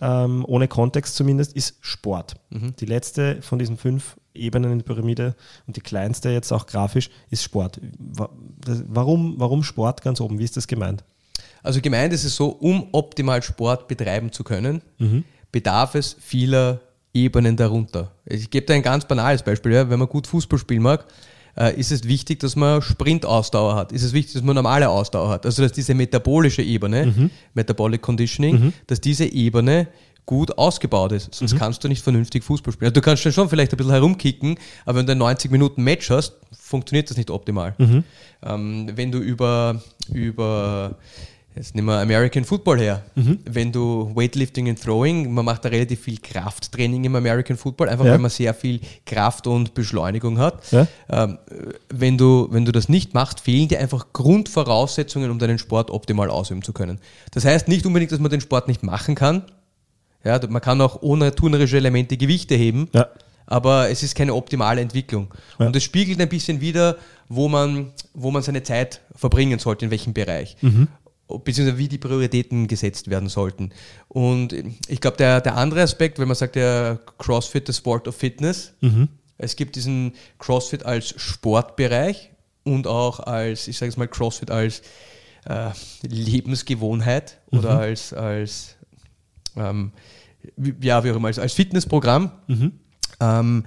ähm, 0.00 0.44
ohne 0.46 0.68
Kontext 0.68 1.16
zumindest, 1.16 1.54
ist 1.54 1.76
Sport. 1.80 2.34
Mhm. 2.50 2.74
Die 2.76 2.86
letzte 2.86 3.42
von 3.42 3.58
diesen 3.58 3.76
fünf 3.76 4.16
Ebenen 4.34 4.72
in 4.72 4.78
der 4.78 4.84
Pyramide 4.84 5.36
und 5.66 5.76
die 5.76 5.80
kleinste 5.80 6.30
jetzt 6.30 6.52
auch 6.52 6.66
grafisch 6.66 7.10
ist 7.30 7.42
Sport. 7.42 7.80
Warum, 8.88 9.34
warum 9.38 9.62
Sport 9.62 10.02
ganz 10.02 10.20
oben? 10.20 10.38
Wie 10.38 10.44
ist 10.44 10.56
das 10.56 10.66
gemeint? 10.66 11.04
Also 11.62 11.80
gemeint 11.80 12.12
ist 12.12 12.24
es 12.24 12.36
so, 12.36 12.48
um 12.48 12.88
optimal 12.92 13.42
Sport 13.42 13.88
betreiben 13.88 14.32
zu 14.32 14.44
können, 14.44 14.82
Mhm. 14.98 15.24
bedarf 15.52 15.94
es 15.94 16.16
vieler 16.20 16.80
Ebenen 17.14 17.56
darunter. 17.56 18.10
Ich 18.26 18.50
gebe 18.50 18.66
da 18.66 18.74
ein 18.74 18.82
ganz 18.82 19.06
banales 19.06 19.42
Beispiel. 19.42 19.72
Ja. 19.72 19.88
Wenn 19.88 20.00
man 20.00 20.08
gut 20.08 20.26
Fußball 20.26 20.58
spielen 20.58 20.82
mag, 20.82 21.06
ist 21.76 21.92
es 21.92 22.04
wichtig, 22.04 22.40
dass 22.40 22.56
man 22.56 22.82
Sprintausdauer 22.82 23.76
hat. 23.76 23.92
Ist 23.92 24.02
es 24.02 24.12
wichtig, 24.12 24.34
dass 24.34 24.42
man 24.42 24.54
normale 24.54 24.88
Ausdauer 24.88 25.28
hat. 25.28 25.46
Also 25.46 25.62
dass 25.62 25.72
diese 25.72 25.94
metabolische 25.94 26.62
Ebene, 26.62 27.30
Metabolic 27.54 28.02
Conditioning, 28.02 28.72
dass 28.86 29.00
diese 29.00 29.24
Ebene 29.24 29.88
gut 30.26 30.56
ausgebaut 30.56 31.12
ist. 31.12 31.34
Sonst 31.34 31.56
kannst 31.58 31.84
du 31.84 31.88
nicht 31.88 32.02
vernünftig 32.02 32.44
Fußball 32.44 32.72
spielen. 32.72 32.86
Also 32.86 32.94
du 32.94 33.04
kannst 33.04 33.24
dann 33.26 33.32
schon 33.32 33.48
vielleicht 33.48 33.72
ein 33.72 33.76
bisschen 33.76 33.92
herumkicken, 33.92 34.56
aber 34.86 34.98
wenn 34.98 35.06
du 35.06 35.12
ein 35.12 35.18
90 35.18 35.50
Minuten 35.50 35.82
Match 35.82 36.10
hast, 36.10 36.34
funktioniert 36.58 37.10
das 37.10 37.16
nicht 37.16 37.30
optimal. 37.30 37.74
Ähm, 38.42 38.90
wenn 38.94 39.12
du 39.12 39.18
über, 39.18 39.82
über 40.12 40.96
Jetzt 41.56 41.76
nehmen 41.76 41.86
wir 41.86 42.00
American 42.00 42.44
Football 42.44 42.80
her. 42.80 43.02
Wenn 43.14 43.70
du 43.70 44.10
Weightlifting 44.14 44.68
und 44.68 44.82
Throwing, 44.82 45.32
man 45.32 45.44
macht 45.44 45.64
da 45.64 45.68
relativ 45.68 46.00
viel 46.00 46.18
Krafttraining 46.18 47.04
im 47.04 47.14
American 47.14 47.56
Football, 47.56 47.88
einfach 47.88 48.04
Ja. 48.04 48.10
weil 48.12 48.18
man 48.18 48.30
sehr 48.30 48.52
viel 48.54 48.80
Kraft 49.06 49.46
und 49.46 49.72
Beschleunigung 49.72 50.38
hat. 50.38 50.72
Ja. 50.72 50.88
Ähm, 51.08 51.38
wenn, 51.90 52.18
du, 52.18 52.48
wenn 52.50 52.64
du 52.64 52.72
das 52.72 52.88
nicht 52.88 53.14
machst, 53.14 53.38
fehlen 53.38 53.68
dir 53.68 53.78
einfach 53.78 54.06
Grundvoraussetzungen, 54.12 55.30
um 55.30 55.38
deinen 55.38 55.58
Sport 55.58 55.92
optimal 55.92 56.28
ausüben 56.28 56.62
zu 56.62 56.72
können. 56.72 56.98
Das 57.30 57.44
heißt 57.44 57.68
nicht 57.68 57.86
unbedingt, 57.86 58.10
dass 58.10 58.18
man 58.18 58.32
den 58.32 58.40
Sport 58.40 58.66
nicht 58.66 58.82
machen 58.82 59.14
kann. 59.14 59.44
Ja, 60.24 60.40
man 60.48 60.60
kann 60.60 60.80
auch 60.80 61.02
ohne 61.02 61.34
turnerische 61.34 61.76
Elemente 61.76 62.16
Gewichte 62.16 62.56
heben, 62.56 62.88
Ja. 62.92 63.06
aber 63.46 63.90
es 63.90 64.02
ist 64.02 64.16
keine 64.16 64.34
optimale 64.34 64.80
Entwicklung. 64.80 65.28
Und 65.58 65.76
es 65.76 65.84
spiegelt 65.84 66.20
ein 66.20 66.28
bisschen 66.28 66.60
wider, 66.60 66.96
wo 67.28 67.48
man, 67.48 67.92
wo 68.12 68.30
man 68.32 68.42
seine 68.42 68.62
Zeit 68.64 69.02
verbringen 69.14 69.58
sollte, 69.60 69.84
in 69.84 69.90
welchem 69.92 70.14
Bereich. 70.14 70.56
Beziehungsweise 71.26 71.78
wie 71.78 71.88
die 71.88 71.98
Prioritäten 71.98 72.68
gesetzt 72.68 73.08
werden 73.08 73.28
sollten. 73.28 73.70
Und 74.08 74.54
ich 74.88 75.00
glaube, 75.00 75.16
der, 75.16 75.40
der 75.40 75.56
andere 75.56 75.82
Aspekt, 75.82 76.18
wenn 76.18 76.28
man 76.28 76.36
sagt, 76.36 76.56
der 76.56 77.00
CrossFit, 77.18 77.66
the 77.66 77.72
Sport 77.72 78.06
of 78.08 78.16
Fitness, 78.16 78.74
es 79.38 79.56
gibt 79.56 79.76
diesen 79.76 80.12
CrossFit 80.38 80.84
als 80.84 81.14
Sportbereich 81.16 82.30
und 82.62 82.86
auch 82.86 83.20
als, 83.20 83.68
ich 83.68 83.78
sage 83.78 83.90
es 83.90 83.96
mal, 83.96 84.06
CrossFit 84.06 84.50
als 84.50 84.82
äh, 85.46 85.70
Lebensgewohnheit 86.02 87.38
oder 87.50 87.78
als, 87.78 88.12
als 88.12 88.76
ähm, 89.56 89.92
ja, 90.80 91.02
wie 91.04 91.10
auch 91.10 91.16
immer, 91.16 91.28
als, 91.28 91.38
als 91.38 91.54
Fitnessprogramm. 91.54 92.32
Ähm, 93.20 93.64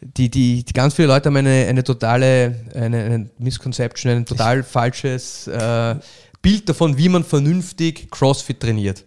die, 0.00 0.30
die, 0.30 0.64
die 0.64 0.72
ganz 0.72 0.94
viele 0.94 1.08
Leute 1.08 1.28
haben 1.28 1.36
eine, 1.36 1.66
eine 1.66 1.82
totale, 1.82 2.66
eine, 2.74 3.04
eine 3.04 3.30
Misconception, 3.38 4.12
ein 4.12 4.26
total 4.26 4.62
falsches 4.62 5.46
äh, 5.46 5.96
Bild 6.44 6.68
davon, 6.68 6.96
wie 6.98 7.08
man 7.08 7.24
vernünftig 7.24 8.08
CrossFit 8.10 8.60
trainiert. 8.60 9.04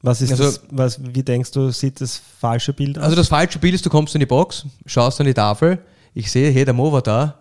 Was 0.00 0.20
ist 0.20 0.30
Also- 0.32 0.44
das, 0.44 0.62
was, 0.70 1.00
wie 1.14 1.22
denkst 1.22 1.50
du, 1.52 1.70
sieht 1.70 2.00
das 2.00 2.20
falsche 2.40 2.72
Bild 2.72 2.98
aus? 2.98 3.04
Also 3.04 3.16
das 3.16 3.28
falsche 3.28 3.58
Bild 3.58 3.74
ist, 3.74 3.84
du 3.86 3.90
kommst 3.90 4.14
in 4.14 4.20
die 4.20 4.26
Box, 4.26 4.64
schaust 4.86 5.20
an 5.20 5.26
die 5.26 5.34
Tafel, 5.34 5.78
ich 6.14 6.30
sehe, 6.30 6.50
hey, 6.50 6.64
der 6.64 6.74
Mo 6.74 6.90
war 6.92 7.02
da. 7.02 7.38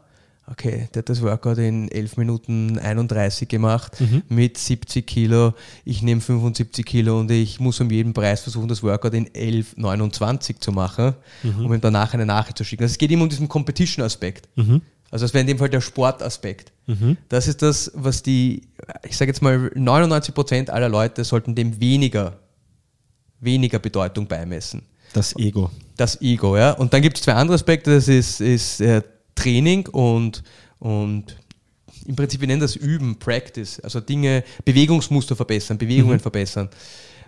Okay, 0.47 0.89
der 0.93 1.01
hat 1.01 1.09
das 1.09 1.21
Workout 1.21 1.59
in 1.59 1.89
11 1.89 2.17
Minuten 2.17 2.77
31 2.77 3.47
gemacht 3.47 3.95
mit 4.27 4.57
70 4.57 5.05
Kilo. 5.07 5.53
Ich 5.85 6.01
nehme 6.01 6.19
75 6.19 6.85
Kilo 6.85 7.19
und 7.19 7.31
ich 7.31 7.59
muss 7.59 7.79
um 7.79 7.89
jeden 7.89 8.13
Preis 8.13 8.41
versuchen, 8.41 8.67
das 8.67 8.83
Workout 8.83 9.13
in 9.13 9.27
11,29 9.29 10.59
zu 10.59 10.71
machen, 10.71 11.13
um 11.43 11.73
ihm 11.73 11.79
danach 11.79 12.13
eine 12.13 12.25
Nachricht 12.25 12.57
zu 12.57 12.63
schicken. 12.65 12.83
Also 12.83 12.93
es 12.93 12.97
geht 12.97 13.11
immer 13.11 13.23
um 13.23 13.29
diesen 13.29 13.47
Competition-Aspekt. 13.47 14.49
Also 15.11 15.25
das 15.25 15.33
wäre 15.33 15.41
in 15.41 15.47
dem 15.47 15.57
Fall 15.59 15.69
der 15.69 15.81
Sportaspekt. 15.81 16.71
Das 17.29 17.47
ist 17.47 17.61
das, 17.61 17.91
was 17.93 18.23
die, 18.23 18.63
ich 19.07 19.17
sage 19.17 19.29
jetzt 19.29 19.41
mal, 19.41 19.71
99% 19.75 20.69
aller 20.69 20.89
Leute 20.89 21.23
sollten 21.23 21.53
dem 21.53 21.79
weniger, 21.79 22.39
weniger 23.39 23.79
Bedeutung 23.79 24.27
beimessen 24.27 24.83
das 25.13 25.35
Ego. 25.37 25.69
das 25.97 26.21
Ego, 26.21 26.57
ja. 26.57 26.71
Und 26.71 26.93
dann 26.93 27.01
gibt 27.01 27.17
es 27.17 27.23
zwei 27.23 27.33
andere 27.33 27.55
Aspekte, 27.55 27.93
das 27.93 28.07
ist, 28.07 28.41
ist 28.41 28.81
äh, 28.81 29.01
Training 29.35 29.87
und, 29.87 30.43
und 30.79 31.37
im 32.05 32.15
Prinzip, 32.15 32.41
wir 32.41 32.47
nennen 32.47 32.61
das 32.61 32.75
Üben, 32.75 33.19
Practice, 33.19 33.79
also 33.81 33.99
Dinge, 33.99 34.43
Bewegungsmuster 34.65 35.35
verbessern, 35.35 35.77
Bewegungen 35.77 36.19
verbessern. 36.19 36.69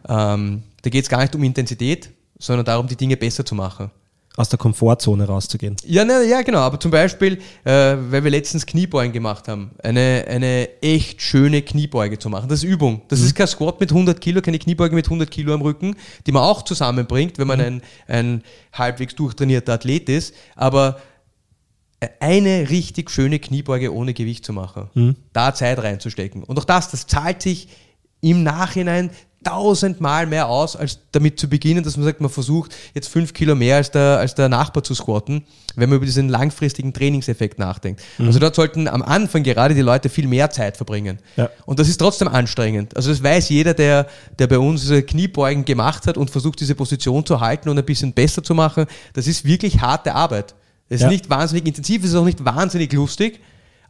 Ähm, 0.07 0.63
da 0.81 0.89
geht 0.89 1.03
es 1.03 1.09
gar 1.09 1.21
nicht 1.21 1.35
um 1.35 1.43
Intensität, 1.43 2.09
sondern 2.39 2.65
darum, 2.65 2.87
die 2.87 2.95
Dinge 2.95 3.17
besser 3.17 3.45
zu 3.45 3.55
machen. 3.55 3.91
Aus 4.35 4.49
der 4.49 4.57
Komfortzone 4.57 5.25
rauszugehen. 5.25 5.75
Ja, 5.85 6.03
ne, 6.03 6.23
ja, 6.27 6.41
genau. 6.41 6.59
Aber 6.59 6.79
zum 6.79 6.89
Beispiel, 6.89 7.37
äh, 7.63 7.71
weil 7.71 8.23
wir 8.23 8.31
letztens 8.31 8.65
Kniebeugen 8.65 9.13
gemacht 9.13 9.47
haben, 9.47 9.71
eine, 9.83 10.25
eine 10.27 10.81
echt 10.81 11.21
schöne 11.21 11.61
Kniebeuge 11.61 12.17
zu 12.17 12.29
machen. 12.29 12.49
Das 12.49 12.63
ist 12.63 12.69
Übung. 12.69 13.03
Das 13.09 13.21
ist 13.21 13.35
kein 13.35 13.45
Squat 13.45 13.79
mit 13.79 13.91
100 13.91 14.19
Kilo, 14.19 14.41
keine 14.41 14.57
Kniebeuge 14.57 14.95
mit 14.95 15.05
100 15.05 15.29
Kilo 15.29 15.53
am 15.53 15.61
Rücken, 15.61 15.95
die 16.25 16.31
man 16.31 16.41
auch 16.41 16.63
zusammenbringt, 16.63 17.37
wenn 17.37 17.47
man 17.47 17.61
ein, 17.61 17.81
ein 18.07 18.43
halbwegs 18.73 19.13
durchtrainierter 19.13 19.73
Athlet 19.73 20.09
ist. 20.09 20.33
Aber 20.55 20.97
eine 22.19 22.69
richtig 22.69 23.11
schöne 23.11 23.39
Kniebeuge 23.39 23.93
ohne 23.93 24.13
Gewicht 24.13 24.45
zu 24.45 24.53
machen, 24.53 25.15
da 25.31 25.53
Zeit 25.53 25.79
reinzustecken. 25.79 26.43
Und 26.43 26.57
auch 26.59 26.65
das, 26.65 26.89
das 26.91 27.07
zahlt 27.07 27.41
sich 27.41 27.67
im 28.21 28.43
Nachhinein 28.43 29.11
tausendmal 29.43 30.25
mehr 30.25 30.47
aus, 30.47 30.75
als 30.75 30.99
damit 31.11 31.39
zu 31.39 31.47
beginnen, 31.47 31.83
dass 31.83 31.97
man 31.97 32.05
sagt, 32.05 32.21
man 32.21 32.29
versucht 32.29 32.73
jetzt 32.93 33.07
fünf 33.09 33.33
Kilo 33.33 33.55
mehr 33.55 33.77
als 33.77 33.91
der, 33.91 34.17
als 34.19 34.35
der 34.35 34.49
Nachbar 34.49 34.83
zu 34.83 34.95
squatten, 34.95 35.43
wenn 35.75 35.89
man 35.89 35.97
über 35.97 36.05
diesen 36.05 36.29
langfristigen 36.29 36.93
Trainingseffekt 36.93 37.59
nachdenkt. 37.59 38.01
Also 38.19 38.39
dort 38.39 38.55
sollten 38.55 38.87
am 38.87 39.01
Anfang 39.01 39.43
gerade 39.43 39.75
die 39.75 39.81
Leute 39.81 40.09
viel 40.09 40.27
mehr 40.27 40.49
Zeit 40.49 40.77
verbringen. 40.77 41.19
Ja. 41.35 41.49
Und 41.65 41.79
das 41.79 41.89
ist 41.89 41.97
trotzdem 41.97 42.27
anstrengend. 42.27 42.95
Also 42.95 43.09
das 43.09 43.21
weiß 43.23 43.49
jeder, 43.49 43.73
der, 43.73 44.07
der 44.39 44.47
bei 44.47 44.59
uns 44.59 44.91
Kniebeugen 45.07 45.65
gemacht 45.65 46.07
hat 46.07 46.17
und 46.17 46.29
versucht, 46.31 46.59
diese 46.59 46.75
Position 46.75 47.25
zu 47.25 47.39
halten 47.41 47.69
und 47.69 47.77
ein 47.77 47.85
bisschen 47.85 48.13
besser 48.13 48.43
zu 48.43 48.53
machen. 48.55 48.85
Das 49.13 49.27
ist 49.27 49.45
wirklich 49.45 49.81
harte 49.81 50.15
Arbeit. 50.15 50.55
Es 50.89 50.97
ist 50.97 51.03
Ja. 51.03 51.09
nicht 51.09 51.29
wahnsinnig 51.29 51.65
intensiv, 51.65 52.03
es 52.03 52.09
ist 52.11 52.15
auch 52.15 52.25
nicht 52.25 52.43
wahnsinnig 52.45 52.91
lustig, 52.93 53.39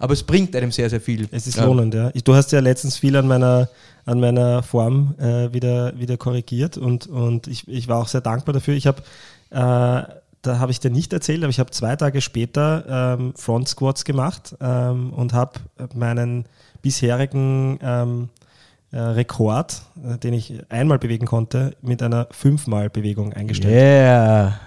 aber 0.04 0.12
es 0.12 0.24
bringt 0.24 0.54
einem 0.54 0.70
sehr, 0.70 0.90
sehr 0.90 1.00
viel. 1.00 1.30
Es 1.32 1.48
ist 1.48 1.56
Ja. 1.56 1.64
lohnend, 1.64 1.94
ja. 1.94 2.12
Ich, 2.14 2.26
du 2.26 2.36
hast 2.36 2.52
ja 2.52 2.60
letztens 2.60 2.98
viel 2.98 3.16
an 3.16 3.26
meiner, 3.26 3.70
an 4.06 4.20
meiner 4.20 4.62
Form 4.62 5.16
äh, 5.18 5.54
wieder, 5.54 5.98
wieder 5.98 6.18
korrigiert 6.18 6.78
und, 6.78 7.08
und 7.08 7.48
ich, 7.48 7.66
ich 7.70 7.88
war 7.88 8.00
auch 8.00 8.10
sehr 8.10 8.20
dankbar 8.20 8.52
dafür. 8.52 8.74
Ich 8.74 8.86
habe, 8.86 9.02
äh, 9.50 9.56
da 9.56 10.60
habe 10.60 10.72
ich 10.74 10.82
dir 10.82 10.92
nicht 10.92 11.14
erzählt, 11.14 11.42
aber 11.42 11.52
ich 11.52 11.60
habe 11.60 11.72
zwei 11.72 11.96
Tage 11.96 12.20
später 12.20 13.16
ähm, 13.18 13.34
Front 13.38 13.70
Squats 13.70 14.04
gemacht 14.04 14.54
ähm, 14.60 15.14
und 15.14 15.32
habe 15.32 15.54
meinen 15.96 16.48
bisherigen 16.82 17.80
ähm, 17.82 18.28
äh, 18.92 19.00
Rekord, 19.00 19.84
äh, 20.06 20.18
den 20.18 20.34
ich 20.34 20.54
einmal 20.68 21.00
bewegen 21.00 21.28
konnte, 21.28 21.78
mit 21.82 22.04
einer 22.04 22.28
fünfmal 22.32 22.90
Bewegung 22.90 23.32
eingestellt. 23.32 23.74
Yeah. 23.74 24.60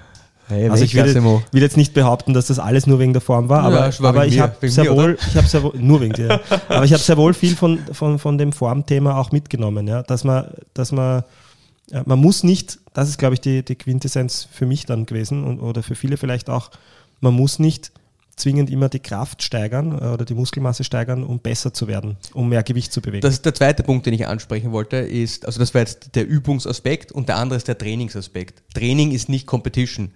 Hey, 0.48 0.68
Also 0.68 0.84
ich 0.84 0.94
will, 0.94 1.14
will 1.14 1.62
jetzt 1.62 1.76
nicht 1.76 1.92
behaupten, 1.92 2.32
dass 2.32 2.46
das 2.46 2.58
alles 2.58 2.86
nur 2.86 2.98
wegen 2.98 3.12
der 3.12 3.22
Form 3.22 3.48
war, 3.48 3.70
Ja, 3.70 3.78
aber, 3.78 3.98
war 3.98 4.08
aber 4.10 4.26
ich 4.26 4.38
habe 4.38 4.68
sehr 4.68 4.94
wohl, 4.94 5.18
ich 5.28 5.36
habe 5.36 5.46
sehr 5.46 5.62
wohl, 5.62 5.72
nur 5.76 6.00
wegen 6.00 6.12
dir, 6.12 6.40
aber 6.68 6.84
ich 6.84 6.92
habe 6.92 7.02
sehr 7.02 7.16
wohl 7.16 7.34
viel 7.34 7.56
von, 7.56 7.80
von, 7.92 8.18
von 8.18 8.38
dem 8.38 8.52
Formthema 8.52 9.18
auch 9.18 9.32
mitgenommen, 9.32 9.88
ja, 9.88 10.02
dass 10.02 10.22
man, 10.22 10.46
dass 10.72 10.92
man, 10.92 11.24
ja, 11.90 12.02
man 12.06 12.20
muss 12.20 12.44
nicht, 12.44 12.78
das 12.94 13.08
ist 13.08 13.18
glaube 13.18 13.34
ich 13.34 13.40
die, 13.40 13.64
die 13.64 13.74
Quintessenz 13.74 14.46
für 14.50 14.66
mich 14.66 14.86
dann 14.86 15.06
gewesen 15.06 15.42
und, 15.42 15.58
oder 15.58 15.82
für 15.82 15.96
viele 15.96 16.16
vielleicht 16.16 16.48
auch, 16.48 16.70
man 17.20 17.34
muss 17.34 17.58
nicht 17.58 17.90
zwingend 18.36 18.70
immer 18.70 18.88
die 18.88 19.00
Kraft 19.00 19.42
steigern 19.42 19.92
äh, 19.92 20.04
oder 20.04 20.24
die 20.24 20.34
Muskelmasse 20.34 20.84
steigern, 20.84 21.24
um 21.24 21.40
besser 21.40 21.72
zu 21.72 21.88
werden, 21.88 22.18
um 22.34 22.48
mehr 22.48 22.62
Gewicht 22.62 22.92
zu 22.92 23.00
bewegen. 23.00 23.22
Das 23.22 23.32
ist 23.32 23.44
der 23.44 23.54
zweite 23.54 23.82
Punkt, 23.82 24.06
den 24.06 24.14
ich 24.14 24.26
ansprechen 24.26 24.72
wollte, 24.72 24.96
ist, 24.98 25.46
also 25.46 25.58
das 25.58 25.74
war 25.74 25.80
jetzt 25.80 26.14
der 26.14 26.28
Übungsaspekt 26.28 27.10
und 27.10 27.28
der 27.28 27.36
andere 27.36 27.56
ist 27.56 27.66
der 27.66 27.78
Trainingsaspekt. 27.78 28.62
Training 28.74 29.10
ist 29.10 29.28
nicht 29.28 29.46
Competition. 29.46 30.12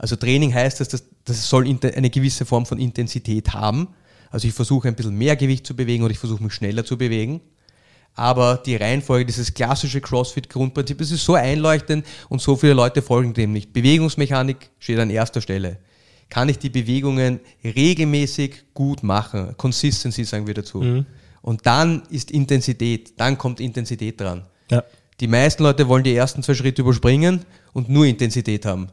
Also 0.00 0.16
Training 0.16 0.54
heißt, 0.54 0.80
dass 0.80 0.88
das, 0.88 1.04
das 1.26 1.48
soll 1.48 1.66
eine 1.66 2.08
gewisse 2.08 2.46
Form 2.46 2.64
von 2.64 2.78
Intensität 2.78 3.52
haben. 3.52 3.88
Also 4.30 4.48
ich 4.48 4.54
versuche 4.54 4.88
ein 4.88 4.94
bisschen 4.94 5.14
mehr 5.16 5.36
Gewicht 5.36 5.66
zu 5.66 5.76
bewegen 5.76 6.02
oder 6.04 6.10
ich 6.12 6.18
versuche 6.18 6.42
mich 6.42 6.54
schneller 6.54 6.86
zu 6.86 6.96
bewegen. 6.96 7.42
Aber 8.14 8.56
die 8.64 8.76
Reihenfolge, 8.76 9.26
dieses 9.26 9.52
klassische 9.52 10.00
CrossFit-Grundprinzip, 10.00 10.96
das 10.96 11.10
ist 11.10 11.22
so 11.22 11.34
einleuchtend 11.34 12.06
und 12.30 12.40
so 12.40 12.56
viele 12.56 12.72
Leute 12.72 13.02
folgen 13.02 13.34
dem 13.34 13.52
nicht. 13.52 13.74
Bewegungsmechanik 13.74 14.70
steht 14.78 14.98
an 14.98 15.10
erster 15.10 15.42
Stelle. 15.42 15.78
Kann 16.30 16.48
ich 16.48 16.58
die 16.58 16.70
Bewegungen 16.70 17.40
regelmäßig 17.62 18.72
gut 18.72 19.02
machen? 19.02 19.54
Consistency 19.58 20.24
sagen 20.24 20.46
wir 20.46 20.54
dazu. 20.54 20.80
Mhm. 20.80 21.06
Und 21.42 21.66
dann 21.66 22.04
ist 22.08 22.30
Intensität, 22.30 23.20
dann 23.20 23.36
kommt 23.36 23.60
Intensität 23.60 24.18
dran. 24.18 24.46
Ja. 24.70 24.82
Die 25.20 25.26
meisten 25.26 25.62
Leute 25.62 25.88
wollen 25.88 26.04
die 26.04 26.14
ersten 26.14 26.42
zwei 26.42 26.54
Schritte 26.54 26.80
überspringen 26.80 27.44
und 27.74 27.90
nur 27.90 28.06
Intensität 28.06 28.64
haben. 28.64 28.88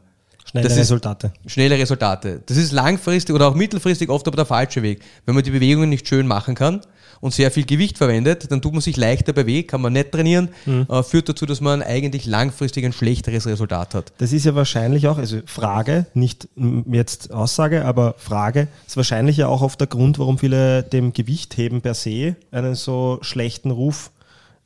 Schnelle 0.50 0.68
das 0.68 0.78
Resultate. 0.78 1.32
Schnelle 1.46 1.78
Resultate. 1.78 2.40
Das 2.46 2.56
ist 2.56 2.72
langfristig 2.72 3.34
oder 3.34 3.48
auch 3.48 3.54
mittelfristig 3.54 4.08
oft 4.08 4.26
aber 4.26 4.36
der 4.36 4.46
falsche 4.46 4.82
Weg. 4.82 5.02
Wenn 5.26 5.34
man 5.34 5.44
die 5.44 5.50
Bewegungen 5.50 5.90
nicht 5.90 6.08
schön 6.08 6.26
machen 6.26 6.54
kann 6.54 6.80
und 7.20 7.34
sehr 7.34 7.50
viel 7.50 7.66
Gewicht 7.66 7.98
verwendet, 7.98 8.50
dann 8.50 8.62
tut 8.62 8.72
man 8.72 8.80
sich 8.80 8.96
leichter 8.96 9.34
bewegen, 9.34 9.66
kann 9.66 9.82
man 9.82 9.92
nicht 9.92 10.10
trainieren, 10.10 10.48
mhm. 10.64 10.86
äh, 10.88 11.02
führt 11.02 11.28
dazu, 11.28 11.44
dass 11.44 11.60
man 11.60 11.82
eigentlich 11.82 12.24
langfristig 12.24 12.86
ein 12.86 12.94
schlechteres 12.94 13.46
Resultat 13.46 13.94
hat. 13.94 14.12
Das 14.18 14.32
ist 14.32 14.46
ja 14.46 14.54
wahrscheinlich 14.54 15.06
auch, 15.08 15.18
also 15.18 15.40
Frage, 15.44 16.06
nicht 16.14 16.48
jetzt 16.90 17.30
Aussage, 17.30 17.84
aber 17.84 18.14
Frage, 18.16 18.68
ist 18.86 18.96
wahrscheinlich 18.96 19.36
ja 19.36 19.48
auch 19.48 19.60
oft 19.60 19.78
der 19.80 19.88
Grund, 19.88 20.18
warum 20.18 20.38
viele 20.38 20.82
dem 20.82 21.12
Gewichtheben 21.12 21.82
per 21.82 21.92
se 21.92 22.36
einen 22.52 22.74
so 22.74 23.18
schlechten 23.20 23.70
Ruf 23.70 24.12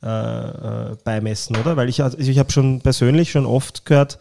äh, 0.01 0.07
äh, 0.07 0.95
beimessen, 1.03 1.57
oder? 1.57 1.75
Weil 1.75 1.89
ich, 1.89 2.01
also 2.01 2.17
ich 2.17 2.39
habe 2.39 2.51
schon 2.51 2.79
persönlich 2.79 3.31
schon 3.31 3.45
oft 3.45 3.85
gehört, 3.85 4.19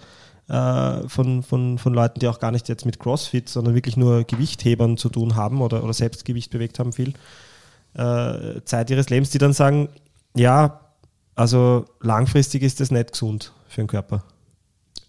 äh, 0.53 1.09
von, 1.09 1.43
von, 1.43 1.79
von 1.79 1.95
Leuten, 1.95 2.21
die 2.21 2.29
auch 2.29 2.39
gar 2.39 2.51
nicht 2.51 2.69
jetzt 2.69 2.85
mit 2.85 2.99
CrossFit, 2.99 3.49
sondern 3.49 3.75
wirklich 3.75 3.97
nur 3.97 4.25
Gewichthebern 4.25 4.99
zu 4.99 5.09
tun 5.09 5.35
haben 5.35 5.63
oder, 5.63 5.83
oder 5.83 5.95
selbst 5.95 6.27
Gewicht 6.27 6.51
bewegt 6.51 6.79
haben 6.79 6.93
viel 6.93 7.15
äh, 7.95 8.61
Zeit 8.67 8.91
ihres 8.91 9.09
Lebens, 9.09 9.31
die 9.31 9.39
dann 9.39 9.55
sagen, 9.55 9.89
ja, 10.37 10.81
also 11.35 11.87
langfristig 12.01 12.63
ist 12.63 12.81
das 12.81 12.91
nicht 12.91 13.13
gesund 13.13 13.53
für 13.67 13.81
den 13.81 13.87
Körper. 13.87 14.25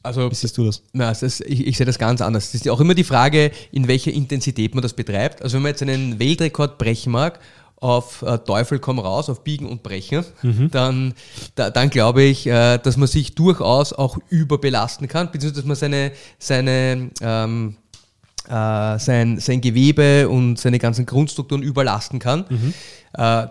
Also, 0.02 0.32
Wie 0.32 0.36
siehst 0.36 0.58
du 0.58 0.66
das? 0.66 0.82
Na, 0.94 1.10
das 1.10 1.24
ist, 1.24 1.42
ich, 1.42 1.68
ich, 1.68 1.78
sehe 1.78 1.86
das 1.86 2.00
ganz 2.00 2.22
anders. 2.22 2.46
Es 2.48 2.56
ist 2.56 2.70
auch 2.70 2.80
immer 2.80 2.94
die 2.94 3.04
Frage, 3.06 3.52
in 3.72 3.88
welcher 3.88 4.12
Intensität 4.12 4.76
man 4.76 4.82
das 4.82 4.94
betreibt. 4.94 5.42
Also 5.42 5.56
wenn 5.56 5.64
man 5.64 5.72
jetzt 5.72 5.82
einen 5.82 6.20
Weltrekord 6.20 6.78
brechen 6.78 7.12
mag 7.12 7.40
auf 7.84 8.22
äh, 8.22 8.38
Teufel 8.38 8.80
komm 8.80 8.98
raus, 8.98 9.30
auf 9.30 9.44
Biegen 9.44 9.68
und 9.68 9.84
Brechen, 9.84 10.24
mhm. 10.42 10.72
dann, 10.72 11.14
da, 11.56 11.70
dann 11.70 11.90
glaube 11.90 12.24
ich, 12.24 12.48
äh, 12.48 12.78
dass 12.78 12.96
man 12.96 13.08
sich 13.08 13.36
durchaus 13.36 13.92
auch 13.92 14.18
überbelasten 14.30 15.10
kann, 15.10 15.32
beziehungsweise 15.32 15.62
dass 15.62 15.68
man 15.68 15.76
seine, 15.76 16.12
seine 16.40 17.12
ähm, 17.22 17.76
äh, 18.48 19.00
sein, 19.00 19.38
sein 19.40 19.60
Gewebe 19.60 20.30
und 20.30 20.58
seine 20.58 20.80
ganzen 20.80 21.06
Grundstrukturen 21.06 21.62
überlasten 21.62 22.20
kann. 22.20 22.46
Mhm. 22.50 22.74
Äh, 23.14 23.48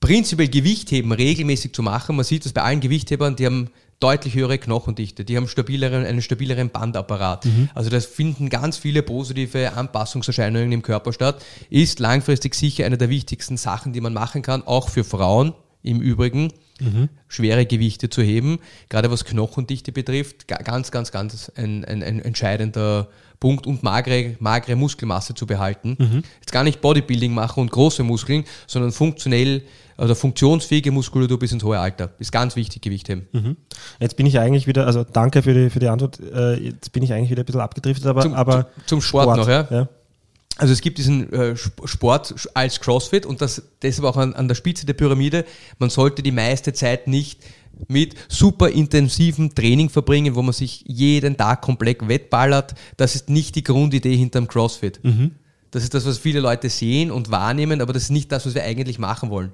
prinzipiell 0.00 0.48
Gewichtheben 0.48 1.12
regelmäßig 1.12 1.74
zu 1.74 1.82
machen, 1.82 2.16
man 2.16 2.24
sieht 2.24 2.46
das 2.46 2.52
bei 2.54 2.62
allen 2.62 2.80
Gewichthebern, 2.80 3.36
die 3.36 3.44
haben 3.44 3.70
deutlich 4.00 4.34
höhere 4.34 4.58
Knochendichte, 4.58 5.24
die 5.24 5.36
haben 5.36 5.48
stabileren, 5.48 6.04
einen 6.04 6.22
stabileren 6.22 6.70
Bandapparat. 6.70 7.46
Mhm. 7.46 7.70
Also 7.74 7.90
das 7.90 8.06
finden 8.06 8.50
ganz 8.50 8.76
viele 8.76 9.02
positive 9.02 9.72
Anpassungserscheinungen 9.72 10.72
im 10.72 10.82
Körper 10.82 11.12
statt. 11.12 11.44
Ist 11.70 11.98
langfristig 11.98 12.54
sicher 12.54 12.84
eine 12.84 12.98
der 12.98 13.08
wichtigsten 13.08 13.56
Sachen, 13.56 13.92
die 13.92 14.00
man 14.00 14.12
machen 14.12 14.42
kann, 14.42 14.62
auch 14.66 14.88
für 14.88 15.04
Frauen 15.04 15.54
im 15.82 16.00
Übrigen. 16.00 16.52
Mhm. 16.78 17.08
schwere 17.26 17.64
Gewichte 17.64 18.10
zu 18.10 18.20
heben, 18.20 18.58
gerade 18.90 19.10
was 19.10 19.24
Knochendichte 19.24 19.92
betrifft, 19.92 20.46
ganz, 20.46 20.90
ganz, 20.90 21.10
ganz 21.10 21.50
ein, 21.56 21.86
ein, 21.86 22.02
ein 22.02 22.20
entscheidender 22.20 23.08
Punkt 23.40 23.66
und 23.66 23.82
magere, 23.82 24.36
magere 24.40 24.76
Muskelmasse 24.76 25.34
zu 25.34 25.46
behalten. 25.46 25.96
Mhm. 25.98 26.22
Jetzt 26.40 26.52
gar 26.52 26.64
nicht 26.64 26.82
Bodybuilding 26.82 27.32
machen 27.32 27.60
und 27.60 27.70
große 27.70 28.02
Muskeln, 28.02 28.44
sondern 28.66 28.92
funktionell 28.92 29.62
also 29.96 30.14
funktionsfähige 30.14 30.90
Muskulatur 30.90 31.38
bis 31.38 31.52
ins 31.52 31.64
hohe 31.64 31.78
Alter. 31.78 32.10
Ist 32.18 32.32
ganz 32.32 32.56
wichtig, 32.56 32.82
Gewicht 32.82 33.08
heben. 33.08 33.28
Mhm. 33.32 33.56
Jetzt 34.00 34.16
bin 34.16 34.26
ich 34.26 34.38
eigentlich 34.38 34.66
wieder, 34.66 34.86
also 34.86 35.04
danke 35.04 35.42
für 35.42 35.54
die, 35.54 35.70
für 35.70 35.78
die 35.78 35.88
Antwort, 35.88 36.20
äh, 36.20 36.54
jetzt 36.54 36.92
bin 36.92 37.02
ich 37.02 37.12
eigentlich 37.12 37.30
wieder 37.30 37.42
ein 37.42 37.46
bisschen 37.46 37.60
abgedriftet, 37.60 38.06
aber. 38.06 38.22
Zum, 38.22 38.34
aber 38.34 38.68
zum 38.86 39.00
Sport, 39.00 39.24
Sport, 39.24 39.38
noch, 39.38 39.48
ja? 39.48 39.66
ja. 39.70 39.88
Also 40.58 40.72
es 40.72 40.80
gibt 40.80 40.98
diesen 40.98 41.30
äh, 41.32 41.54
Sport 41.56 42.48
als 42.54 42.80
CrossFit 42.80 43.26
und 43.26 43.42
das 43.42 43.62
deshalb 43.82 44.06
auch 44.06 44.16
an, 44.16 44.32
an 44.34 44.48
der 44.48 44.54
Spitze 44.54 44.86
der 44.86 44.94
Pyramide. 44.94 45.44
Man 45.78 45.90
sollte 45.90 46.22
die 46.22 46.32
meiste 46.32 46.72
Zeit 46.72 47.08
nicht 47.08 47.40
mit 47.88 48.14
super 48.28 48.70
intensivem 48.70 49.54
Training 49.54 49.90
verbringen, 49.90 50.34
wo 50.34 50.40
man 50.40 50.54
sich 50.54 50.82
jeden 50.86 51.36
Tag 51.36 51.60
komplett 51.60 52.08
wettballert. 52.08 52.74
Das 52.96 53.14
ist 53.14 53.28
nicht 53.28 53.54
die 53.54 53.64
Grundidee 53.64 54.16
hinterm 54.16 54.48
CrossFit. 54.48 55.04
Mhm. 55.04 55.32
Das 55.70 55.82
ist 55.82 55.92
das, 55.92 56.06
was 56.06 56.16
viele 56.16 56.40
Leute 56.40 56.70
sehen 56.70 57.10
und 57.10 57.30
wahrnehmen, 57.30 57.82
aber 57.82 57.92
das 57.92 58.04
ist 58.04 58.10
nicht 58.10 58.32
das, 58.32 58.46
was 58.46 58.54
wir 58.54 58.62
eigentlich 58.62 58.98
machen 58.98 59.28
wollen. 59.28 59.52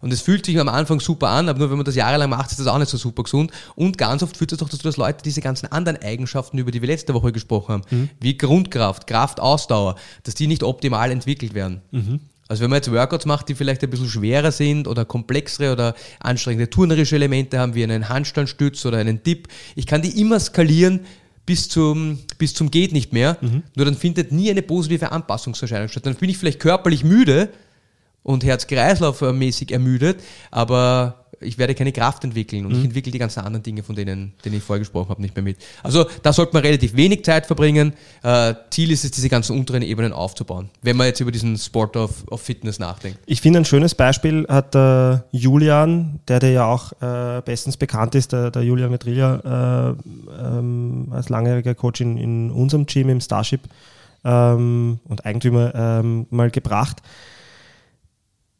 Und 0.00 0.12
es 0.12 0.20
fühlt 0.20 0.46
sich 0.46 0.58
am 0.58 0.68
Anfang 0.68 1.00
super 1.00 1.28
an, 1.28 1.48
aber 1.48 1.58
nur 1.58 1.70
wenn 1.70 1.76
man 1.76 1.84
das 1.84 1.94
jahrelang 1.94 2.30
macht, 2.30 2.50
ist 2.50 2.60
das 2.60 2.66
auch 2.66 2.78
nicht 2.78 2.90
so 2.90 2.96
super 2.96 3.22
gesund. 3.22 3.50
Und 3.74 3.98
ganz 3.98 4.22
oft 4.22 4.36
führt 4.36 4.52
es 4.52 4.62
auch 4.62 4.68
dazu, 4.68 4.82
dass 4.82 4.96
Leute 4.96 5.22
diese 5.24 5.40
ganzen 5.40 5.70
anderen 5.72 6.00
Eigenschaften, 6.02 6.58
über 6.58 6.70
die 6.70 6.80
wir 6.80 6.88
letzte 6.88 7.14
Woche 7.14 7.32
gesprochen 7.32 7.72
haben, 7.72 7.82
mhm. 7.90 8.08
wie 8.20 8.36
Grundkraft, 8.36 9.06
Kraftausdauer, 9.06 9.96
dass 10.24 10.34
die 10.34 10.46
nicht 10.46 10.62
optimal 10.62 11.10
entwickelt 11.10 11.54
werden. 11.54 11.82
Mhm. 11.90 12.20
Also 12.48 12.62
wenn 12.62 12.70
man 12.70 12.76
jetzt 12.76 12.92
Workouts 12.92 13.26
macht, 13.26 13.48
die 13.48 13.54
vielleicht 13.54 13.82
ein 13.82 13.90
bisschen 13.90 14.08
schwerer 14.08 14.52
sind 14.52 14.86
oder 14.86 15.04
komplexere 15.04 15.72
oder 15.72 15.94
anstrengende 16.20 16.70
turnerische 16.70 17.16
Elemente 17.16 17.58
haben, 17.58 17.74
wie 17.74 17.82
einen 17.82 18.08
Handstandstütz 18.08 18.86
oder 18.86 18.98
einen 18.98 19.22
Dip, 19.22 19.48
ich 19.74 19.86
kann 19.86 20.02
die 20.02 20.20
immer 20.20 20.38
skalieren 20.38 21.00
bis 21.44 21.68
zum, 21.68 22.18
bis 22.38 22.54
zum 22.54 22.70
geht 22.70 22.92
nicht 22.92 23.12
mehr. 23.12 23.38
Mhm. 23.40 23.62
Nur 23.74 23.86
dann 23.86 23.94
findet 23.94 24.32
nie 24.32 24.50
eine 24.50 24.62
positive 24.62 25.12
Anpassungserscheinung 25.12 25.88
statt. 25.88 26.06
Dann 26.06 26.14
bin 26.16 26.30
ich 26.30 26.38
vielleicht 26.38 26.60
körperlich 26.60 27.04
müde 27.04 27.50
und 28.26 28.44
Herz-Kreislauf-mäßig 28.44 29.70
ermüdet, 29.70 30.20
aber 30.50 31.26
ich 31.38 31.58
werde 31.58 31.74
keine 31.74 31.92
Kraft 31.92 32.24
entwickeln 32.24 32.64
und 32.64 32.72
mhm. 32.72 32.78
ich 32.78 32.84
entwickle 32.86 33.12
die 33.12 33.18
ganzen 33.18 33.40
anderen 33.40 33.62
Dinge, 33.62 33.84
von 33.84 33.94
denen, 33.94 34.32
denen 34.44 34.56
ich 34.56 34.62
vorher 34.64 34.80
gesprochen 34.80 35.10
habe, 35.10 35.22
nicht 35.22 35.36
mehr 35.36 35.44
mit. 35.44 35.58
Also 35.84 36.06
da 36.22 36.32
sollte 36.32 36.54
man 36.54 36.62
relativ 36.62 36.96
wenig 36.96 37.24
Zeit 37.24 37.46
verbringen. 37.46 37.92
Äh, 38.24 38.54
Ziel 38.70 38.90
ist 38.90 39.04
es, 39.04 39.12
diese 39.12 39.28
ganzen 39.28 39.56
unteren 39.56 39.82
Ebenen 39.82 40.12
aufzubauen, 40.12 40.70
wenn 40.82 40.96
man 40.96 41.06
jetzt 41.06 41.20
über 41.20 41.30
diesen 41.30 41.56
Sport 41.56 41.96
of, 41.96 42.24
of 42.28 42.40
Fitness 42.40 42.80
nachdenkt. 42.80 43.20
Ich 43.26 43.40
finde, 43.40 43.60
ein 43.60 43.64
schönes 43.64 43.94
Beispiel 43.94 44.44
hat 44.48 44.74
der 44.74 45.26
Julian, 45.30 46.18
der, 46.26 46.40
der 46.40 46.50
ja 46.50 46.64
auch 46.64 46.92
äh, 47.00 47.42
bestens 47.42 47.76
bekannt 47.76 48.16
ist, 48.16 48.32
der, 48.32 48.50
der 48.50 48.62
Julian 48.62 48.90
Metrilla, 48.90 49.94
äh, 49.94 50.38
ähm, 50.42 51.08
als 51.12 51.28
langjähriger 51.28 51.76
Coach 51.76 52.00
in, 52.00 52.16
in 52.16 52.50
unserem 52.50 52.86
Gym 52.86 53.08
im 53.08 53.20
Starship 53.20 53.60
ähm, 54.24 54.98
und 55.04 55.24
Eigentümer 55.24 55.72
ähm, 55.76 56.26
mal 56.30 56.50
gebracht 56.50 57.02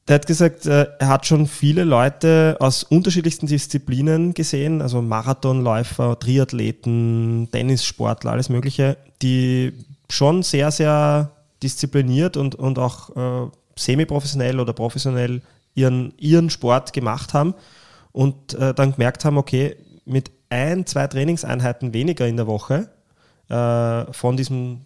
der 0.09 0.15
hat 0.17 0.27
gesagt, 0.27 0.67
äh, 0.67 0.87
er 0.99 1.09
hat 1.09 1.27
schon 1.27 1.47
viele 1.47 1.85
Leute 1.85 2.57
aus 2.61 2.85
unterschiedlichsten 2.85 3.47
Disziplinen 3.47 4.35
gesehen, 4.35 4.81
also 4.81 5.03
Marathonläufer, 5.03 6.19
Triathleten, 6.19 7.49
Tennissportler, 7.51 8.33
alles 8.33 8.49
Mögliche, 8.49 8.97
die 9.23 9.73
schon 10.09 10.43
sehr, 10.43 10.71
sehr 10.71 11.33
diszipliniert 11.63 12.37
und, 12.37 12.55
und 12.55 12.79
auch 12.79 13.17
äh, 13.17 13.51
semi-professionell 13.77 14.61
oder 14.61 14.73
professionell 14.73 15.43
ihren, 15.75 16.15
ihren 16.19 16.51
Sport 16.51 16.93
gemacht 16.93 17.35
haben 17.35 17.55
und 18.13 18.55
äh, 18.55 18.75
dann 18.75 18.93
gemerkt 18.93 19.25
haben, 19.25 19.39
okay, 19.39 19.77
mit 20.05 20.31
ein, 20.49 20.87
zwei 20.87 21.07
Trainingseinheiten 21.09 21.93
weniger 21.93 22.27
in 22.29 22.37
der 22.37 22.47
Woche 22.47 22.89
äh, 23.49 24.13
von 24.13 24.37
diesem 24.37 24.83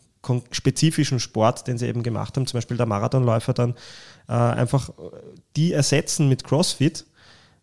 spezifischen 0.51 1.21
Sport, 1.21 1.67
den 1.67 1.79
sie 1.79 1.87
eben 1.87 2.03
gemacht 2.03 2.37
haben, 2.37 2.47
zum 2.47 2.59
Beispiel 2.59 2.77
der 2.77 2.87
Marathonläufer 2.87 3.55
dann 3.55 3.75
äh, 4.29 4.33
einfach 4.33 4.91
die 5.57 5.73
ersetzen 5.73 6.29
mit 6.29 6.45
CrossFit, 6.45 7.07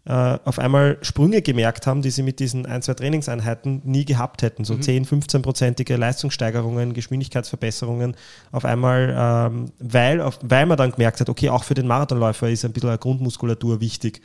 äh, 0.08 0.40
auf 0.46 0.58
einmal 0.58 0.98
Sprünge 1.02 1.42
gemerkt 1.42 1.86
haben, 1.86 2.02
die 2.02 2.12
sie 2.12 2.24
mit 2.24 2.40
diesen 2.40 2.66
ein, 2.66 2.82
zwei 2.82 2.94
Trainingseinheiten 2.94 3.82
nie 3.84 4.06
gehabt 4.06 4.42
hätten. 4.42 4.64
So 4.64 4.76
mhm. 4.76 4.82
10, 4.82 5.06
15-prozentige 5.06 5.98
Leistungssteigerungen, 5.98 6.94
Geschwindigkeitsverbesserungen 6.94 8.16
auf 8.54 8.64
einmal, 8.64 9.14
ähm, 9.18 9.72
weil, 9.80 10.22
auf, 10.22 10.40
weil 10.42 10.66
man 10.66 10.78
dann 10.78 10.92
gemerkt 10.92 11.20
hat, 11.20 11.28
okay, 11.28 11.50
auch 11.50 11.66
für 11.66 11.74
den 11.74 11.88
Marathonläufer 11.88 12.50
ist 12.50 12.64
ein 12.64 12.72
bisschen 12.72 12.90
eine 12.90 12.98
Grundmuskulatur 12.98 13.82
wichtig, 13.82 14.22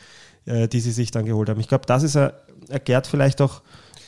äh, 0.46 0.68
die 0.68 0.78
sie 0.78 0.92
sich 0.92 1.10
dann 1.10 1.26
geholt 1.26 1.48
haben. 1.48 1.58
Ich 1.58 1.68
glaube, 1.68 1.86
das 1.86 2.04
ist, 2.04 2.16
erklärt 2.68 3.08
vielleicht 3.08 3.40
auch, 3.40 3.62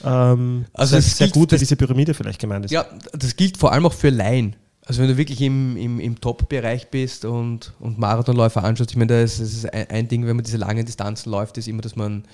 ähm, 0.04 0.66
also 0.72 0.92
sehr, 0.92 1.02
sehr 1.02 1.28
gut, 1.28 1.52
wie 1.52 1.58
diese 1.58 1.76
Pyramide 1.76 2.14
vielleicht 2.14 2.40
gemeint 2.40 2.64
ist. 2.64 2.70
Ja, 2.70 2.86
das 3.12 3.36
gilt 3.36 3.56
vor 3.56 3.72
allem 3.72 3.86
auch 3.86 3.92
für 3.92 4.10
Laien. 4.10 4.56
Also 4.86 5.00
wenn 5.00 5.08
du 5.08 5.16
wirklich 5.16 5.40
im, 5.40 5.76
im, 5.76 5.98
im 5.98 6.20
Top-Bereich 6.20 6.90
bist 6.90 7.24
und, 7.24 7.72
und 7.80 7.98
Marathonläufer 7.98 8.62
anschaust, 8.62 8.90
ich 8.90 8.96
meine, 8.96 9.22
das 9.22 9.40
ist 9.40 9.72
ein, 9.72 9.88
ein, 9.88 10.08
Ding, 10.08 10.26
wenn 10.26 10.36
man 10.36 10.44
diese 10.44 10.58
langen 10.58 10.84
Distanzen 10.84 11.30
läuft, 11.30 11.56
ist 11.56 11.68
immer, 11.68 11.80
dass 11.80 11.96
man 11.96 12.24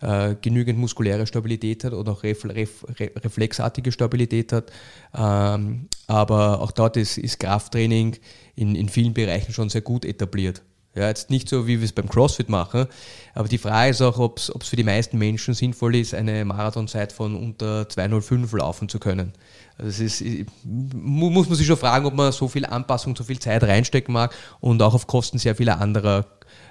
äh, 0.00 0.34
genügend 0.40 0.78
muskuläre 0.78 1.26
Stabilität 1.26 1.84
hat 1.84 1.92
oder 1.92 2.12
auch 2.12 2.22
refle 2.22 2.54
ref 2.54 2.84
reflexartige 2.98 3.92
Stabilität 3.92 4.52
hat. 4.52 4.72
Ähm, 5.14 5.88
aber 6.06 6.62
auch 6.62 6.72
dort 6.72 6.96
ist, 6.96 7.18
ist 7.18 7.40
Krafttraining 7.40 8.16
in, 8.54 8.74
in 8.74 8.88
vielen 8.88 9.12
Bereichen 9.12 9.52
schon 9.52 9.68
sehr 9.68 9.82
gut 9.82 10.06
etabliert. 10.06 10.62
Ja, 10.98 11.06
jetzt 11.06 11.30
nicht 11.30 11.48
so, 11.48 11.68
wie 11.68 11.78
wir 11.78 11.84
es 11.84 11.92
beim 11.92 12.08
CrossFit 12.08 12.48
machen, 12.48 12.86
aber 13.34 13.46
die 13.46 13.58
Frage 13.58 13.90
ist 13.90 14.02
auch, 14.02 14.18
ob 14.18 14.38
es 14.38 14.50
für 14.68 14.74
die 14.74 14.82
meisten 14.82 15.16
Menschen 15.16 15.54
sinnvoll 15.54 15.94
ist, 15.94 16.12
eine 16.12 16.44
Marathonzeit 16.44 17.12
von 17.12 17.36
unter 17.36 17.82
2,05 17.82 18.56
laufen 18.56 18.88
zu 18.88 18.98
können. 18.98 19.32
Also 19.78 20.02
es 20.02 20.20
ist, 20.20 20.46
muss 20.64 21.48
man 21.48 21.56
sich 21.56 21.68
schon 21.68 21.76
fragen, 21.76 22.04
ob 22.06 22.14
man 22.14 22.32
so 22.32 22.48
viel 22.48 22.66
Anpassung, 22.66 23.14
so 23.14 23.22
viel 23.22 23.38
Zeit 23.38 23.62
reinstecken 23.62 24.12
mag 24.12 24.34
und 24.58 24.82
auch 24.82 24.94
auf 24.94 25.06
Kosten 25.06 25.38
sehr 25.38 25.54
vieler 25.54 25.80
anderer 25.80 26.26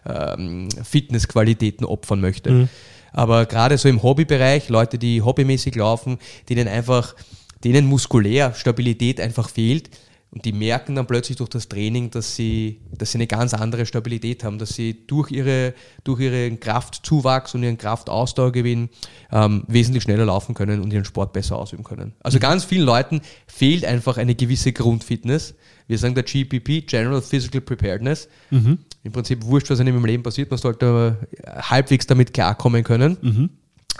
ähm, 0.05 0.67
Fitnessqualitäten 0.83 1.85
opfern 1.85 2.19
möchte. 2.19 2.51
Mhm. 2.51 2.69
Aber 3.13 3.45
gerade 3.45 3.77
so 3.77 3.87
im 3.87 4.03
Hobbybereich, 4.03 4.67
Leute, 4.67 4.97
die 4.97 5.21
hobbymäßig 5.21 5.75
laufen, 5.75 6.19
denen 6.49 6.67
einfach, 6.67 7.15
denen 7.63 7.85
muskulär 7.85 8.53
Stabilität 8.53 9.21
einfach 9.21 9.47
fehlt, 9.47 9.89
und 10.29 10.43
die 10.43 10.51
merken 10.51 10.95
dann 10.95 11.07
plötzlich 11.07 11.37
durch 11.37 11.49
das 11.49 11.69
Training, 11.69 12.11
dass 12.11 12.35
sie, 12.35 12.81
dass 12.91 13.13
sie 13.13 13.17
eine 13.17 13.27
ganz 13.27 13.53
andere 13.53 13.85
Stabilität 13.85 14.43
haben, 14.43 14.59
dass 14.59 14.75
sie 14.75 15.07
durch, 15.07 15.31
ihre, 15.31 15.73
durch 16.03 16.19
ihren 16.19 16.59
Kraftzuwachs 16.59 17.55
und 17.55 17.63
ihren 17.63 17.77
Kraftausdauergewinn 17.77 18.89
ähm, 19.31 19.63
wesentlich 19.67 20.03
schneller 20.03 20.25
laufen 20.25 20.53
können 20.53 20.81
und 20.81 20.91
ihren 20.91 21.05
Sport 21.05 21.31
besser 21.31 21.55
ausüben 21.57 21.83
können. 21.83 22.13
Also 22.19 22.39
ganz 22.39 22.65
vielen 22.65 22.85
Leuten 22.85 23.21
fehlt 23.47 23.85
einfach 23.85 24.17
eine 24.17 24.35
gewisse 24.35 24.73
Grundfitness. 24.73 25.55
Wir 25.87 25.97
sagen 25.97 26.13
der 26.13 26.25
GPP, 26.25 26.85
General 26.85 27.21
Physical 27.21 27.61
Preparedness. 27.61 28.27
Mhm. 28.49 28.79
Im 29.03 29.11
Prinzip 29.13 29.45
wurscht, 29.45 29.69
was 29.69 29.79
in 29.79 29.87
ihrem 29.87 30.03
Leben 30.03 30.23
passiert, 30.23 30.51
man 30.51 30.59
sollte 30.59 31.25
halbwegs 31.45 32.05
damit 32.05 32.33
klarkommen 32.33 32.83
können. 32.83 33.17
Mhm. 33.21 33.49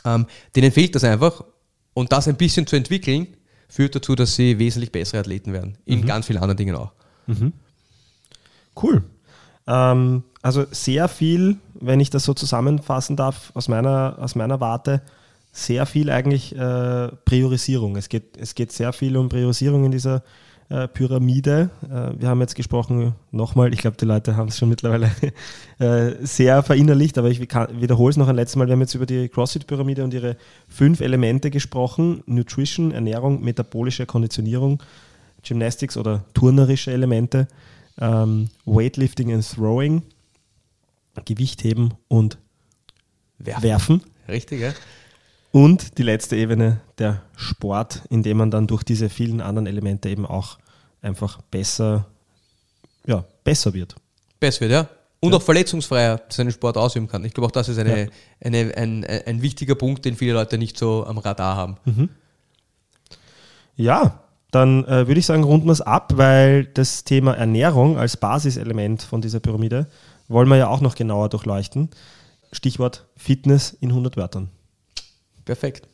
Ähm, 0.04 0.26
denen 0.58 0.74
fehlt 0.74 0.94
das 0.94 1.06
einfach. 1.06 1.46
Und 1.94 2.12
das 2.12 2.28
ein 2.28 2.36
bisschen 2.36 2.68
zu 2.68 2.76
entwickeln, 2.76 3.28
führt 3.68 3.96
dazu, 3.96 4.16
dass 4.16 4.36
sie 4.36 4.60
wesentlich 4.60 4.92
bessere 4.92 5.20
Athleten 5.20 5.54
werden. 5.54 5.78
In 5.86 6.02
mhm. 6.02 6.06
ganz 6.06 6.28
vielen 6.28 6.40
anderen 6.40 6.58
Dingen 6.58 6.76
auch. 6.76 6.92
Mhm. 7.28 7.54
Cool. 8.82 9.04
Ähm, 9.68 10.24
also 10.42 10.66
sehr 10.72 11.08
viel, 11.08 11.58
wenn 11.74 12.00
ich 12.00 12.10
das 12.10 12.24
so 12.24 12.34
zusammenfassen 12.34 13.16
darf, 13.16 13.52
aus 13.54 13.68
meiner, 13.68 14.18
aus 14.20 14.36
meiner 14.36 14.60
Warte, 14.60 15.02
sehr 15.52 15.86
viel 15.86 16.10
eigentlich 16.10 16.56
äh, 16.56 17.08
Priorisierung. 17.26 17.96
Es 17.98 18.10
geht, 18.10 18.38
es 18.38 18.56
geht 18.56 18.72
sehr 18.72 18.94
viel 18.94 19.18
um 19.18 19.28
Priorisierung 19.28 19.86
in 19.86 19.92
dieser 19.92 20.24
äh, 20.70 20.88
Pyramide. 20.88 21.70
Äh, 21.84 22.20
wir 22.20 22.30
haben 22.30 22.42
jetzt 22.42 22.56
gesprochen, 22.56 23.16
nochmal, 23.32 23.74
ich 23.74 23.80
glaube, 23.80 23.98
die 23.98 24.06
Leute 24.06 24.36
haben 24.36 24.50
es 24.50 24.58
schon 24.58 24.70
mittlerweile 24.70 25.12
äh, 25.80 26.16
sehr 26.26 26.64
verinnerlicht, 26.64 27.18
aber 27.18 27.30
ich 27.30 27.40
wiederhole 27.40 28.10
es 28.10 28.18
noch 28.18 28.28
ein 28.28 28.36
letztes 28.36 28.58
Mal. 28.58 28.68
Wir 28.68 28.74
haben 28.74 28.82
jetzt 28.82 28.96
über 28.96 29.06
die 29.06 29.30
CrossFit-Pyramide 29.30 30.04
und 30.04 30.14
ihre 30.14 30.38
fünf 30.68 31.02
Elemente 31.02 31.52
gesprochen: 31.52 32.24
Nutrition, 32.26 32.92
Ernährung, 32.92 33.44
metabolische 33.44 34.06
Konditionierung, 34.06 34.84
Gymnastics 35.44 35.98
oder 35.98 36.26
turnerische 36.34 36.92
Elemente, 36.92 37.48
ähm, 38.00 38.50
Weightlifting 38.66 39.34
and 39.34 39.50
Throwing, 39.50 40.02
Gewichtheben 41.26 41.94
und 42.08 42.38
Werfen. 43.40 43.64
Werfen. 43.64 44.02
Richtig, 44.28 44.62
ja. 44.62 44.74
Und 45.58 45.98
die 45.98 46.04
letzte 46.04 46.36
Ebene, 46.36 46.82
der 47.00 47.24
Sport, 47.36 48.04
in 48.12 48.22
dem 48.22 48.38
man 48.38 48.52
dann 48.52 48.68
durch 48.68 48.84
diese 48.84 49.10
vielen 49.10 49.42
anderen 49.42 49.66
Elemente 49.66 50.08
eben 50.08 50.24
auch 50.24 50.60
einfach 51.02 51.42
besser, 51.50 52.06
ja, 53.08 53.24
besser 53.44 53.74
wird. 53.74 53.96
Besser 54.40 54.62
wird, 54.62 54.72
ja. 54.74 54.88
Und 55.20 55.32
ja. 55.32 55.38
auch 55.38 55.42
verletzungsfreier 55.42 56.22
seinen 56.30 56.52
Sport 56.52 56.78
ausüben 56.78 57.08
kann. 57.08 57.26
Ich 57.26 57.34
glaube 57.34 57.48
auch, 57.48 57.52
das 57.52 57.70
ist 57.70 57.80
eine, 57.80 58.04
ja. 58.04 58.08
eine, 58.40 58.78
ein, 58.78 59.04
ein 59.04 59.42
wichtiger 59.42 59.74
Punkt, 59.74 60.06
den 60.06 60.16
viele 60.16 60.34
Leute 60.34 60.60
nicht 60.60 60.78
so 60.78 61.08
am 61.08 61.18
Radar 61.18 61.56
haben. 61.56 61.78
Mhm. 61.86 62.10
Ja, 63.76 64.26
dann 64.52 64.86
äh, 64.86 65.08
würde 65.08 65.20
ich 65.20 65.26
sagen, 65.26 65.44
runden 65.44 65.66
wir 65.66 65.72
es 65.72 65.82
ab, 65.82 66.14
weil 66.18 66.66
das 66.66 67.04
Thema 67.04 67.34
Ernährung 67.34 67.98
als 67.98 68.16
Basiselement 68.16 69.02
von 69.02 69.22
dieser 69.22 69.40
Pyramide 69.40 69.88
wollen 70.28 70.50
wir 70.50 70.58
ja 70.58 70.68
auch 70.68 70.82
noch 70.82 70.94
genauer 70.94 71.30
durchleuchten. 71.30 71.90
Stichwort 72.52 73.08
Fitness 73.16 73.76
in 73.82 73.90
100 73.90 74.18
Wörtern. 74.18 74.52
Perfekt. 75.48 75.88